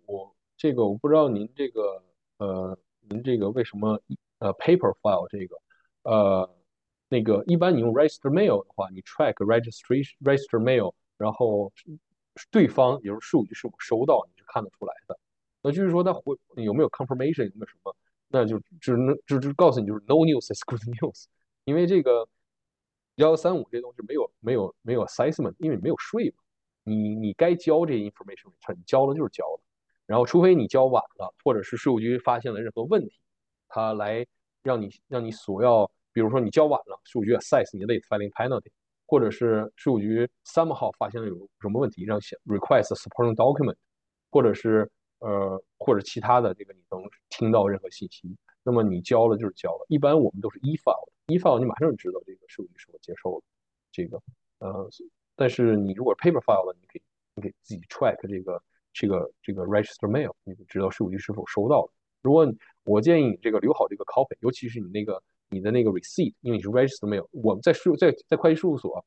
[0.57, 2.01] 这个我不知道您这个
[2.37, 2.77] 呃
[3.09, 3.99] 您这个为什么
[4.39, 5.55] 呃 paper file 这个
[6.03, 6.49] 呃
[7.07, 11.71] 那个一般你用 register mail 的话，你 track registration register mail，然后
[12.49, 15.17] 对方也就是税务局是否收到，你是看得出来的。
[15.61, 17.95] 那就是说他回有没有 confirmation 有没有什么，
[18.27, 21.25] 那就只能就就告诉你就是 no news is good news，
[21.63, 22.27] 因为这个
[23.15, 26.43] 幺幺三五这东西没有没有没有 assessment，因为没有税嘛。
[26.85, 29.61] 你你该交这 information return，你交了就是交了。
[30.05, 33.19] 然后，除非你交晚了，或者是税务局发现了任何问题，
[33.67, 34.23] 他来
[34.61, 38.69] 让你让你索要，比如说你交晚了，税务局 assess 你 late filing penalty，
[39.07, 43.75] 或者是税务局 somehow 发现了有什么问题，让 request supporting document，
[44.29, 44.87] 或者是
[45.19, 49.85] 呃或者其他的这个你能听到任何信息，那么你交了就是交了。
[49.89, 53.41] 一般我们都是 e-file，e-file 你马上就知道这个税务局是否接受了
[53.91, 54.21] 这个，
[54.59, 54.87] 呃，
[55.35, 57.01] 但是你如果 paper file 了，你可以
[57.35, 58.63] 你可以自己 track 这个
[58.93, 61.91] 这个这个 register mail，你就知道税务局是否收到了。
[62.21, 62.51] 如果
[62.83, 69.05] 我建议你这个留好这个 copy，尤其是你那个你的那个 receipt，因为你是 register mail，我们在税在在会计事务所，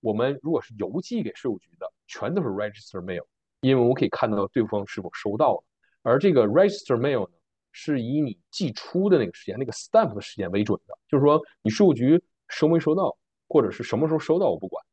[0.00, 3.24] 我们如果是邮寄给税务局的，全都是 register mail，
[3.60, 5.64] 因为我可以看到对方是否收到了。
[6.02, 7.34] 而这个 register mail 呢，
[7.72, 13.16] 是以你寄出的那个时间，那个 stamp 的时间为准的，就是说你税务局收没收到，
[13.48, 14.84] 或者是什么时候收到我不管，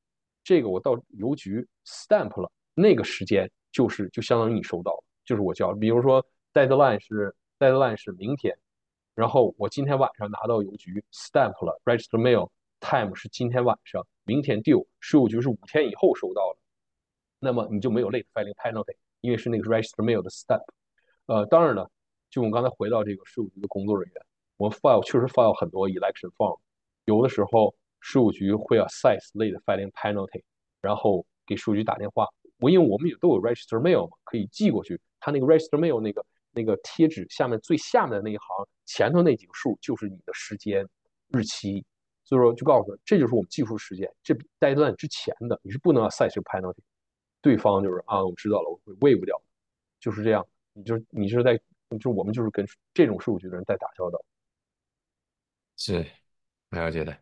[0.51, 5.73] 这个我到邮局 stamp 了，那个时间就是就相当于你收到了，就是我交。
[5.73, 6.21] 比如说
[6.51, 8.53] deadline 是 deadline 是明天，
[9.15, 12.49] 然后我今天晚上拿到邮局 stamp 了，register mail
[12.81, 16.57] time 是今天晚上，明天 due，税务局是五天以后收到了，
[17.39, 20.65] 那么你就没有 late filing penalty，因为是那个 register mail 的 stamp。
[21.27, 21.89] 呃，当然了，
[22.29, 24.25] 就我们刚才回到这个税务局的工作人员，
[24.57, 26.59] 我们 file 确实 file 很多 election form，
[27.05, 30.43] 有的时候税务局会 assess late filing penalty，
[30.81, 32.27] 然后给税务局打电话。
[32.59, 34.99] 我因为我们也都有 register mail 嘛，可以寄过去。
[35.19, 40.87] 他那个 register mail 那个那个贴纸下面最下面的那一行，前头那几个数就是你的时间
[41.29, 41.85] 日期。
[42.23, 46.77] 所以说就告诉他，这就是我们计数时间，这 deadline 之前的，你是不能要 set 这个 penalty。
[47.41, 49.41] 对方就是啊，我知道了，我会 waive 掉，
[49.99, 50.47] 就是这样。
[50.73, 51.59] 你就你是在，
[51.99, 54.23] 就我们就是跟这种税务局的人在打交道。
[55.75, 56.05] 是
[56.69, 57.17] 了解的。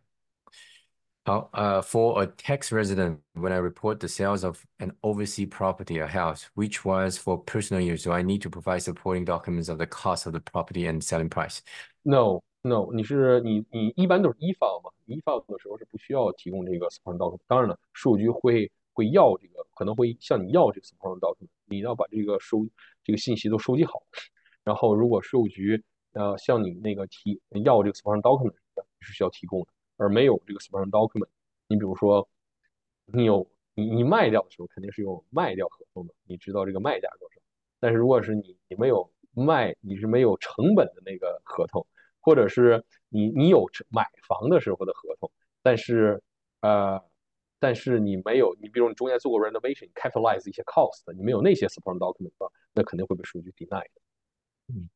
[1.27, 6.45] 好，呃，for a tax resident, when I report the sales of an overseas property, a house,
[6.53, 10.27] which was for personal use, do I need to provide supporting documents of the cost
[10.27, 11.61] of the property and selling price?
[12.03, 17.39] No, no，你是你你一般都是 e-file 嘛，e-file 的时候是不需要提供这个 supporting document。
[17.47, 22.67] 当然了，税务局会会要这个，可能会向你要这个 supporting document，你要把这个收
[23.03, 24.03] 这个信息都收集好。
[24.63, 25.83] 然后，如果税务局
[26.13, 29.67] 呃向你那个提要这个 supporting document，你是需要提供的。
[30.00, 31.28] 而没有这个 support document，
[31.68, 32.26] 你比如说，
[33.04, 37.40] 你有你你卖掉的时候肯定是有卖掉合同的，你知道这个卖价多少。
[37.78, 41.86] 但是如果是你你没有卖，你是没有成本的那个合同，
[42.18, 45.30] 或者是你你有买房的时候的合同，
[45.62, 46.22] 但是
[46.62, 46.98] 呃，
[47.58, 54.00] 但是你没有，你比如你中间做过 renovation，capitalize 一些 cost，你没有那些 support document 的话，那肯定会被数据 deny 的。
[54.68, 54.88] 嗯，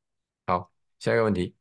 [0.47, 1.55] 好，下一个问题，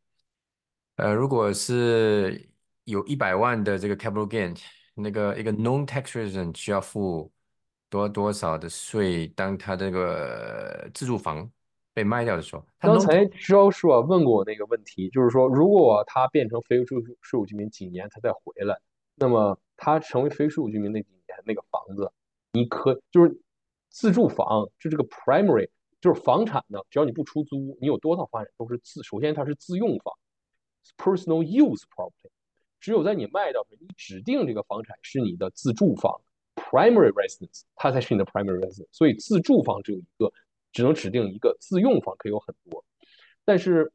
[0.95, 2.49] 呃，如果是
[2.85, 4.57] 有一百万的这个 capital gain，
[4.95, 7.31] 那个一个 non tax resident 需要付
[7.89, 9.27] 多多少的税？
[9.29, 11.49] 当他这个自住房
[11.93, 18.77] 被卖掉的时候，他刚才 Joshua 问过我那个问题，就是说，如果他变成非税税务居民几年他再回来，
[19.15, 22.11] 那么他成为非税务居民那几年，那个房子，
[22.51, 23.39] 你可就是
[23.89, 25.69] 自住房，就这个 primary
[26.01, 30.13] 就是房产呢，只要你不出租，你有多套房产都是自，首先它是自用房
[30.97, 32.29] ，personal use property。
[32.83, 36.19] 只有在你卖掉时，你指定这个房产是你的自住房
[36.53, 38.89] （primary residence），它才是你的 primary residence。
[38.91, 40.29] 所以自住房只有一个，
[40.73, 41.55] 只能指定一个。
[41.61, 42.83] 自用房可以有很多，
[43.45, 43.89] 但是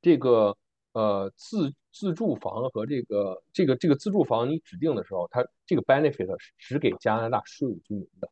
[0.00, 0.56] 这个
[0.92, 8.30] 呃自自住房和这个这个这个自住房你指定的时候，它这个 benefit 是只给加拿大税务居民的。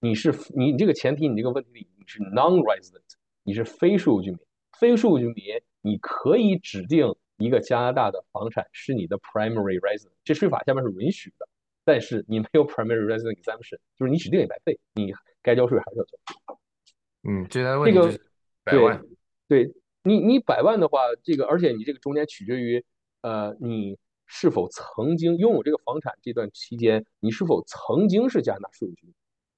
[0.00, 3.00] 你是你你这个前提，你这个问题里你是 non-resident，
[3.42, 4.38] 你是非税务居民。
[4.78, 5.34] 非税务居民
[5.80, 7.16] 你可以指定。
[7.40, 11.48] 一个加拿大的房产是你的 primary residence，这税法下面是允许的，
[11.84, 15.10] 但是你没有 primary residence exemption，就是你指定也白费，你
[15.42, 16.60] 该交税还是要交。
[17.22, 18.20] 嗯，最大的问题就是
[18.62, 19.02] 百万。
[19.48, 19.72] 对
[20.02, 22.84] 你，你百万的话，这个而且你这个中间取决于
[23.22, 23.96] 呃你
[24.26, 29.14] 是否曾经拥有这个房产这段期间，你是否曾经是加拿大税务居民，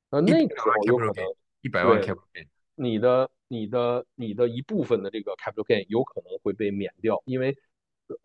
[0.08, 1.14] 那那个时候有可能
[1.62, 2.46] 一百万 capital gain，
[2.76, 7.58] 你的你的你的一部分的这个 capital gain 有可能会被免掉，因为。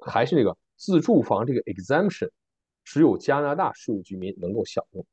[0.06, 2.30] 还是那个自住房这个 exemption，
[2.84, 5.06] 只有加拿大税务居民能够享用。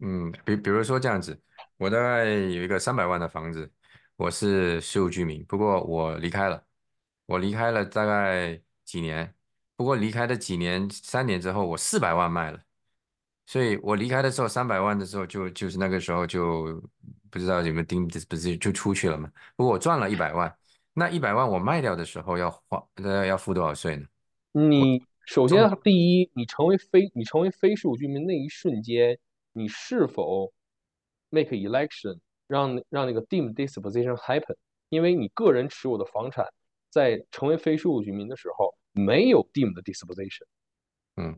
[0.00, 1.40] 嗯，比比如说这样子，
[1.76, 3.70] 我大概有一个三百万的房子，
[4.16, 6.62] 我是税务居民，不过我离开了，
[7.26, 9.34] 我离开了大概几年，
[9.76, 12.60] 不过离开的几年三年之后，我四百万卖了，
[13.46, 16.82] 所以我离开的时候三百万的时候就就是那个时候就
[17.30, 19.30] 不知道有没有钉，不是就出去了嘛。
[19.56, 20.54] 不过我赚了一百万。
[20.96, 24.06] 那一百万我卖掉的时候要花呃要付多少税呢？
[24.52, 29.18] 你首先第一，你成为非你成为非税务居民那一瞬间，
[29.52, 30.52] 你是否
[31.30, 34.54] make election 让让那个 deemed disposition happen？
[34.88, 36.46] 因为你个人持有的房产
[36.90, 40.44] 在成为非税务居民的时候没有 deemed disposition。
[41.16, 41.36] 嗯，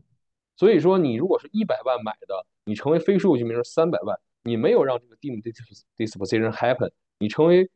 [0.55, 5.41] 所以说你如果是一百万买的，你成为非税务居民是三百万，你没有让这个 deemed
[5.97, 7.67] disposition happen，你成为。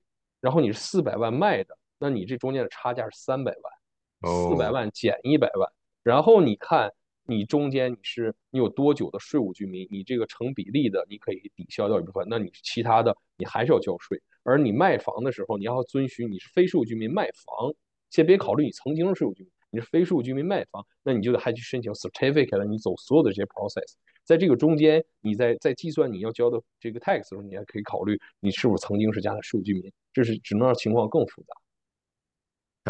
[0.41, 5.71] 然后你是四百万卖的，那你这中间的差价是三百万，四百万减一百万，
[6.03, 6.91] 然后你看
[7.25, 14.21] 你中间你是你有多久的税务居民，你这个成比例的你可以抵消掉一部分，那你其他的你还是要交税。
[14.43, 17.71] 而你卖房的时候，你要遵循你是非税务居民卖房，
[18.09, 23.93] 先别考虑你曾经是税务居民，你是非税务居民卖房，那你就得还去申请 certificate，了你走所有的这些 process。
[24.23, 31.53] 在这个中间，你在在计算你要交的这个 tax 的时候，你还可以考虑你是否曾经是加拿大税务居民，这是只能让情况更复杂。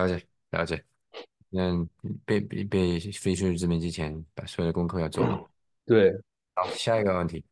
[0.01, 0.83] 了解了解，
[1.51, 1.87] 嗯，
[2.25, 5.49] 被被被非税务居民之前，把所有的功课要做好。
[5.85, 6.11] 对，
[6.55, 7.43] 好，下一个问题，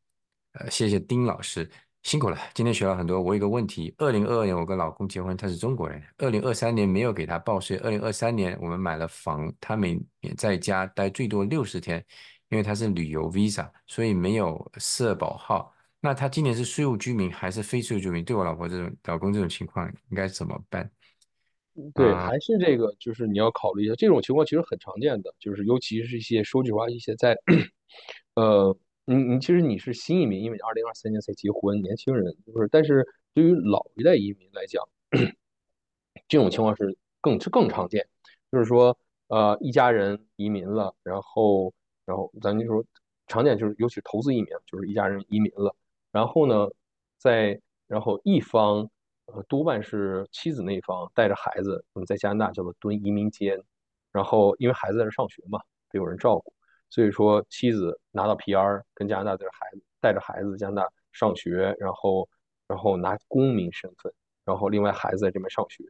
[0.54, 1.70] 呃，谢谢丁老师，
[2.04, 3.22] 辛苦了，今天学了很多。
[3.22, 12.04] 我有个问题，二零二二年我跟老公结婚，他是中国人，二零二三年没有给他报税，二零二三年我们买了房，他每年在家待最多六十天。
[12.52, 15.72] 因为他是旅游 visa，所以没有社保号。
[16.00, 18.26] 那他今年是税务居民还是非税务居民？
[18.26, 20.90] 对我老婆这种老公这种情况应该怎么办？
[21.94, 27.38] 对，还是这个，就是你要考虑一下，这种情况其实很常见的，就是尤其是一些说句实话，一些在
[28.34, 28.76] 呃
[29.10, 33.04] 你你其实你是新移民，因为二零二三年才结婚，年轻人就是，但是
[33.34, 34.88] 对于老一代移民来讲，
[36.28, 38.08] 这种情况是更是更常见，
[38.52, 38.96] 就是说，
[39.30, 41.74] 呃，一家人移民了，然后
[42.06, 42.86] 然后咱就说
[43.26, 45.76] 常见就是，尤其投资移民，就是一家人移民了，
[46.12, 46.70] 然后呢，
[47.18, 48.88] 在然后一方
[49.26, 53.60] 呃多半是妻子那一方带着孩子，我们在加拿大叫做蹲移民监，
[54.12, 55.60] 然后因为孩子在这上学嘛，
[55.90, 56.54] 得有人照顾。
[56.90, 62.28] 所以说，妻子拿到 PR，跟加拿大的孩子带着孩子加拿大上学，然后
[62.68, 64.12] 然后拿公民身份，
[64.44, 65.84] 然后另外孩子在这边上学。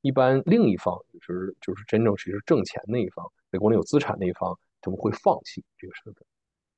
[0.00, 6.24] 一般另一方就是就是真正其实挣钱那一方，在国内有资产那一方，他们会放弃这个身份，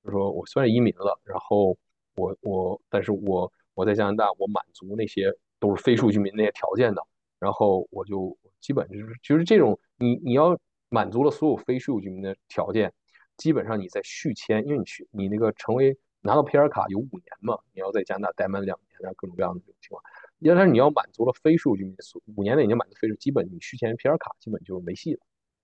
[0.04, 1.76] 就说我虽然移民了，然后
[2.16, 7.02] 我我但是我我在加拿大我满足那些都是非数居民那些条件的，
[7.38, 10.58] 然后我就基本就是其实这种你你要
[10.88, 12.92] 满足了所有非数居民的条件。
[13.36, 20.02] 基本上你在续签，因为你去你那个成为拿到 PR 卡有五年嘛，你要在加拿大待满两年啊，各种各样的这种情况。
[20.44, 21.96] 但是你要满足了非数据民
[22.36, 25.20] 五年内已经满足非数，基本你续签 PR 卡基本就没戏了。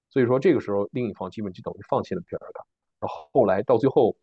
[0.09, 2.65] 所以说这个时候另一方基本就等于放弃了 PR 卡。
[3.01, 4.17] 然后后来到最后，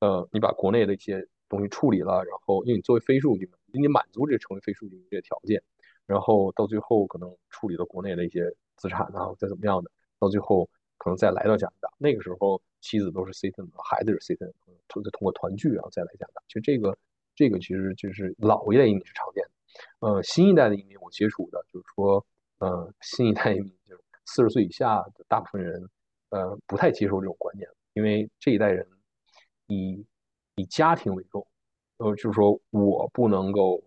[0.00, 5.62] 呃，你把国内的一些东西处理了，然后因为你作为非数居民，你满足这成为非数据民这些条件，
[6.06, 8.44] 然后到最后可能处理了国内的一些
[8.76, 10.68] 资产啊，再怎么样的，到最后
[10.98, 12.60] 可能再来到加拿大，那个时候。
[12.82, 14.52] 妻子都是 citizen，孩子是 citizen，
[14.88, 16.42] 通通过团聚然后再来加拿大。
[16.48, 16.98] 其实这个
[17.34, 19.50] 这个其实就是老一代移民是常见的，
[20.00, 22.26] 呃，新一代的移民我接触的就是说，
[22.58, 25.88] 呃，新一代移民就是四十岁以下的大部分人，
[26.30, 28.86] 呃，不太接受这种观念，因为这一代人
[29.68, 30.04] 以
[30.56, 31.46] 以家庭为重，
[31.96, 33.82] 呃，就是说我不能够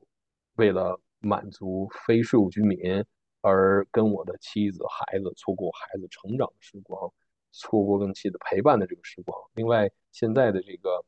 [0.56, 3.04] 为了满足非税务居民
[3.42, 7.12] 而跟我的妻子孩子错过孩子成长的时光。
[7.56, 9.38] 错过跟妻子陪伴的这个时光。
[9.56, 11.04] 另外，现在的这个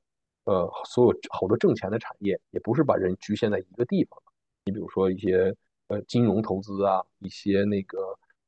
[0.45, 4.17] 呃，所有好多挣钱的产业，也不是把人局限在一个地方。
[4.65, 5.53] 你比如说一些
[5.87, 7.99] 呃金融投资啊，一些那个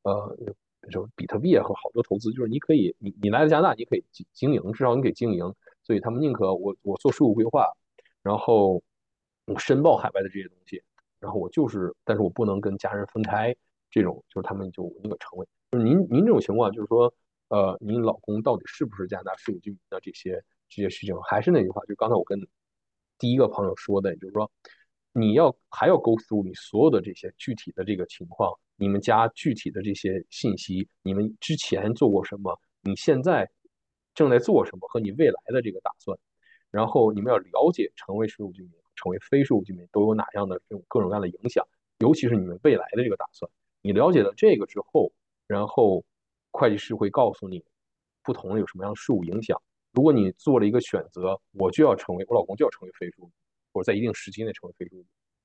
[0.03, 0.37] 呃
[0.89, 5.53] 就比特币啊和好多投资，就是你可以你你来了加拿大，你可以经经营，至少你可以经营。
[5.83, 7.67] 所以他们宁可我我做税务规划，
[8.23, 8.81] 然后
[9.45, 10.81] 我申报海外的这些东西，
[11.19, 13.53] 然后我就是，但是我不能跟家人分开。
[13.91, 15.47] 这种就是他们就宁可成为。
[15.71, 17.13] 就是您您这种情况，就是说。
[17.49, 22.39] 呃，您老公到底是不是加拿大税务居民的这些这些事情，还是那句话，就刚才我跟
[23.17, 24.51] 第一个朋友说的，也就是说，
[25.13, 33.49] 你要还要 go through 你所有的这些具体的这个情况，你们家具体的这些信息，你们之前做过什么，你现在
[34.13, 36.15] 正在做什么，和你未来的这个打算，
[36.69, 41.67] 然后你们要了解成为税务居民、成为非税务居民都有哪样的这种各种各样的影响，
[41.97, 43.49] 尤其是你们未来的这个打算，
[43.81, 45.11] 你了解了这个之后，
[45.47, 46.05] 然后。
[46.51, 47.63] 会计师会告诉你，
[48.23, 49.61] 不同的有什么样的税务影响。
[49.91, 53.25] 如果你做了一个选择，我就要成为我老公就要成为非税，
[53.73, 55.03] 或者在一定时期内成为非税，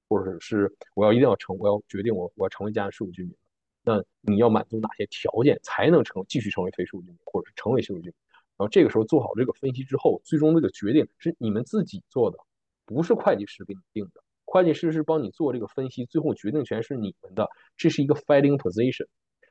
[0.09, 3.35] 或者是我要一定要成，我要决定我我要成为加拿大税务居民，
[3.83, 8.15] 那你要满足哪些条件才能成继续成为非税务居民，或者是成为税务居民？
[8.57, 12.39] 然后这个时候做好这个分析之后，最终这个决定是你们自己做的，
[12.85, 14.23] 不是会计师给你定的。
[14.45, 17.49] 会计师是帮你做这个分析，最后决定权是你们的。
[17.77, 19.07] 这是一个 fighting position。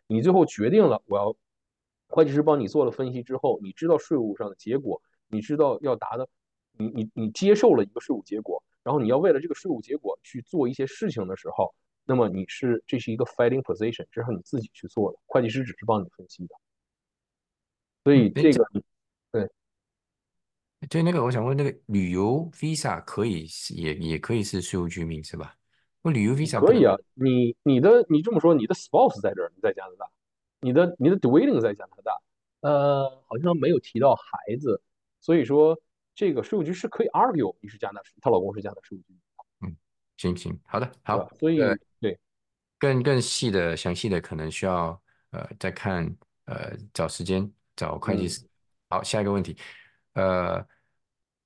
[0.07, 1.35] 你最后决定了，我要
[2.07, 6.27] 会计师帮你做了分析之后，你知道税务上的结果，你知道要达的，
[6.73, 11.73] 你你你接受了一个税务结果，然后你要为了这个税务结果去做一些事情的时候，
[12.05, 16.55] 那么你是这是一个 fighting position，这是你自己去做的，会计师只是帮你分析的。
[18.03, 18.67] 所以这个
[19.31, 19.49] 对，
[20.89, 25.55] 对那个我想问，那个旅游 visa 可以也也可以是税务居民是吧？
[26.03, 30.11] 我旅游 visa 可以啊，你你的你这么说，你的 spouse 在这儿，你在加拿大，
[30.59, 32.21] 你的你的 dwelling 在加拿大，
[32.59, 34.81] 呃，好像没有提到孩子，
[35.21, 35.79] 所以说
[36.13, 39.17] 这个税务局是可以 argue 你是加拿大，她老公是加拿大税务局。
[39.61, 39.75] 嗯，
[40.17, 41.57] 行行，好的，好，所以
[41.99, 42.19] 对
[42.77, 45.01] 更更细的详细的可能需要
[45.31, 46.05] 呃再看
[46.45, 48.45] 呃找时间找会计师。
[48.89, 49.57] 好，下一个问题，
[50.15, 50.63] 呃，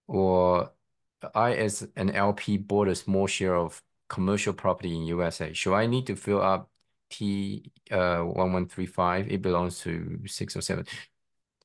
[0.08, 0.76] 我
[1.20, 5.54] I as an LP bought a small share of commercial property in USA.
[5.54, 6.70] Should I need to fill up
[7.10, 9.28] T 呃 one one three five?
[9.28, 10.86] It belongs to six or seven.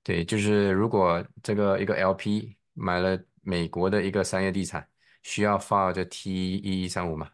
[0.05, 4.86] 对，就是如果这个一个 LP 买了美国的一个商业地产，
[5.23, 7.31] 需要 file 这 T 一一三五吗？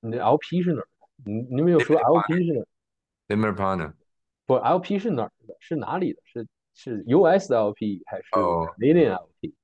[0.00, 0.88] 你的 LP 是哪儿？
[1.24, 3.92] 你你没有说 LP 是哪？Limited partner。
[4.46, 5.56] 不，LP 是哪儿的？
[5.60, 6.22] 是哪里的？
[6.24, 9.54] 是是 US 的 LP 还是 Canadian LP？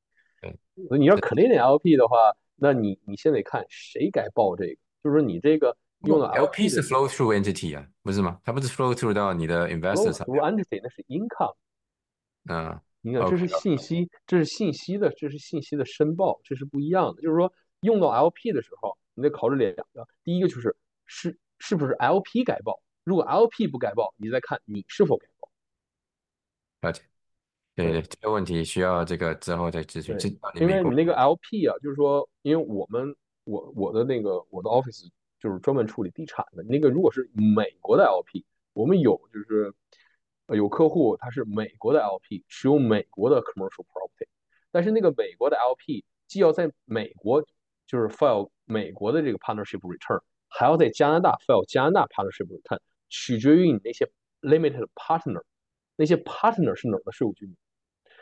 [0.40, 0.56] 对，
[0.98, 2.32] 你要 Canadian LP 的话。
[2.56, 4.76] 那你你先得看谁该报这个？
[5.05, 5.76] 就是说你这个
[6.06, 8.40] 用的 LP 是 flow through entity 啊，不是吗？
[8.43, 10.26] 它不是 flow through 到你的 investor 上。
[10.26, 11.55] flow through entity 那是 income。
[12.48, 17.20] 嗯，你看，这是信息，这是信息的，这是信息的申报，这是不一样的。
[17.20, 20.74] 就是说，用到 LP 的时候，你得考虑两个，第一个就是
[21.05, 25.51] 是是不是 LP 改报，如果 LP 不改报，你再看你是否改报。
[26.81, 27.02] 了解。
[27.76, 30.16] 对对，这个问题需要这个之后再咨询。
[30.55, 35.08] 因为你那个 LP 啊，就是说，因为我们我我的那个我的 office
[35.38, 39.72] 就是专门处理地产的，那个如果是美国的 LP，我们有就是
[40.48, 44.26] 有客户他是美国的 LP，持有美国的 commercial property，
[44.70, 47.42] 但是那个美国的 LP 既要在美国
[47.86, 54.10] 就是 file 美国的这个 partnership return，还要在加拿大 file 加拿大 partnership return，取决于你那些
[54.40, 55.42] limited partner，
[55.96, 57.54] 那些 partner 是哪儿的税务居民。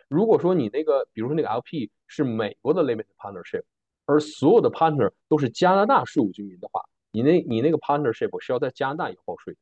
[0.08, 3.62] 如果说你那个，比如说那个 LP 是美国的 limited partnership，
[4.05, 6.81] 而所有的 partner 都是加拿大税务居民的话，
[7.11, 9.55] 你那你那个 partnership 是要在加拿大也报税，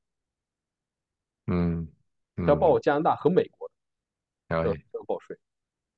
[1.48, 1.88] 嗯
[2.48, 3.74] 要报嗯，加拿大和美国的
[4.56, 4.84] 要了解。
[4.94, 5.38] 要报税。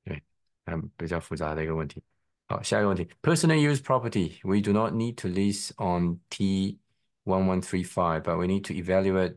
[0.04, 0.22] 对，
[0.64, 2.02] 嗯，比较复杂的一个问题。
[2.46, 6.78] 好，下一个问题，Personal use property, we do not need to lease on T
[7.24, 9.36] one one three five, but we need to evaluate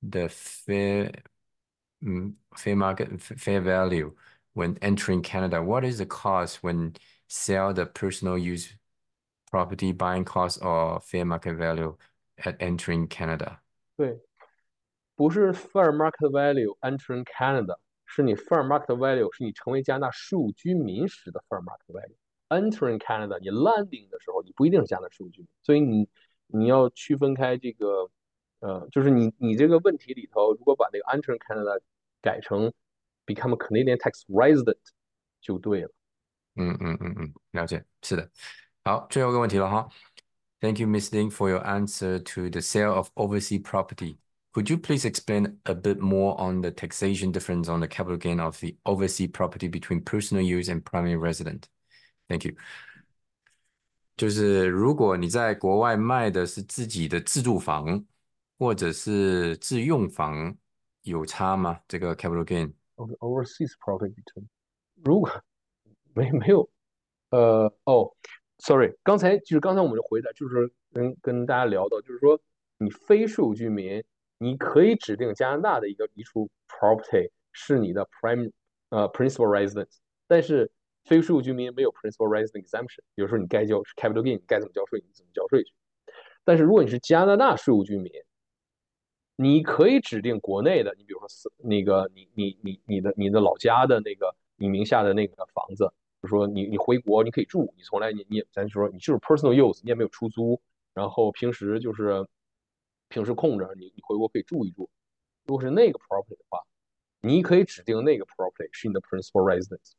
[0.00, 1.10] the fair,
[2.00, 4.14] mm, fair market fair value
[4.54, 5.60] when entering Canada.
[5.60, 6.94] What is the cost when
[7.28, 8.74] sell the personal use
[9.50, 11.96] property, buying cost or fair market value
[12.38, 13.58] at entering Canada?
[13.96, 14.20] 对，
[15.14, 26.06] 不是 fair market value entering Canada，是你 fair market value 是你成为加拿大税务居民时的 fair market value。entering Canada，你 landing 的时候，你不一定是加拿大税务居民，所以你
[26.48, 28.10] 你要区分开这个，
[28.60, 31.80] 呃，就是你你这个问题里头，如果把那个 entering Canada
[32.20, 32.70] 改成
[33.24, 34.76] become a Canadian tax resident
[35.40, 35.90] 就对了。
[36.56, 38.30] 嗯嗯嗯嗯，了解，是的。
[38.84, 39.88] 好，最后一个问题了哈。
[40.60, 44.18] Thank you, Miss Ding, for your answer to the sale of overseas property.
[44.52, 48.38] Could you please explain a bit more on the taxation difference on the capital gain
[48.38, 51.68] of the overseas property between personal use and primary resident?
[52.28, 52.54] Thank you.
[54.16, 58.04] 就是如果你在国外卖的是自己的自住房
[58.58, 60.54] 或者是自用房，
[61.02, 61.80] 有差吗？
[61.88, 64.46] 这个 capital gain？overseas property between，
[65.02, 65.28] 如果
[66.17, 66.67] 没没有
[67.29, 68.11] 呃，哦
[68.57, 72.39] ，sorry，刚才就是刚才我们就回答就是跟跟大家聊到，就是说
[72.79, 74.03] 你非税务居民，
[74.39, 78.51] 你可以指定加拿大的一个一处 property 是你的 prime
[78.89, 80.71] 呃 principal residence，但是
[81.05, 85.71] 非税务居民没有 principal residence exemption，比如说你该交 capital gain 该怎么交税你怎么交税去。
[86.43, 88.11] 但是如果你是加拿大税务居民，
[89.35, 91.27] 你可以指定国内的，你比如说
[91.57, 100.61] 那个你你你你的你的老家的那个你名下的那个房子，就说你你回国你可以住，你从来你你咱就说你就是 personal use，你也没有出租，
[100.93, 102.27] 然后平时就是
[103.09, 104.89] 平时空着，你你回国可以住一住。
[105.45, 106.59] 如果是那个 property 的话，
[107.21, 109.93] 你可以指定那个 property 是你的 principal residence，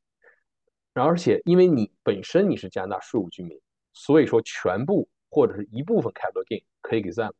[0.92, 3.60] 然后而且因为你本身你是加拿大税务居民，
[3.92, 7.32] 所以说全部或者是一部分 capital gain 可以给 exempt。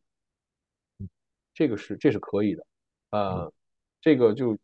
[1.53, 2.67] 这个是这是可以的，
[3.11, 3.53] 呃，
[4.01, 4.57] 这个就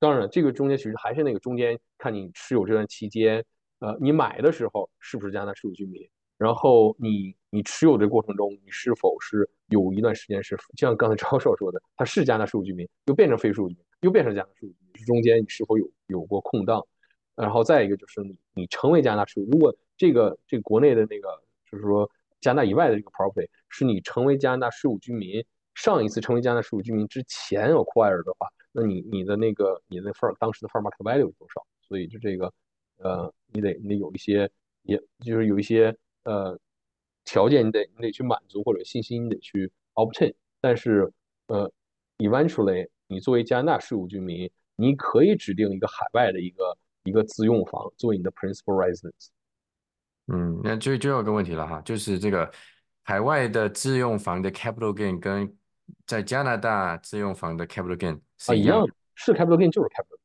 [0.00, 3.44] 当然这个中间其实还是那个中间看你持有这段期间，
[3.80, 6.08] 呃，你买的时候是不是加拿大税务居民，
[6.38, 16.84] 然后你你持有的过程中你是否是有一段时间是就像刚才赵教授说的，他是加拿大税务居民，又变成非税务居民，又变成加拿大税务居民，中间你是否有有过空档？
[17.36, 21.28] 然后再一个就是你你成为加拿大税务，如果这个这个国内的那个
[21.70, 22.10] 就是说
[22.40, 25.44] 加拿大以外的这个 property 是你成为加拿大税务居民。
[25.76, 31.66] 上一次成为加拿大税务居民之前 acquire 的话，那你你的那个你的 fair 当时的 fair market value 是多少？
[31.82, 32.52] 所以就这个
[32.98, 34.50] 呃，你得你得有一些，
[34.82, 36.58] 也就是有一些呃
[37.24, 40.34] 条件，你得你得去满足或者信息你得去 obtain。
[40.60, 41.12] 但是
[41.46, 41.70] 呃
[42.18, 49.28] ，eventually 你作为加拿大税务居民，你可以指定一个海外的一个一个自用房作为你的 principal residence。
[50.32, 52.48] 嗯，那就就有个问题了哈，就是这个
[53.02, 55.56] 海外的自用房的 capital gain 跟
[56.06, 60.18] 在加拿大自用房的 capital gain 啊，一样是 capital gain 就是 capital，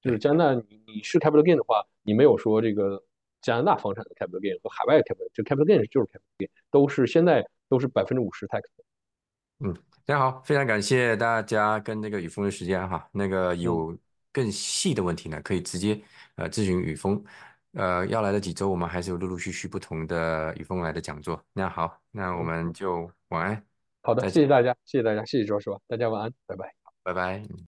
[0.00, 3.02] 就是，加拿大你你是 capital gain 的话，你没有说这个
[3.40, 8.62] 加拿大房产的 capital gain 和海外的 capital，这 capital gain 就是 capital gain，都是现在都是百分之五十 tax。
[9.60, 9.74] 嗯，
[10.04, 13.08] 大家好，非常感谢大家跟那个雨峰的时间哈。
[13.12, 13.98] 那个嗯，有
[14.32, 16.00] 更细的问题呢，可以直接
[16.36, 17.22] 呃咨询雨峰。
[17.72, 21.42] 呃，要来的几周我们还是有陆陆续续不同的雨峰来的讲座。
[21.52, 23.62] 那好，那我嗯，们就晚安，
[24.02, 26.77] 好的，谢谢大家，谢谢大家，谢谢周师吧，大家晚安，拜拜。
[27.08, 27.48] 拜拜。